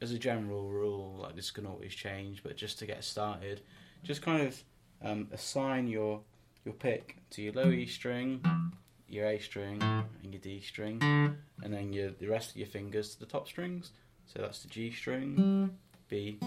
as 0.00 0.12
a 0.12 0.18
general 0.18 0.68
rule, 0.68 1.18
like 1.22 1.34
this 1.34 1.50
can 1.50 1.66
always 1.66 1.94
change, 1.94 2.42
but 2.42 2.56
just 2.56 2.78
to 2.78 2.86
get 2.86 3.02
started, 3.04 3.62
just 4.02 4.22
kind 4.22 4.46
of 4.46 4.62
um, 5.02 5.28
assign 5.32 5.88
your 5.88 6.20
your 6.64 6.74
pick 6.74 7.16
to 7.30 7.42
your 7.42 7.52
low 7.54 7.70
E 7.70 7.86
string, 7.86 8.44
your 9.08 9.26
A 9.26 9.38
string, 9.38 9.80
and 9.82 10.32
your 10.32 10.40
D 10.40 10.60
string, 10.60 11.00
and 11.02 11.72
then 11.72 11.92
your 11.92 12.10
the 12.10 12.26
rest 12.26 12.50
of 12.50 12.56
your 12.56 12.66
fingers 12.66 13.14
to 13.14 13.20
the 13.20 13.26
top 13.26 13.48
strings. 13.48 13.92
So 14.26 14.40
that's 14.40 14.62
the 14.62 14.68
G 14.68 14.92
string, 14.92 15.76
B, 16.08 16.38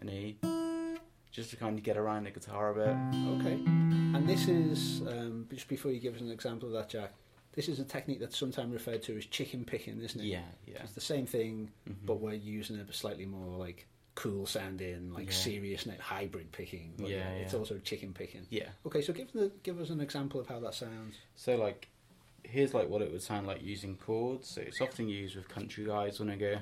and 0.00 0.10
E. 0.10 0.38
Just 1.30 1.50
to 1.50 1.56
kind 1.56 1.78
of 1.78 1.84
get 1.84 1.96
around 1.96 2.24
the 2.24 2.30
guitar 2.30 2.70
a 2.70 2.74
bit. 2.74 3.18
Okay. 3.40 3.52
And 3.52 4.28
this 4.28 4.48
is 4.48 5.02
um, 5.02 5.46
just 5.50 5.68
before 5.68 5.92
you 5.92 6.00
give 6.00 6.16
us 6.16 6.20
an 6.20 6.30
example 6.30 6.68
of 6.68 6.74
that, 6.74 6.88
Jack. 6.88 7.12
This 7.58 7.68
is 7.68 7.80
a 7.80 7.84
technique 7.84 8.20
that's 8.20 8.38
sometimes 8.38 8.72
referred 8.72 9.02
to 9.02 9.16
as 9.16 9.26
chicken 9.26 9.64
picking, 9.64 10.00
isn't 10.00 10.20
it? 10.20 10.26
Yeah, 10.26 10.42
yeah. 10.64 10.76
It's 10.84 10.92
the 10.92 11.00
same 11.00 11.26
thing, 11.26 11.72
Mhm. 11.88 11.96
but 12.06 12.20
we're 12.20 12.34
using 12.34 12.76
a 12.76 12.92
slightly 12.92 13.26
more 13.26 13.58
like 13.58 13.88
cool 14.14 14.46
sounding, 14.46 15.12
like 15.12 15.26
Yeah. 15.26 15.32
serious 15.32 15.84
note 15.84 15.98
hybrid 15.98 16.52
picking. 16.52 16.94
But 16.96 17.08
Yeah, 17.10 17.28
it's 17.32 17.54
yeah. 17.54 17.58
also 17.58 17.80
chicken 17.80 18.14
picking. 18.14 18.46
yeah. 18.48 18.68
Okay, 18.86 19.02
so 19.02 19.12
give 19.12 19.32
the, 19.32 19.50
give 19.64 19.80
us 19.80 19.90
an 19.90 20.00
example 20.00 20.38
of 20.40 20.46
how 20.46 20.60
that 20.60 20.74
sounds. 20.74 21.16
So 21.34 21.56
like, 21.56 21.88
here's 22.44 22.74
like 22.74 22.88
what 22.88 23.02
it 23.02 23.10
would 23.10 23.22
sound 23.22 23.48
like 23.48 23.60
using 23.60 23.96
chords. 23.96 24.46
So 24.48 24.60
it's 24.60 24.80
often 24.80 25.08
used 25.08 25.34
with 25.34 25.48
country 25.48 25.84
guys 25.84 26.20
when 26.20 26.30
I 26.30 26.36
go. 26.36 26.60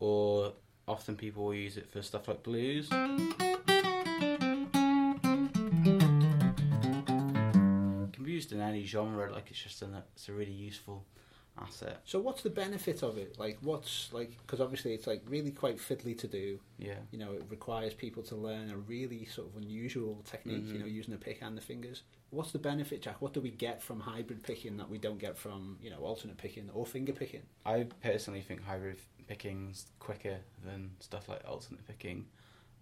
Or 0.00 0.54
often 0.88 1.14
people 1.14 1.44
will 1.44 1.54
use 1.54 1.76
it 1.76 1.88
for 1.88 2.02
stuff 2.02 2.26
like 2.26 2.42
blues. 2.42 2.90
Genre. 8.86 9.32
Like 9.32 9.50
it's 9.50 9.62
just 9.62 9.82
an, 9.82 9.96
it's 10.14 10.28
a 10.28 10.32
really 10.32 10.52
useful 10.52 11.04
asset. 11.58 12.00
So 12.04 12.18
what's 12.18 12.42
the 12.42 12.50
benefit 12.50 13.02
of 13.02 13.16
it? 13.18 13.38
Like, 13.38 13.58
what's 13.62 14.12
like? 14.12 14.36
Because 14.38 14.60
obviously 14.60 14.92
it's 14.94 15.06
like 15.06 15.22
really 15.28 15.50
quite 15.50 15.78
fiddly 15.78 16.16
to 16.18 16.26
do. 16.28 16.58
Yeah. 16.78 16.98
You 17.10 17.18
know, 17.18 17.32
it 17.32 17.44
requires 17.48 17.94
people 17.94 18.22
to 18.24 18.36
learn 18.36 18.70
a 18.70 18.76
really 18.76 19.24
sort 19.26 19.48
of 19.48 19.56
unusual 19.62 20.22
technique. 20.24 20.66
You 20.66 20.74
Mhm. 20.74 20.80
know, 20.80 20.86
using 20.86 21.12
the 21.12 21.18
pick 21.20 21.38
and 21.42 21.56
the 21.56 21.62
fingers. 21.62 22.02
What's 22.30 22.52
the 22.52 22.58
benefit, 22.58 23.00
Jack? 23.02 23.22
What 23.22 23.32
do 23.32 23.40
we 23.40 23.50
get 23.50 23.82
from 23.82 24.00
hybrid 24.00 24.42
picking 24.42 24.76
that 24.78 24.90
we 24.90 24.98
don't 24.98 25.18
get 25.18 25.38
from 25.38 25.78
you 25.80 25.90
know 25.90 25.98
alternate 26.00 26.36
picking 26.36 26.68
or 26.70 26.84
finger 26.84 27.12
picking? 27.12 27.42
I 27.64 27.86
personally 28.02 28.42
think 28.42 28.62
hybrid 28.62 28.98
picking's 29.26 29.86
quicker 29.98 30.38
than 30.64 30.90
stuff 31.00 31.28
like 31.28 31.42
alternate 31.48 31.86
picking 31.86 32.26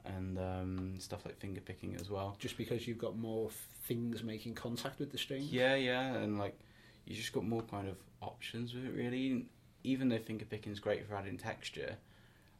and 0.04 0.38
um, 0.38 0.94
stuff 0.98 1.24
like 1.24 1.38
finger 1.38 1.60
picking 1.60 1.96
as 2.00 2.10
well. 2.10 2.36
Just 2.38 2.56
because 2.56 2.86
you've 2.86 2.98
got 2.98 3.16
more 3.16 3.50
things 3.86 4.22
making 4.22 4.54
contact 4.54 4.98
with 4.98 5.10
the 5.12 5.18
string. 5.18 5.46
Yeah, 5.50 5.74
yeah, 5.74 6.14
and 6.14 6.38
like 6.38 6.58
you 7.06 7.14
just 7.14 7.32
got 7.32 7.44
more 7.44 7.62
kind 7.62 7.88
of 7.88 7.96
options 8.20 8.74
with 8.74 8.84
it 8.84 8.94
really. 8.94 9.46
Even 9.82 10.08
though 10.08 10.18
finger 10.18 10.46
picking 10.46 10.72
is 10.72 10.80
great 10.80 11.06
for 11.06 11.14
adding 11.14 11.36
texture, 11.36 11.96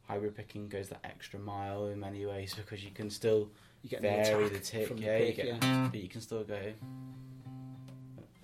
hybrid 0.06 0.36
picking 0.36 0.68
goes 0.68 0.88
that 0.90 1.00
extra 1.04 1.38
mile 1.40 1.86
in 1.86 1.98
many 2.00 2.26
ways 2.26 2.54
because 2.54 2.84
you 2.84 2.90
can 2.90 3.08
still 3.08 3.48
You 3.82 3.88
get 3.90 4.02
vary 4.02 4.48
the 4.50 4.58
tick, 4.58 4.88
from 4.88 4.98
yeah, 4.98 5.18
the 5.18 5.26
you 5.26 5.32
get, 5.32 5.46
yeah. 5.46 5.88
but 5.90 6.00
you 6.00 6.08
can 6.08 6.20
still 6.20 6.44
go. 6.44 6.60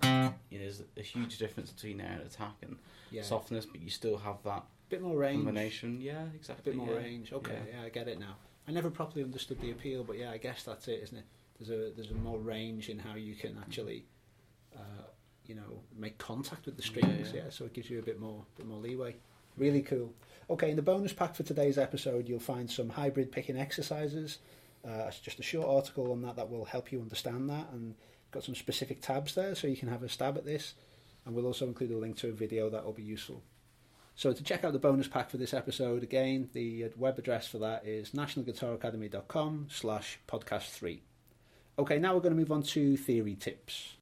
You 0.03 0.09
know, 0.09 0.33
there's 0.65 0.81
a 0.97 1.01
huge 1.01 1.37
difference 1.37 1.71
between 1.71 2.01
air 2.01 2.13
and 2.13 2.21
attack 2.23 2.55
and 2.63 2.75
yeah. 3.11 3.21
softness, 3.21 3.65
but 3.65 3.81
you 3.81 3.89
still 3.89 4.17
have 4.17 4.37
that 4.43 4.63
bit 4.89 5.01
more 5.01 5.15
range. 5.17 5.37
combination. 5.45 6.01
Yeah, 6.01 6.23
A 6.23 6.35
exactly. 6.35 6.71
bit 6.71 6.75
more 6.75 6.89
yeah. 6.89 6.97
range. 6.97 7.31
Okay, 7.33 7.57
yeah. 7.71 7.83
I 7.85 7.89
get 7.89 8.07
it 8.07 8.19
now. 8.19 8.35
I 8.67 8.71
never 8.71 8.89
properly 8.89 9.23
understood 9.23 9.59
the 9.61 9.71
appeal, 9.71 10.03
but 10.03 10.17
yeah, 10.17 10.31
I 10.31 10.37
guess 10.37 10.63
that's 10.63 10.87
it, 10.87 11.01
isn't 11.03 11.17
it? 11.17 11.25
There's 11.59 11.69
a 11.69 11.91
there's 11.95 12.11
a 12.11 12.15
more 12.15 12.39
range 12.39 12.89
in 12.89 12.99
how 12.99 13.15
you 13.15 13.35
can 13.35 13.57
actually, 13.59 14.05
uh, 14.75 15.03
you 15.45 15.55
know, 15.55 15.81
make 15.97 16.17
contact 16.17 16.65
with 16.65 16.75
the 16.75 16.81
strings. 16.83 17.29
Yeah, 17.29 17.37
Yeah, 17.37 17.43
yeah. 17.45 17.49
so 17.49 17.65
it 17.65 17.73
gives 17.73 17.89
you 17.89 17.99
a 17.99 18.03
bit 18.03 18.19
more 18.19 18.43
bit 18.57 18.67
more 18.67 18.79
leeway. 18.79 19.15
Really 19.57 19.81
cool. 19.81 20.13
Okay, 20.49 20.69
in 20.69 20.75
the 20.75 20.81
bonus 20.81 21.13
pack 21.13 21.35
for 21.35 21.43
today's 21.43 21.77
episode, 21.77 22.27
you'll 22.27 22.39
find 22.39 22.69
some 22.69 22.89
hybrid 22.89 23.31
picking 23.31 23.57
exercises. 23.57 24.39
Uh, 24.85 25.05
it's 25.07 25.19
just 25.19 25.39
a 25.39 25.43
short 25.43 25.67
article 25.67 26.11
on 26.11 26.21
that 26.23 26.35
that 26.35 26.49
will 26.49 26.65
help 26.65 26.91
you 26.91 26.99
understand 27.01 27.49
that, 27.49 27.67
and 27.71 27.95
got 28.31 28.43
some 28.43 28.55
specific 28.55 29.01
tabs 29.01 29.35
there, 29.35 29.53
so 29.55 29.67
you 29.67 29.77
can 29.77 29.89
have 29.89 30.03
a 30.03 30.09
stab 30.09 30.37
at 30.37 30.45
this. 30.45 30.73
And 31.25 31.35
we'll 31.35 31.45
also 31.45 31.67
include 31.67 31.91
a 31.91 31.97
link 31.97 32.17
to 32.17 32.29
a 32.29 32.31
video 32.31 32.69
that 32.69 32.83
will 32.83 32.93
be 32.93 33.03
useful. 33.03 33.43
So 34.15 34.33
to 34.33 34.43
check 34.43 34.63
out 34.63 34.73
the 34.73 34.79
bonus 34.79 35.07
pack 35.07 35.29
for 35.29 35.37
this 35.37 35.53
episode, 35.53 36.03
again, 36.03 36.49
the 36.53 36.89
web 36.95 37.17
address 37.17 37.47
for 37.47 37.57
that 37.59 37.85
is 37.85 38.11
nationalguitaracademy.com 38.11 39.67
slash 39.71 40.19
podcast 40.27 40.69
3. 40.71 41.01
Okay, 41.79 41.97
now 41.97 42.13
we're 42.13 42.21
going 42.21 42.33
to 42.33 42.39
move 42.39 42.51
on 42.51 42.61
to 42.63 42.97
theory 42.97 43.35
tips. 43.35 43.95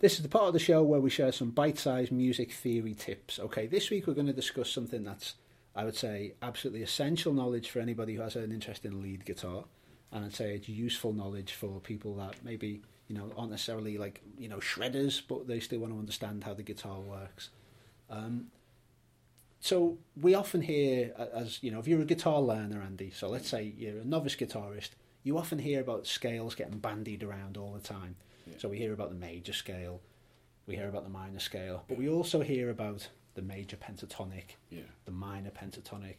This 0.00 0.14
is 0.14 0.22
the 0.22 0.28
part 0.28 0.48
of 0.48 0.52
the 0.52 0.58
show 0.58 0.82
where 0.82 1.00
we 1.00 1.10
share 1.10 1.30
some 1.30 1.52
bite-sized 1.52 2.10
music 2.10 2.50
theory 2.50 2.92
tips. 2.92 3.38
Okay, 3.38 3.68
this 3.68 3.88
week 3.88 4.08
we're 4.08 4.14
going 4.14 4.26
to 4.26 4.32
discuss 4.32 4.68
something 4.68 5.04
that's, 5.04 5.36
I 5.76 5.84
would 5.84 5.94
say, 5.94 6.34
absolutely 6.42 6.82
essential 6.82 7.32
knowledge 7.32 7.70
for 7.70 7.78
anybody 7.78 8.16
who 8.16 8.22
has 8.22 8.34
an 8.34 8.50
interest 8.50 8.84
in 8.84 9.00
lead 9.00 9.24
guitar. 9.24 9.64
And 10.12 10.24
I'd 10.24 10.34
say 10.34 10.54
it's 10.54 10.68
useful 10.68 11.12
knowledge 11.12 11.52
for 11.52 11.80
people 11.80 12.14
that 12.16 12.36
maybe 12.44 12.82
you 13.08 13.16
know 13.16 13.30
aren't 13.36 13.50
necessarily 13.50 13.98
like 13.98 14.20
you 14.38 14.48
know 14.48 14.58
shredders, 14.58 15.22
but 15.26 15.46
they 15.48 15.60
still 15.60 15.80
want 15.80 15.92
to 15.92 15.98
understand 15.98 16.44
how 16.44 16.54
the 16.54 16.62
guitar 16.62 17.00
works. 17.00 17.50
Um, 18.10 18.46
so 19.60 19.98
we 20.20 20.34
often 20.34 20.60
hear, 20.60 21.12
as 21.34 21.62
you 21.62 21.70
know, 21.70 21.78
if 21.78 21.86
you're 21.86 22.00
a 22.00 22.04
guitar 22.04 22.40
learner, 22.40 22.82
Andy. 22.82 23.10
So 23.14 23.28
let's 23.28 23.48
say 23.48 23.72
you're 23.76 24.00
a 24.00 24.04
novice 24.04 24.34
guitarist, 24.34 24.90
you 25.22 25.38
often 25.38 25.58
hear 25.58 25.80
about 25.80 26.06
scales 26.06 26.54
getting 26.54 26.78
bandied 26.78 27.22
around 27.22 27.56
all 27.56 27.72
the 27.72 27.80
time. 27.80 28.16
Yeah. 28.46 28.54
So 28.58 28.68
we 28.68 28.78
hear 28.78 28.92
about 28.92 29.10
the 29.10 29.14
major 29.16 29.52
scale, 29.52 30.00
we 30.66 30.74
hear 30.74 30.88
about 30.88 31.04
the 31.04 31.10
minor 31.10 31.38
scale, 31.38 31.84
but 31.88 31.96
we 31.96 32.08
also 32.08 32.40
hear 32.40 32.70
about 32.70 33.08
the 33.34 33.42
major 33.42 33.76
pentatonic, 33.76 34.56
Yeah. 34.68 34.80
the 35.04 35.12
minor 35.12 35.50
pentatonic, 35.50 36.16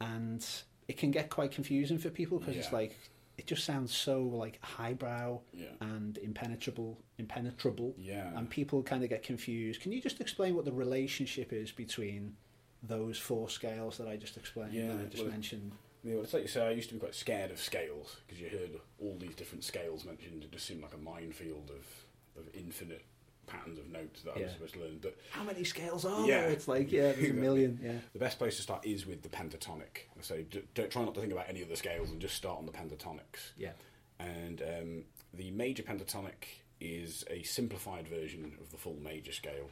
and 0.00 0.44
it 0.88 0.96
can 0.96 1.10
get 1.10 1.28
quite 1.28 1.52
confusing 1.52 1.98
for 1.98 2.08
people 2.08 2.38
because 2.38 2.56
it's 2.56 2.72
like 2.72 2.96
it 3.40 3.46
just 3.46 3.64
sounds 3.64 3.94
so 3.94 4.22
like 4.22 4.62
highbrow 4.62 5.40
Yeah. 5.54 5.68
and 5.80 6.18
impenetrable, 6.18 6.98
impenetrable, 7.16 7.94
Yeah. 7.98 8.36
and 8.36 8.50
people 8.50 8.82
kind 8.82 9.02
of 9.02 9.08
get 9.08 9.22
confused. 9.22 9.80
Can 9.80 9.92
you 9.92 10.00
just 10.02 10.20
explain 10.20 10.54
what 10.54 10.66
the 10.66 10.72
relationship 10.72 11.50
is 11.50 11.72
between 11.72 12.36
those 12.82 13.16
four 13.18 13.48
scales 13.48 13.96
that 13.96 14.06
I 14.06 14.16
just 14.18 14.36
explained? 14.36 14.74
Yeah, 14.74 14.94
I 14.94 15.04
just 15.04 15.22
well, 15.22 15.32
mentioned. 15.32 15.72
Yeah, 16.04 16.16
well, 16.16 16.24
it's 16.24 16.34
like 16.34 16.42
you 16.42 16.48
say, 16.48 16.66
I 16.66 16.70
used 16.72 16.88
to 16.90 16.94
be 16.96 17.00
quite 17.00 17.14
scared 17.14 17.50
of 17.50 17.58
scales 17.58 18.18
because 18.26 18.42
you 18.42 18.50
heard 18.50 18.78
all 19.00 19.16
these 19.18 19.34
different 19.34 19.64
scales 19.64 20.04
mentioned. 20.04 20.44
It 20.44 20.52
just 20.52 20.66
seemed 20.66 20.82
like 20.82 20.92
a 20.92 20.98
minefield 20.98 21.70
of, 21.70 21.86
of 22.42 22.54
infinite 22.54 23.04
patterns 23.46 23.78
of 23.78 23.88
notes 23.88 24.22
that 24.22 24.30
I 24.32 24.34
was 24.34 24.42
Yeah. 24.42 24.52
supposed 24.52 24.74
to 24.74 24.80
learn. 24.80 24.98
But 25.02 25.16
How 25.30 25.42
many 25.44 25.64
scales 25.64 26.04
are 26.04 26.26
Yeah. 26.26 26.42
there? 26.42 26.50
It's 26.50 26.68
like 26.68 26.92
yeah, 26.92 27.12
there's 27.12 27.30
a 27.30 27.34
million. 27.48 27.78
Yeah. 27.82 27.98
the 28.12 28.18
best 28.18 28.38
place 28.38 28.56
to 28.56 28.62
start 28.62 28.86
is 28.86 29.06
with 29.06 29.22
the 29.22 29.28
pentatonic. 29.28 30.06
So 30.20 30.42
don't 30.74 30.90
try 30.90 31.04
not 31.04 31.14
to 31.14 31.20
think 31.20 31.32
about 31.32 31.48
any 31.48 31.62
of 31.62 31.68
the 31.68 31.76
scales 31.76 32.10
and 32.10 32.20
just 32.20 32.34
start 32.36 32.58
on 32.58 32.66
the 32.66 32.72
pentatonics. 32.72 33.52
Yeah. 33.56 33.72
And 34.18 34.62
um, 34.62 35.04
the 35.34 35.50
major 35.50 35.82
pentatonic 35.82 36.44
is 36.80 37.24
a 37.28 37.42
simplified 37.42 38.06
version 38.08 38.56
of 38.60 38.70
the 38.70 38.76
full 38.76 38.96
major 39.02 39.32
scale. 39.32 39.70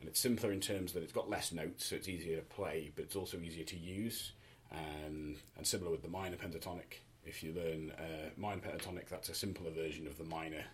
And 0.00 0.08
it's 0.08 0.20
simpler 0.20 0.52
in 0.52 0.60
terms 0.60 0.92
that 0.92 1.02
it's 1.02 1.12
got 1.12 1.30
less 1.30 1.50
notes, 1.52 1.86
so 1.86 1.96
it's 1.96 2.08
easier 2.08 2.36
to 2.36 2.42
play, 2.42 2.92
but 2.94 3.04
it's 3.04 3.16
also 3.16 3.38
easier 3.38 3.64
to 3.64 3.76
use. 3.76 4.32
Um, 4.70 5.36
and 5.56 5.66
similar 5.66 5.90
with 5.90 6.02
the 6.02 6.08
minor 6.08 6.36
pentatonic. 6.36 7.00
If 7.24 7.42
you 7.42 7.52
learn 7.54 7.90
uh, 7.92 8.30
minor 8.36 8.60
pentatonic, 8.60 9.08
that's 9.08 9.28
a 9.30 9.34
simpler 9.34 9.70
version 9.70 10.06
of 10.06 10.18
the 10.18 10.24
minor 10.24 10.64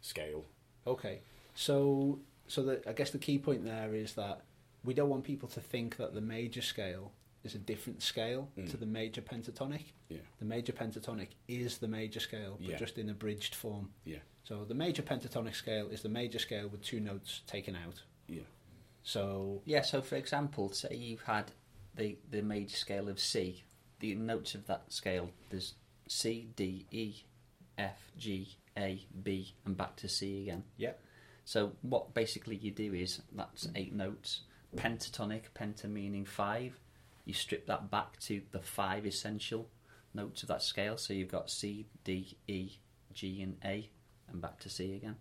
scale. 0.00 0.44
Okay. 0.86 1.20
So 1.54 2.18
so 2.46 2.62
the, 2.62 2.88
I 2.88 2.92
guess 2.92 3.10
the 3.10 3.18
key 3.18 3.38
point 3.38 3.64
there 3.64 3.94
is 3.94 4.14
that 4.14 4.42
we 4.84 4.94
don't 4.94 5.08
want 5.08 5.24
people 5.24 5.48
to 5.50 5.60
think 5.60 5.96
that 5.98 6.14
the 6.14 6.20
major 6.20 6.62
scale 6.62 7.12
is 7.44 7.54
a 7.54 7.58
different 7.58 8.02
scale 8.02 8.48
Mm. 8.58 8.70
to 8.70 8.76
the 8.76 8.86
major 8.86 9.22
pentatonic. 9.22 9.84
Yeah, 10.08 10.18
The 10.40 10.44
major 10.44 10.72
pentatonic 10.72 11.28
is 11.48 11.78
the 11.78 11.88
major 11.88 12.20
scale, 12.20 12.56
but 12.60 12.68
Yeah. 12.70 12.76
just 12.76 12.98
in 12.98 13.08
abridged 13.08 13.54
form. 13.54 13.92
yeah, 14.04 14.18
So 14.44 14.64
the 14.64 14.74
major 14.74 15.02
pentatonic 15.02 15.54
scale 15.54 15.88
is 15.88 16.02
the 16.02 16.08
major 16.08 16.38
scale 16.38 16.68
with 16.68 16.82
two 16.82 17.00
notes 17.00 17.40
taken 17.46 17.76
out. 17.76 18.02
yeah, 18.26 18.42
So 19.02 19.62
Yeah, 19.64 19.82
so 19.82 20.02
for 20.02 20.16
example, 20.16 20.70
say 20.72 20.94
you 20.96 21.18
had 21.18 21.52
the, 21.94 22.18
the 22.30 22.42
major 22.42 22.76
scale 22.76 23.08
of 23.08 23.18
C, 23.20 23.64
the 24.00 24.14
notes 24.16 24.54
of 24.54 24.66
that 24.66 24.92
scale, 24.92 25.30
there's 25.50 25.74
C, 26.08 26.48
D, 26.56 26.86
E, 26.90 27.14
F, 27.78 28.10
G, 28.18 28.56
A, 28.76 29.06
B, 29.22 29.54
and 29.64 29.76
back 29.76 29.96
to 29.96 30.08
C 30.08 30.42
again. 30.42 30.64
yeah, 30.76 30.92
So 31.50 31.72
what 31.82 32.14
basically 32.14 32.54
you 32.54 32.70
do 32.70 32.94
is, 32.94 33.22
that's 33.34 33.66
eight 33.74 33.92
notes, 33.92 34.42
pentatonic, 34.76 35.46
penta 35.52 35.86
meaning 35.90 36.24
five, 36.24 36.78
you 37.24 37.34
strip 37.34 37.66
that 37.66 37.90
back 37.90 38.20
to 38.20 38.42
the 38.52 38.60
five 38.60 39.04
essential 39.04 39.66
notes 40.14 40.42
of 40.42 40.48
that 40.50 40.62
scale, 40.62 40.96
so 40.96 41.12
you've 41.12 41.32
got 41.32 41.50
C, 41.50 41.86
D, 42.04 42.36
E, 42.46 42.78
G, 43.12 43.42
and 43.42 43.56
A, 43.64 43.90
and 44.30 44.40
back 44.40 44.60
to 44.60 44.68
C 44.68 44.94
again. 44.94 45.16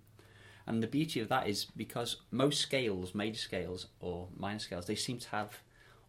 And 0.68 0.84
the 0.84 0.88
beauty 0.88 1.20
of 1.20 1.30
that 1.30 1.48
is 1.48 1.66
because 1.76 2.18
most 2.30 2.62
scales, 2.62 3.16
major 3.16 3.40
scales 3.40 3.88
or 4.00 4.28
minor 4.38 4.60
scales, 4.60 4.86
they 4.86 4.94
seem 4.94 5.18
to 5.18 5.30
have 5.30 5.58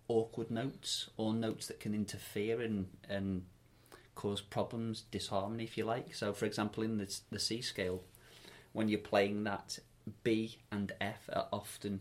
awkward 0.06 0.50
notes 0.50 1.08
or 1.16 1.32
notes 1.32 1.66
that 1.68 1.80
can 1.80 1.94
interfere 1.94 2.60
and 2.60 2.88
and 3.08 3.46
cause 4.14 4.42
problems, 4.42 5.04
disharmony, 5.10 5.64
if 5.64 5.78
you 5.78 5.84
like. 5.86 6.14
So, 6.14 6.34
for 6.34 6.44
example, 6.44 6.84
in 6.84 6.98
the, 6.98 7.10
the 7.30 7.38
C 7.38 7.62
scale, 7.62 8.02
when 8.72 8.90
you're 8.90 8.98
playing 8.98 9.44
that, 9.44 9.78
B 10.22 10.58
and 10.70 10.92
F 11.00 11.28
are 11.32 11.48
often 11.52 12.00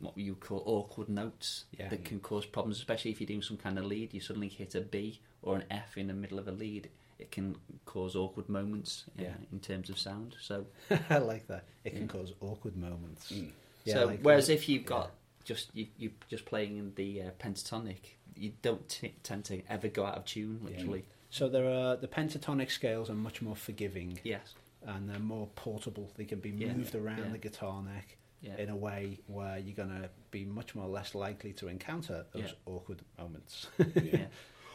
what 0.00 0.16
you 0.16 0.34
call 0.34 0.62
awkward 0.66 1.08
notes 1.08 1.64
Yeah. 1.78 1.88
that 1.88 2.04
can 2.04 2.20
cause 2.20 2.46
problems, 2.46 2.78
especially 2.78 3.10
if 3.10 3.20
you're 3.20 3.26
doing 3.26 3.42
some 3.42 3.56
kind 3.56 3.78
of 3.78 3.84
lead. 3.84 4.14
You 4.14 4.20
suddenly 4.20 4.48
hit 4.48 4.74
a 4.74 4.80
B 4.80 5.20
or 5.42 5.56
an 5.56 5.64
F 5.70 5.96
in 5.98 6.06
the 6.08 6.14
middle 6.14 6.38
of 6.38 6.48
a 6.48 6.52
lead. 6.52 6.88
It 7.18 7.30
can 7.30 7.56
cause 7.84 8.16
awkward 8.16 8.48
moments 8.48 9.04
uh, 9.18 9.22
Yeah. 9.24 9.34
in 9.52 9.60
terms 9.60 9.90
of 9.90 9.98
sound. 9.98 10.34
So, 10.40 10.66
I 11.10 11.18
like 11.18 11.46
that. 11.48 11.64
It 11.84 11.90
can 11.90 12.02
Yeah. 12.02 12.06
cause 12.08 12.32
awkward 12.40 12.76
moments. 12.76 13.30
Mm. 13.30 13.50
So 13.86 14.06
like 14.06 14.20
whereas 14.22 14.46
that. 14.46 14.54
if 14.54 14.68
you've 14.68 14.86
got 14.86 15.10
just 15.44 15.70
you 15.74 15.88
you 15.98 16.12
just 16.28 16.44
playing 16.44 16.78
in 16.78 16.94
the 16.94 17.22
uh, 17.22 17.30
pentatonic, 17.38 18.16
you 18.36 18.52
don't 18.62 18.88
t- 18.88 19.14
tend 19.24 19.44
to 19.46 19.60
ever 19.68 19.88
go 19.88 20.06
out 20.06 20.16
of 20.16 20.24
tune. 20.24 20.60
Literally, 20.64 21.04
So 21.30 21.48
there 21.48 21.68
are 21.68 21.96
the 21.96 22.06
pentatonic 22.08 22.70
scales 22.70 23.10
are 23.10 23.14
much 23.14 23.42
more 23.42 23.56
forgiving 23.56 24.20
yes, 24.24 24.54
and 24.86 25.08
they're 25.08 25.18
more 25.18 25.48
portable. 25.54 26.10
They 26.16 26.24
can 26.24 26.40
be 26.40 26.50
Yeah. 26.50 26.74
moved 26.74 26.94
around 26.94 27.18
Yeah. 27.18 27.28
the 27.32 27.38
guitar 27.38 27.82
neck 27.82 28.16
yeah, 28.40 28.56
in 28.56 28.68
a 28.70 28.76
way 28.76 29.18
where 29.26 29.58
you're 29.58 29.76
going 29.76 29.90
to 30.02 30.10
be 30.30 30.44
much 30.44 30.74
more 30.74 30.88
less 30.88 31.14
likely 31.14 31.52
to 31.54 31.68
encounter 31.68 32.26
those 32.32 32.54
awkward 32.66 33.02
moments. 33.18 33.68
yeah. 34.02 34.26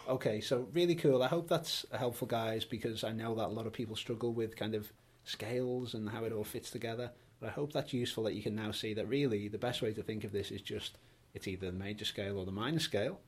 okay, 0.08 0.39
so 0.41 0.68
really 0.74 0.95
cool. 0.95 1.22
I 1.22 1.28
hope 1.28 1.47
that's 1.49 1.86
helpful, 1.91 2.28
guys, 2.28 2.64
because 2.66 3.03
I 3.03 3.12
know 3.12 3.36
that 3.36 3.47
a 3.47 3.53
lot 3.53 3.68
of 3.68 3.74
people 3.74 3.95
struggle 3.95 4.34
with 4.34 4.55
kind 4.55 4.74
of 4.76 4.91
scales 5.26 5.93
and 5.93 6.10
how 6.10 6.24
it 6.24 6.32
all 6.32 6.43
fits 6.45 6.72
together. 6.72 7.12
But 7.39 7.47
I 7.49 7.51
hope 7.51 7.74
that's 7.74 7.93
useful 7.93 8.24
that 8.24 8.34
you 8.34 8.41
can 8.41 8.55
now 8.55 8.72
see 8.72 8.93
that 8.95 9.08
really 9.08 9.47
the 9.47 9.58
best 9.60 9.82
way 9.82 9.93
to 9.93 10.01
think 10.01 10.24
of 10.24 10.32
this 10.32 10.49
is 10.51 10.62
just 10.62 10.97
it's 11.34 11.47
either 11.47 11.68
the 11.68 11.78
major 11.78 12.05
scale 12.05 12.39
or 12.39 12.45
the 12.45 12.51
minor 12.51 12.80
scale. 12.80 13.20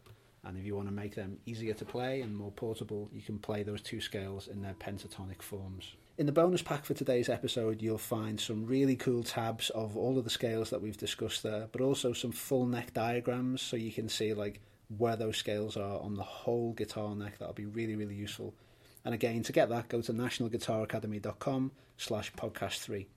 And 0.44 0.58
if 0.58 0.64
you 0.66 0.74
want 0.76 0.88
to 0.88 0.94
make 0.94 1.16
them 1.16 1.38
easier 1.46 1.74
to 1.76 1.86
play 1.86 2.22
and 2.22 2.36
more 2.36 2.52
portable, 2.52 3.10
you 3.14 3.22
can 3.22 3.38
play 3.40 3.62
those 3.62 3.82
two 3.82 4.00
scales 4.00 4.48
in 4.48 4.62
their 4.62 4.74
pentatonic 4.74 5.42
forms. 5.42 5.96
In 6.20 6.26
the 6.26 6.34
bonus 6.34 6.62
pack 6.62 6.84
for 6.84 6.94
today's 6.94 7.30
episode, 7.30 7.82
you'll 7.82 7.98
find 7.98 8.42
some 8.42 8.66
really 8.66 8.98
cool 8.98 9.24
tabs 9.24 9.70
of 9.70 9.96
all 9.96 10.18
of 10.18 10.26
the 10.26 10.30
scales 10.30 10.70
that 10.70 10.82
we've 10.82 10.98
discussed 10.98 11.44
there, 11.44 11.70
but 11.72 11.80
also 11.80 12.12
some 12.12 12.34
full 12.34 12.66
neck 12.66 12.94
diagrams 12.94 13.62
so 13.62 13.78
you 13.78 13.94
can 13.94 14.10
see 14.10 14.34
like 14.34 14.60
where 14.98 15.16
those 15.16 15.38
scales 15.38 15.78
are 15.78 15.98
on 16.02 16.16
the 16.16 16.24
whole 16.24 16.74
guitar 16.74 17.16
neck. 17.16 17.38
That'll 17.40 17.54
be 17.54 17.68
really, 17.68 17.96
really 17.96 18.16
useful. 18.16 18.54
And 19.06 19.16
again, 19.16 19.44
to 19.44 19.54
get 19.54 19.70
that, 19.70 19.88
go 19.88 20.02
to 20.02 20.12
nationalguitaracademy.com 20.12 21.72
slash 21.96 22.34
podcast 22.34 22.80
three. 22.80 23.08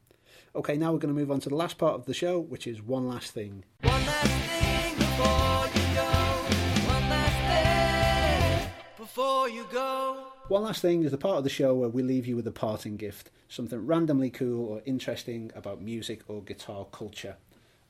Okay, 0.54 0.76
now 0.76 0.92
we're 0.92 1.00
going 1.00 1.12
to 1.12 1.20
move 1.20 1.32
on 1.32 1.40
to 1.40 1.48
the 1.48 1.56
last 1.56 1.78
part 1.78 1.94
of 1.94 2.06
the 2.06 2.14
show, 2.14 2.38
which 2.38 2.68
is 2.68 2.80
one 2.80 3.08
last 3.08 3.32
thing. 3.32 3.64
One 3.80 4.06
last 4.06 4.28
thing 4.28 4.94
before 4.94 5.66
you 5.74 5.94
go. 5.96 6.92
One 6.92 7.08
last 7.10 8.62
thing 8.62 8.70
before 8.96 9.48
you 9.48 9.66
go. 9.72 10.31
One 10.52 10.64
last 10.64 10.82
thing 10.82 11.02
is 11.02 11.10
the 11.10 11.16
part 11.16 11.38
of 11.38 11.44
the 11.44 11.48
show 11.48 11.74
where 11.74 11.88
we 11.88 12.02
leave 12.02 12.26
you 12.26 12.36
with 12.36 12.46
a 12.46 12.52
parting 12.52 12.98
gift, 12.98 13.30
something 13.48 13.86
randomly 13.86 14.28
cool 14.28 14.66
or 14.66 14.82
interesting 14.84 15.50
about 15.56 15.80
music 15.80 16.20
or 16.28 16.42
guitar 16.42 16.84
culture. 16.92 17.36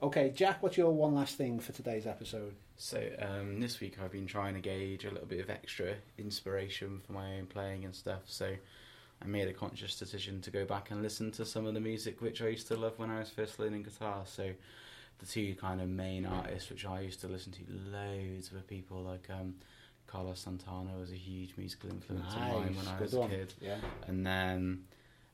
Okay, 0.01 0.31
Jack, 0.33 0.63
what's 0.63 0.77
your 0.77 0.93
one 0.93 1.17
last 1.17 1.37
thing 1.37 1.59
for 1.59 1.73
today's 1.73 2.07
episode? 2.07 2.55
So 2.77 3.03
um, 3.19 3.59
this 3.59 3.81
week 3.81 3.97
I've 4.01 4.13
been 4.13 4.29
trying 4.29 4.55
to 4.55 4.61
gauge 4.61 5.05
a 5.05 5.11
little 5.11 5.27
bit 5.27 5.41
of 5.41 5.51
extra 5.51 5.95
inspiration 6.19 7.01
for 7.05 7.15
my 7.15 7.35
own 7.37 7.47
playing 7.47 7.85
and 7.85 7.93
stuff. 7.93 8.23
So 8.27 8.55
I 9.21 9.27
made 9.27 9.49
a 9.49 9.53
conscious 9.53 9.99
decision 9.99 10.41
to 10.43 10.53
go 10.53 10.65
back 10.65 10.93
and 10.93 11.03
listen 11.03 11.33
to 11.33 11.45
some 11.45 11.67
of 11.67 11.75
the 11.75 11.81
music 11.81 12.23
which 12.23 12.41
I 12.43 12.47
used 12.47 12.69
to 12.69 12.77
love 12.77 12.97
when 12.97 13.11
I 13.11 13.19
was 13.19 13.29
first 13.29 13.59
learning 13.59 13.83
guitar. 13.83 14.23
So 14.25 14.53
the 15.19 15.27
two 15.27 15.57
kind 15.57 15.81
of 15.81 15.89
main 15.89 16.27
artists 16.27 16.71
which 16.71 16.87
I 16.87 17.01
used 17.01 17.23
to 17.23 17.27
listen 17.27 17.51
to 17.55 17.63
loads 17.91 18.53
were 18.53 18.61
people 18.61 19.03
like 19.03 19.27
um, 19.31 19.55
Carlos 20.07 20.41
Santana 20.41 20.91
was 20.99 21.11
a 21.11 21.17
huge 21.17 21.55
musical 21.57 21.91
influence 21.91 22.35
of 22.35 22.41
mine 22.43 22.75
when 22.77 22.87
I 22.89 22.95
good 22.99 23.05
was 23.05 23.15
a 23.15 23.21
one. 23.21 23.31
kid 23.31 23.55
Yeah. 23.61 23.79
and 24.07 24.27
then 24.27 24.85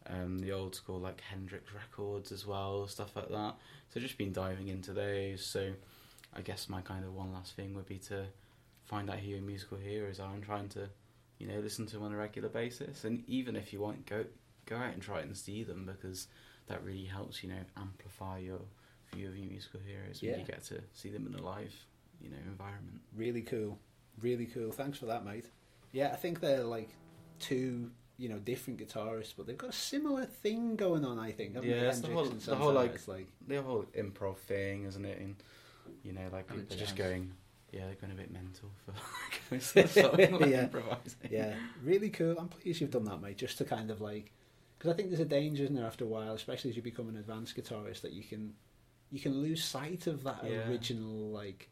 um, 0.06 0.38
the 0.38 0.52
old 0.52 0.74
school 0.74 0.98
like 1.00 1.20
Hendrix 1.20 1.72
records 1.74 2.32
as 2.32 2.46
well, 2.46 2.86
stuff 2.86 3.14
like 3.16 3.28
that. 3.28 3.54
So 3.90 4.00
just 4.00 4.16
been 4.18 4.32
diving 4.32 4.68
into 4.68 4.92
those. 4.92 5.44
So 5.44 5.72
I 6.34 6.40
guess 6.40 6.68
my 6.68 6.80
kind 6.80 7.04
of 7.04 7.14
one 7.14 7.32
last 7.32 7.56
thing 7.56 7.74
would 7.74 7.86
be 7.86 7.98
to 7.98 8.26
find 8.84 9.10
out 9.10 9.18
who 9.18 9.28
your 9.30 9.40
musical 9.42 9.76
heroes 9.78 10.18
are 10.20 10.32
and 10.32 10.42
trying 10.42 10.68
to, 10.70 10.88
you 11.38 11.46
know, 11.46 11.58
listen 11.60 11.84
to 11.86 11.94
them 11.94 12.04
on 12.04 12.12
a 12.12 12.16
regular 12.16 12.48
basis. 12.48 13.04
And 13.04 13.22
even 13.26 13.54
if 13.56 13.72
you 13.72 13.80
want, 13.80 14.06
go 14.06 14.24
go 14.66 14.76
out 14.76 14.92
and 14.94 15.02
try 15.02 15.18
it 15.20 15.24
and 15.26 15.36
see 15.36 15.62
them 15.64 15.84
because 15.86 16.28
that 16.68 16.82
really 16.84 17.04
helps, 17.06 17.42
you 17.42 17.48
know, 17.50 17.60
amplify 17.76 18.38
your 18.38 18.60
view 19.14 19.28
of 19.28 19.36
your 19.36 19.48
musical 19.48 19.80
heroes 19.80 20.22
when 20.22 20.30
Yeah. 20.32 20.38
you 20.38 20.44
get 20.44 20.62
to 20.64 20.80
see 20.92 21.10
them 21.10 21.26
in 21.26 21.34
a 21.34 21.42
live, 21.42 21.74
you 22.20 22.30
know, 22.30 22.36
environment. 22.46 23.00
Really 23.16 23.42
cool. 23.42 23.78
Really 24.20 24.46
cool. 24.46 24.72
Thanks 24.72 24.98
for 24.98 25.06
that, 25.06 25.24
mate. 25.24 25.46
Yeah, 25.92 26.10
I 26.12 26.16
think 26.16 26.40
they're 26.40 26.64
like 26.64 26.90
two, 27.38 27.90
you 28.16 28.28
know, 28.28 28.38
different 28.38 28.78
guitarists, 28.80 29.34
but 29.36 29.46
they've 29.46 29.56
got 29.58 29.70
a 29.70 29.74
similar 29.74 30.24
thing 30.24 30.76
going 30.76 31.04
on, 31.04 31.18
I 31.18 31.30
think. 31.32 31.54
Yeah, 31.54 31.60
they? 31.60 31.70
it's 31.88 32.00
the 32.00 32.08
whole- 32.08 32.24
the 32.26 32.56
whole, 32.56 32.72
like- 32.72 33.06
like 33.08 33.26
the 33.46 33.62
whole 33.62 33.84
improv 33.96 34.38
thing, 34.38 34.84
isn't 34.84 35.04
it? 35.04 35.18
And 35.20 35.36
you 36.02 36.12
know, 36.12 36.28
like 36.32 36.50
And 36.50 36.58
the 36.60 36.62
people 36.64 36.76
just 36.76 36.96
going 36.96 37.32
yeah, 37.72 37.84
they're 37.84 37.96
going 37.96 38.12
a 38.12 38.16
bit 38.16 38.30
mental 38.30 38.70
for 38.86 38.92
going 39.50 39.60
to 39.88 40.38
like, 40.38 40.50
Yeah. 40.50 40.62
improvising. 40.64 41.18
Yeah, 41.30 41.54
really 41.82 42.08
cool. 42.10 42.36
I'm 42.38 42.48
pleased 42.48 42.80
you've 42.80 42.90
done 42.90 43.04
that, 43.04 43.20
mate. 43.20 43.36
Just 43.36 43.58
to 43.58 43.64
kind 43.66 43.90
of 43.90 44.00
like, 44.00 44.32
because 44.78 44.90
I 44.92 44.96
think 44.96 45.10
there's 45.10 45.20
a 45.20 45.24
danger, 45.26 45.64
isn't 45.64 45.76
there, 45.76 45.84
after 45.86 46.04
a 46.04 46.08
while, 46.08 46.32
especially 46.34 46.70
as 46.70 46.76
you 46.76 46.82
become 46.82 47.08
an 47.10 47.16
advanced 47.16 47.56
guitarist, 47.56 48.00
that 48.02 48.12
you 48.12 48.22
can 48.24 48.54
you 49.10 49.20
can 49.20 49.40
lose 49.40 49.62
sight 49.64 50.06
of 50.06 50.22
that 50.24 50.44
Yeah. 50.44 50.68
original 50.68 51.30
like, 51.30 51.68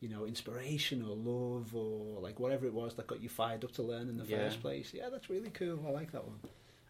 you 0.00 0.08
know, 0.08 0.24
inspiration 0.24 1.02
or 1.02 1.14
love 1.14 1.74
or 1.74 2.20
like 2.20 2.40
whatever 2.40 2.66
it 2.66 2.72
was 2.72 2.94
that 2.94 3.06
got 3.06 3.22
you 3.22 3.28
fired 3.28 3.64
up 3.64 3.72
to 3.72 3.82
learn 3.82 4.08
in 4.08 4.16
the 4.16 4.24
Yeah. 4.24 4.38
first 4.38 4.60
place. 4.60 4.92
Yeah, 4.94 5.08
that's 5.10 5.28
really 5.30 5.50
cool. 5.50 5.84
I 5.86 5.90
like 5.90 6.12
that 6.12 6.24
one. 6.26 6.38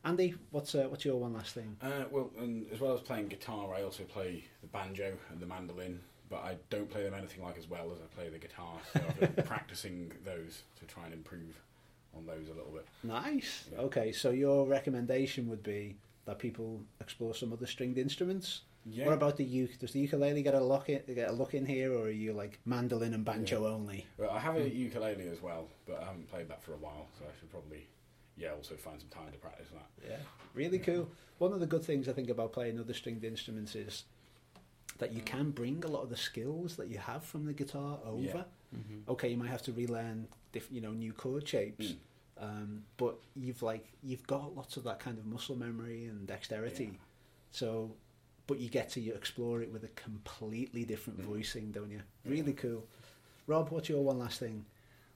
Andy, 0.05 0.35
what's 0.51 0.75
uh, 0.75 0.85
what's 0.89 1.05
your 1.05 1.17
one 1.17 1.35
last 1.35 1.55
thing? 1.55 1.77
Uh, 1.83 2.05
well, 2.11 2.31
and 2.39 2.67
as 2.73 2.81
well 2.81 2.95
as 2.95 3.01
playing 3.01 3.29
guitar, 3.29 3.75
I 3.75 3.83
also 3.83 4.05
play 4.05 4.45
the 4.63 4.69
banjo 4.69 5.13
and 5.31 5.41
the 5.41 5.47
mandolin, 5.47 6.01
but 6.31 6.39
I 6.39 6.57
don't 6.71 6.89
play 6.89 7.03
them 7.03 7.13
anything 7.15 7.43
like 7.43 7.59
as 7.59 7.69
well 7.69 7.93
as 7.93 7.99
I 8.01 8.07
play 8.15 8.29
the 8.31 8.39
guitar. 8.39 8.79
So 8.95 9.01
I've 9.07 9.35
been 9.37 9.45
practicing 9.45 10.13
those 10.25 10.63
to 10.79 10.87
try 10.87 11.05
and 11.05 11.13
improve 11.13 11.61
on 12.17 12.25
those 12.27 12.49
a 12.49 12.55
little 12.55 12.73
bit. 12.73 12.87
Nice. 13.05 13.65
Yeah. 13.73 13.81
Okay, 13.81 14.11
so 14.13 14.31
your 14.31 14.67
recommendation 14.67 15.49
would 15.49 15.63
be 15.63 15.97
that 16.25 16.39
people 16.39 16.81
explore 17.01 17.35
some 17.35 17.53
other 17.53 17.67
stringed 17.67 17.99
instruments. 17.99 18.63
Yeah. 18.87 19.05
What 19.05 19.15
about 19.15 19.37
the 19.37 19.45
uke? 19.45 19.79
Does 19.79 19.93
the 19.93 20.01
ukulele 20.01 20.43
get 20.43 20.55
a 20.55 20.61
look 20.61 20.89
in, 20.89 21.03
get 21.15 21.29
a 21.29 21.33
look 21.33 21.55
in 21.55 21.67
here, 21.67 21.93
or 21.93 22.05
are 22.05 22.11
you 22.11 22.33
like 22.33 22.59
mandolin 22.65 23.13
and 23.15 23.25
banjo 23.25 23.67
only? 23.67 24.07
Well, 24.17 24.31
I 24.31 24.39
have 24.39 24.57
a 24.57 24.69
ukulele 24.69 25.29
as 25.29 25.43
well, 25.43 25.69
but 25.87 26.01
I 26.03 26.07
haven't 26.07 26.31
played 26.31 26.49
that 26.49 26.63
for 26.63 26.73
a 26.73 26.77
while, 26.79 27.07
so 27.19 27.25
I 27.27 27.39
should 27.39 27.51
probably, 27.51 27.87
yeah, 28.37 28.53
also 28.53 28.75
find 28.77 28.99
some 28.99 29.11
time 29.11 29.31
to 29.33 29.39
practice 29.39 29.69
that. 29.73 30.09
Yeah, 30.09 30.17
really 30.55 30.79
cool. 30.79 31.09
One 31.39 31.53
of 31.53 31.61
the 31.61 31.67
good 31.67 31.85
things 31.85 32.09
I 32.09 32.13
think 32.13 32.31
about 32.31 32.53
playing 32.53 32.79
other 32.81 32.95
stringed 32.95 33.23
instruments 33.25 33.75
is 33.75 34.05
that 34.99 35.13
you 35.13 35.21
can 35.23 35.51
bring 35.51 35.83
a 35.85 35.89
lot 35.89 36.03
of 36.03 36.11
the 36.11 36.17
skills 36.17 36.77
that 36.77 36.89
you 36.89 36.99
have 36.99 37.25
from 37.25 37.45
the 37.47 37.53
guitar 37.53 37.99
over. 38.05 38.21
Yeah. 38.23 38.43
Mm-hmm. 38.77 39.11
Okay, 39.11 39.29
you 39.29 39.37
might 39.37 39.49
have 39.51 39.63
to 39.63 39.73
relearn, 39.73 40.27
diff- 40.53 40.71
you 40.71 40.81
know, 40.81 40.93
new 40.93 41.13
chord 41.13 41.47
shapes, 41.47 41.87
Mm. 41.87 41.97
um, 42.43 42.83
but 42.97 43.17
you've 43.37 43.63
like 43.63 43.87
you've 44.03 44.27
got 44.27 44.55
lots 44.57 44.77
of 44.79 44.85
that 44.85 45.01
kind 45.01 45.19
of 45.19 45.27
muscle 45.27 45.57
memory 45.57 46.07
and 46.07 46.27
dexterity. 46.27 46.85
Yeah. 46.85 46.99
So, 47.53 47.91
but 48.51 48.59
you 48.59 48.69
get 48.69 48.91
to 48.91 49.15
explore 49.15 49.63
it 49.63 49.73
with 49.73 49.85
a 49.85 49.89
completely 49.89 50.85
different 50.85 51.21
Mm. 51.21 51.25
voicing, 51.25 51.71
don't 51.71 51.91
you? 51.93 52.03
Really 52.25 52.53
cool. 52.53 52.85
Rob, 53.47 53.71
what's 53.71 53.89
your 53.89 54.03
one 54.03 54.19
last 54.19 54.41
thing? 54.41 54.65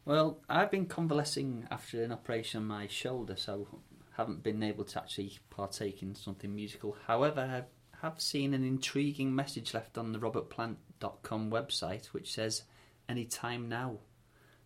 Well, 0.05 0.39
I've 0.49 0.71
been 0.71 0.87
convalescing 0.87 1.67
after 1.69 2.03
an 2.05 2.13
operation 2.13 2.61
on 2.63 2.67
my 2.69 2.87
shoulder, 2.87 3.35
so 3.37 3.67
haven't 4.13 4.45
been 4.45 4.63
able 4.63 4.85
to 4.85 5.01
actually 5.01 5.33
partake 5.51 6.01
in 6.01 6.15
something 6.15 6.55
musical. 6.55 6.97
However, 7.09 7.41
I 7.41 7.97
have 8.07 8.21
seen 8.21 8.55
an 8.55 8.63
intriguing 8.63 9.35
message 9.35 9.75
left 9.75 9.99
on 9.99 10.13
the 10.13 10.21
robertplant.com 10.21 11.51
website 11.51 12.07
which 12.07 12.33
says 12.33 12.63
anytime 13.09 13.69
now. 13.69 13.99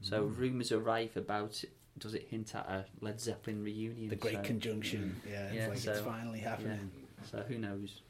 So 0.03 0.29
Mm. 0.29 0.37
rumours 0.37 0.73
are 0.73 0.79
rife 0.81 1.16
about 1.16 1.64
does 1.97 2.14
it 2.14 2.29
hint 2.29 2.55
at 2.55 2.69
a 2.69 2.85
Led 3.01 3.19
Zeppelin 3.21 3.64
reunion? 3.64 4.09
The 4.11 4.14
Great 4.16 4.35
so, 4.37 4.43
Conjunction. 4.43 5.21
Yeah, 5.27 5.47
it's 5.47 5.55
Yeah, 5.55 5.69
like 5.69 5.85
it's 5.99 6.01
finally 6.07 6.39
happening. 6.41 6.91
so 7.25 7.43
who 7.43 7.59
knows? 7.59 8.03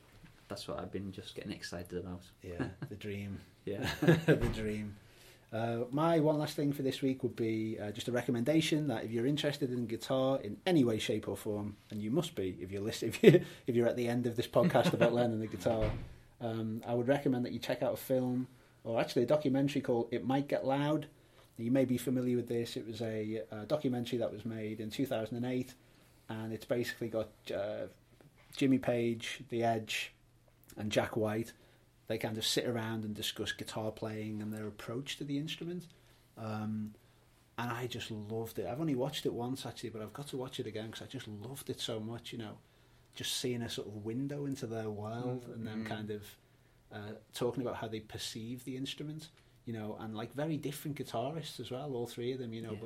That's 0.49 0.67
what 0.67 0.81
I've 0.81 0.93
been 0.93 1.13
just 1.13 1.35
getting 1.35 1.53
excited 1.53 1.99
about. 1.99 2.23
Yeah, 2.43 2.65
the 2.89 2.97
dream. 2.97 3.39
Yeah. 3.65 3.89
the 4.01 4.51
dream. 4.55 4.97
Uh, 5.53 5.85
my 5.91 6.21
one 6.21 6.39
last 6.39 6.57
thing 6.57 6.73
for 6.73 6.83
this 6.83 7.01
week 7.01 7.23
would 7.23 7.37
be 7.37 7.79
uh, 7.81 7.91
just 7.91 8.09
a 8.09 8.13
recommendation 8.13 8.87
that 8.89 9.05
if 9.05 9.11
you're 9.11 9.27
interested 9.27 9.73
in 9.73 9.87
guitar 9.87 10.39
in 10.43 10.59
any 10.67 10.85
way, 10.85 10.99
shape, 10.99 11.27
or 11.27 11.37
form, 11.37 11.77
and 11.91 12.03
you 12.03 12.11
must 12.11 12.35
be 12.35 12.57
if 12.61 12.71
you're 12.71 12.83
listen, 12.83 13.09
if, 13.23 13.23
you, 13.23 13.41
if 13.67 13.75
you're 13.75 13.89
at 13.89 13.97
the 13.97 14.09
end 14.09 14.27
of 14.27 14.37
this 14.37 14.47
podcast 14.47 14.93
about 14.93 15.15
learning 15.15 15.41
the 15.41 15.47
guitar, 15.47 15.91
um, 16.41 16.83
I 16.87 16.95
would 16.95 17.09
recommend 17.09 17.45
that 17.47 17.53
you 17.53 17.59
check 17.59 17.83
out 17.83 17.95
a 17.95 17.97
film 17.97 18.47
or 18.85 19.01
actually 19.01 19.23
a 19.23 19.27
documentary 19.27 19.81
called 19.81 20.09
"It 20.11 20.27
Might 20.27 20.49
Get 20.49 20.67
Loud." 20.67 21.07
You 21.57 21.73
may 21.73 21.85
be 21.85 21.99
familiar 21.99 22.37
with 22.37 22.49
this. 22.49 22.77
It 22.77 22.87
was 22.87 23.01
a, 23.01 23.43
uh 23.51 23.65
documentary 23.65 24.19
that 24.19 24.33
was 24.33 24.45
made 24.45 24.81
in 24.81 24.91
2008, 24.91 25.75
and 26.29 26.53
it's 26.53 26.67
basically 26.67 27.09
got 27.09 27.31
uh, 27.53 27.87
Jimmy 28.57 28.79
Page, 28.79 29.41
The 29.49 29.65
Edge, 29.65 30.13
and 30.79 30.91
Jack 30.91 31.17
White 31.17 31.53
they 32.07 32.17
kind 32.17 32.39
of 32.39 32.47
sit 32.47 32.67
around 32.67 33.05
and 33.05 33.15
discuss 33.15 33.53
guitar 33.53 33.91
playing 33.91 34.41
and 34.41 34.51
their 34.51 34.67
approach 34.67 35.19
to 35.19 35.25
the 35.25 35.37
instrument. 35.37 35.85
Um, 36.39 36.95
and 37.59 37.71
I 37.71 37.87
just 37.87 38.11
loved 38.11 38.59
it. 38.59 38.67
I've 38.67 38.81
only 38.81 38.95
watched 38.95 39.27
it 39.27 39.33
once 39.35 39.67
actually, 39.67 39.91
but 39.91 40.01
I've 40.01 40.13
got 40.15 40.29
to 40.29 40.37
watch 40.39 40.59
it 40.61 40.67
again 40.67 40.87
because 40.87 41.03
I 41.03 41.07
just 41.07 41.29
loved 41.29 41.69
it 41.69 41.81
so 41.81 42.01
much. 42.01 42.33
You 42.33 42.39
know, 42.39 42.57
just 43.15 43.37
seeing 43.39 43.61
a 43.63 43.69
sort 43.69 43.89
of 43.89 44.05
window 44.07 44.47
into 44.47 44.67
their 44.67 44.89
world 44.89 45.45
and 45.53 45.67
them 45.67 45.85
Mm. 45.85 45.87
kind 45.87 46.11
of 46.11 46.23
uh, 46.91 47.13
talking 47.35 47.61
about 47.63 47.77
how 47.77 47.89
they 47.89 48.01
perceive 48.01 48.65
the 48.65 48.77
instrument. 48.77 49.29
You 49.67 49.75
know, 49.75 49.99
and 50.01 50.17
like 50.17 50.33
very 50.35 50.57
different 50.57 50.97
guitarists 50.97 51.61
as 51.61 51.71
well, 51.71 51.93
all 51.95 52.07
three 52.07 52.33
of 52.33 52.39
them. 52.39 52.55
You 52.55 52.63
know, 52.63 52.73
Yeah. 52.73 52.79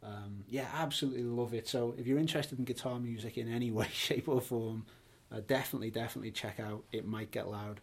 but 0.00 0.08
um, 0.08 0.44
yeah, 0.48 0.68
absolutely 0.74 1.24
love 1.24 1.52
it. 1.52 1.68
So 1.68 1.94
if 1.98 2.06
you're 2.06 2.18
interested 2.18 2.58
in 2.58 2.64
guitar 2.64 2.98
music 2.98 3.36
in 3.36 3.52
any 3.52 3.70
way, 3.78 3.88
shape, 3.92 4.28
or 4.28 4.40
form, 4.40 4.86
uh, 5.34 5.40
definitely, 5.46 5.90
definitely 5.90 6.30
check 6.30 6.60
out 6.60 6.84
It 6.92 7.06
Might 7.06 7.30
Get 7.30 7.48
Loud. 7.48 7.80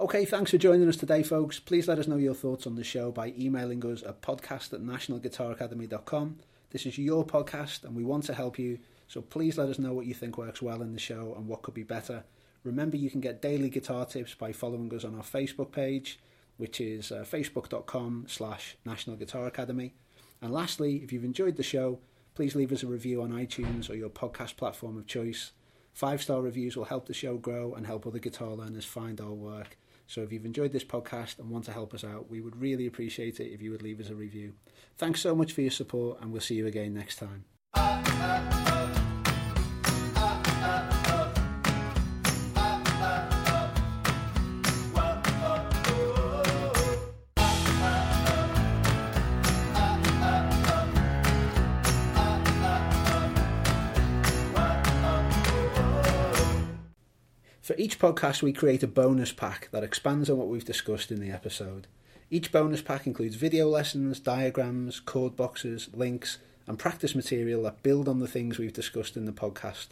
Okay, 0.00 0.24
thanks 0.24 0.52
for 0.52 0.58
joining 0.58 0.88
us 0.88 0.96
today, 0.96 1.22
folks. 1.22 1.58
Please 1.58 1.88
let 1.88 1.98
us 1.98 2.06
know 2.06 2.16
your 2.16 2.34
thoughts 2.34 2.66
on 2.66 2.76
the 2.76 2.84
show 2.84 3.10
by 3.10 3.34
emailing 3.36 3.84
us 3.84 4.02
at 4.04 4.22
podcast 4.22 4.72
at 4.72 4.80
nationalguitaracademy.com. 4.80 6.38
This 6.70 6.86
is 6.86 6.98
your 6.98 7.26
podcast 7.26 7.84
and 7.84 7.96
we 7.96 8.04
want 8.04 8.24
to 8.24 8.34
help 8.34 8.58
you, 8.58 8.78
so 9.08 9.20
please 9.20 9.58
let 9.58 9.68
us 9.68 9.78
know 9.78 9.92
what 9.92 10.06
you 10.06 10.14
think 10.14 10.38
works 10.38 10.62
well 10.62 10.82
in 10.82 10.92
the 10.92 11.00
show 11.00 11.34
and 11.36 11.48
what 11.48 11.62
could 11.62 11.74
be 11.74 11.82
better. 11.82 12.24
Remember, 12.62 12.96
you 12.96 13.10
can 13.10 13.20
get 13.20 13.42
daily 13.42 13.70
guitar 13.70 14.06
tips 14.06 14.34
by 14.34 14.52
following 14.52 14.94
us 14.94 15.04
on 15.04 15.16
our 15.16 15.22
Facebook 15.22 15.72
page, 15.72 16.20
which 16.58 16.80
is 16.80 17.10
uh, 17.10 17.24
facebook.com 17.28 18.26
slash 18.28 18.76
National 18.84 19.16
Guitar 19.16 19.46
Academy. 19.46 19.94
And 20.40 20.52
lastly, 20.52 20.96
if 21.02 21.12
you've 21.12 21.24
enjoyed 21.24 21.56
the 21.56 21.62
show, 21.62 21.98
please 22.38 22.54
leave 22.54 22.70
us 22.70 22.84
a 22.84 22.86
review 22.86 23.20
on 23.20 23.32
iTunes 23.32 23.90
or 23.90 23.96
your 23.96 24.08
podcast 24.08 24.56
platform 24.56 24.96
of 24.96 25.08
choice. 25.08 25.50
Five 25.92 26.22
star 26.22 26.40
reviews 26.40 26.76
will 26.76 26.84
help 26.84 27.08
the 27.08 27.12
show 27.12 27.36
grow 27.36 27.74
and 27.74 27.84
help 27.84 28.06
other 28.06 28.20
guitar 28.20 28.54
learners 28.54 28.84
find 28.84 29.20
our 29.20 29.32
work. 29.32 29.76
So 30.06 30.22
if 30.22 30.30
you've 30.30 30.46
enjoyed 30.46 30.70
this 30.70 30.84
podcast 30.84 31.40
and 31.40 31.50
want 31.50 31.64
to 31.64 31.72
help 31.72 31.92
us 31.94 32.04
out, 32.04 32.30
we 32.30 32.40
would 32.40 32.54
really 32.54 32.86
appreciate 32.86 33.40
it 33.40 33.52
if 33.52 33.60
you 33.60 33.72
would 33.72 33.82
leave 33.82 33.98
us 33.98 34.10
a 34.10 34.14
review. 34.14 34.52
Thanks 34.98 35.20
so 35.20 35.34
much 35.34 35.50
for 35.50 35.62
your 35.62 35.72
support, 35.72 36.20
and 36.20 36.30
we'll 36.30 36.40
see 36.40 36.54
you 36.54 36.68
again 36.68 36.94
next 36.94 37.18
time. 37.18 38.67
Each 57.78 58.00
podcast, 58.00 58.42
we 58.42 58.52
create 58.52 58.82
a 58.82 58.88
bonus 58.88 59.30
pack 59.30 59.68
that 59.70 59.84
expands 59.84 60.28
on 60.28 60.36
what 60.36 60.48
we've 60.48 60.64
discussed 60.64 61.12
in 61.12 61.20
the 61.20 61.30
episode. 61.30 61.86
Each 62.28 62.50
bonus 62.50 62.82
pack 62.82 63.06
includes 63.06 63.36
video 63.36 63.68
lessons, 63.68 64.18
diagrams, 64.18 64.98
chord 64.98 65.36
boxes, 65.36 65.88
links, 65.94 66.38
and 66.66 66.76
practice 66.76 67.14
material 67.14 67.62
that 67.62 67.84
build 67.84 68.08
on 68.08 68.18
the 68.18 68.26
things 68.26 68.58
we've 68.58 68.72
discussed 68.72 69.16
in 69.16 69.26
the 69.26 69.32
podcast. 69.32 69.88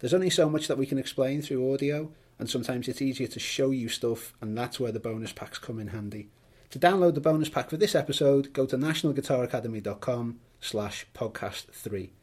There's 0.00 0.12
only 0.12 0.28
so 0.28 0.50
much 0.50 0.68
that 0.68 0.76
we 0.76 0.84
can 0.84 0.98
explain 0.98 1.40
through 1.40 1.72
audio, 1.72 2.10
and 2.38 2.48
sometimes 2.48 2.88
it's 2.88 3.00
easier 3.00 3.28
to 3.28 3.40
show 3.40 3.70
you 3.70 3.88
stuff, 3.88 4.34
and 4.42 4.56
that's 4.56 4.78
where 4.78 4.92
the 4.92 5.00
bonus 5.00 5.32
packs 5.32 5.58
come 5.58 5.80
in 5.80 5.88
handy. 5.88 6.28
To 6.72 6.78
download 6.78 7.14
the 7.14 7.20
bonus 7.20 7.48
pack 7.48 7.70
for 7.70 7.78
this 7.78 7.94
episode, 7.94 8.52
go 8.52 8.66
to 8.66 8.76
nationalguitaracademy.com 8.76 10.40
slash 10.60 11.06
podcast 11.14 11.70
3. 11.70 12.12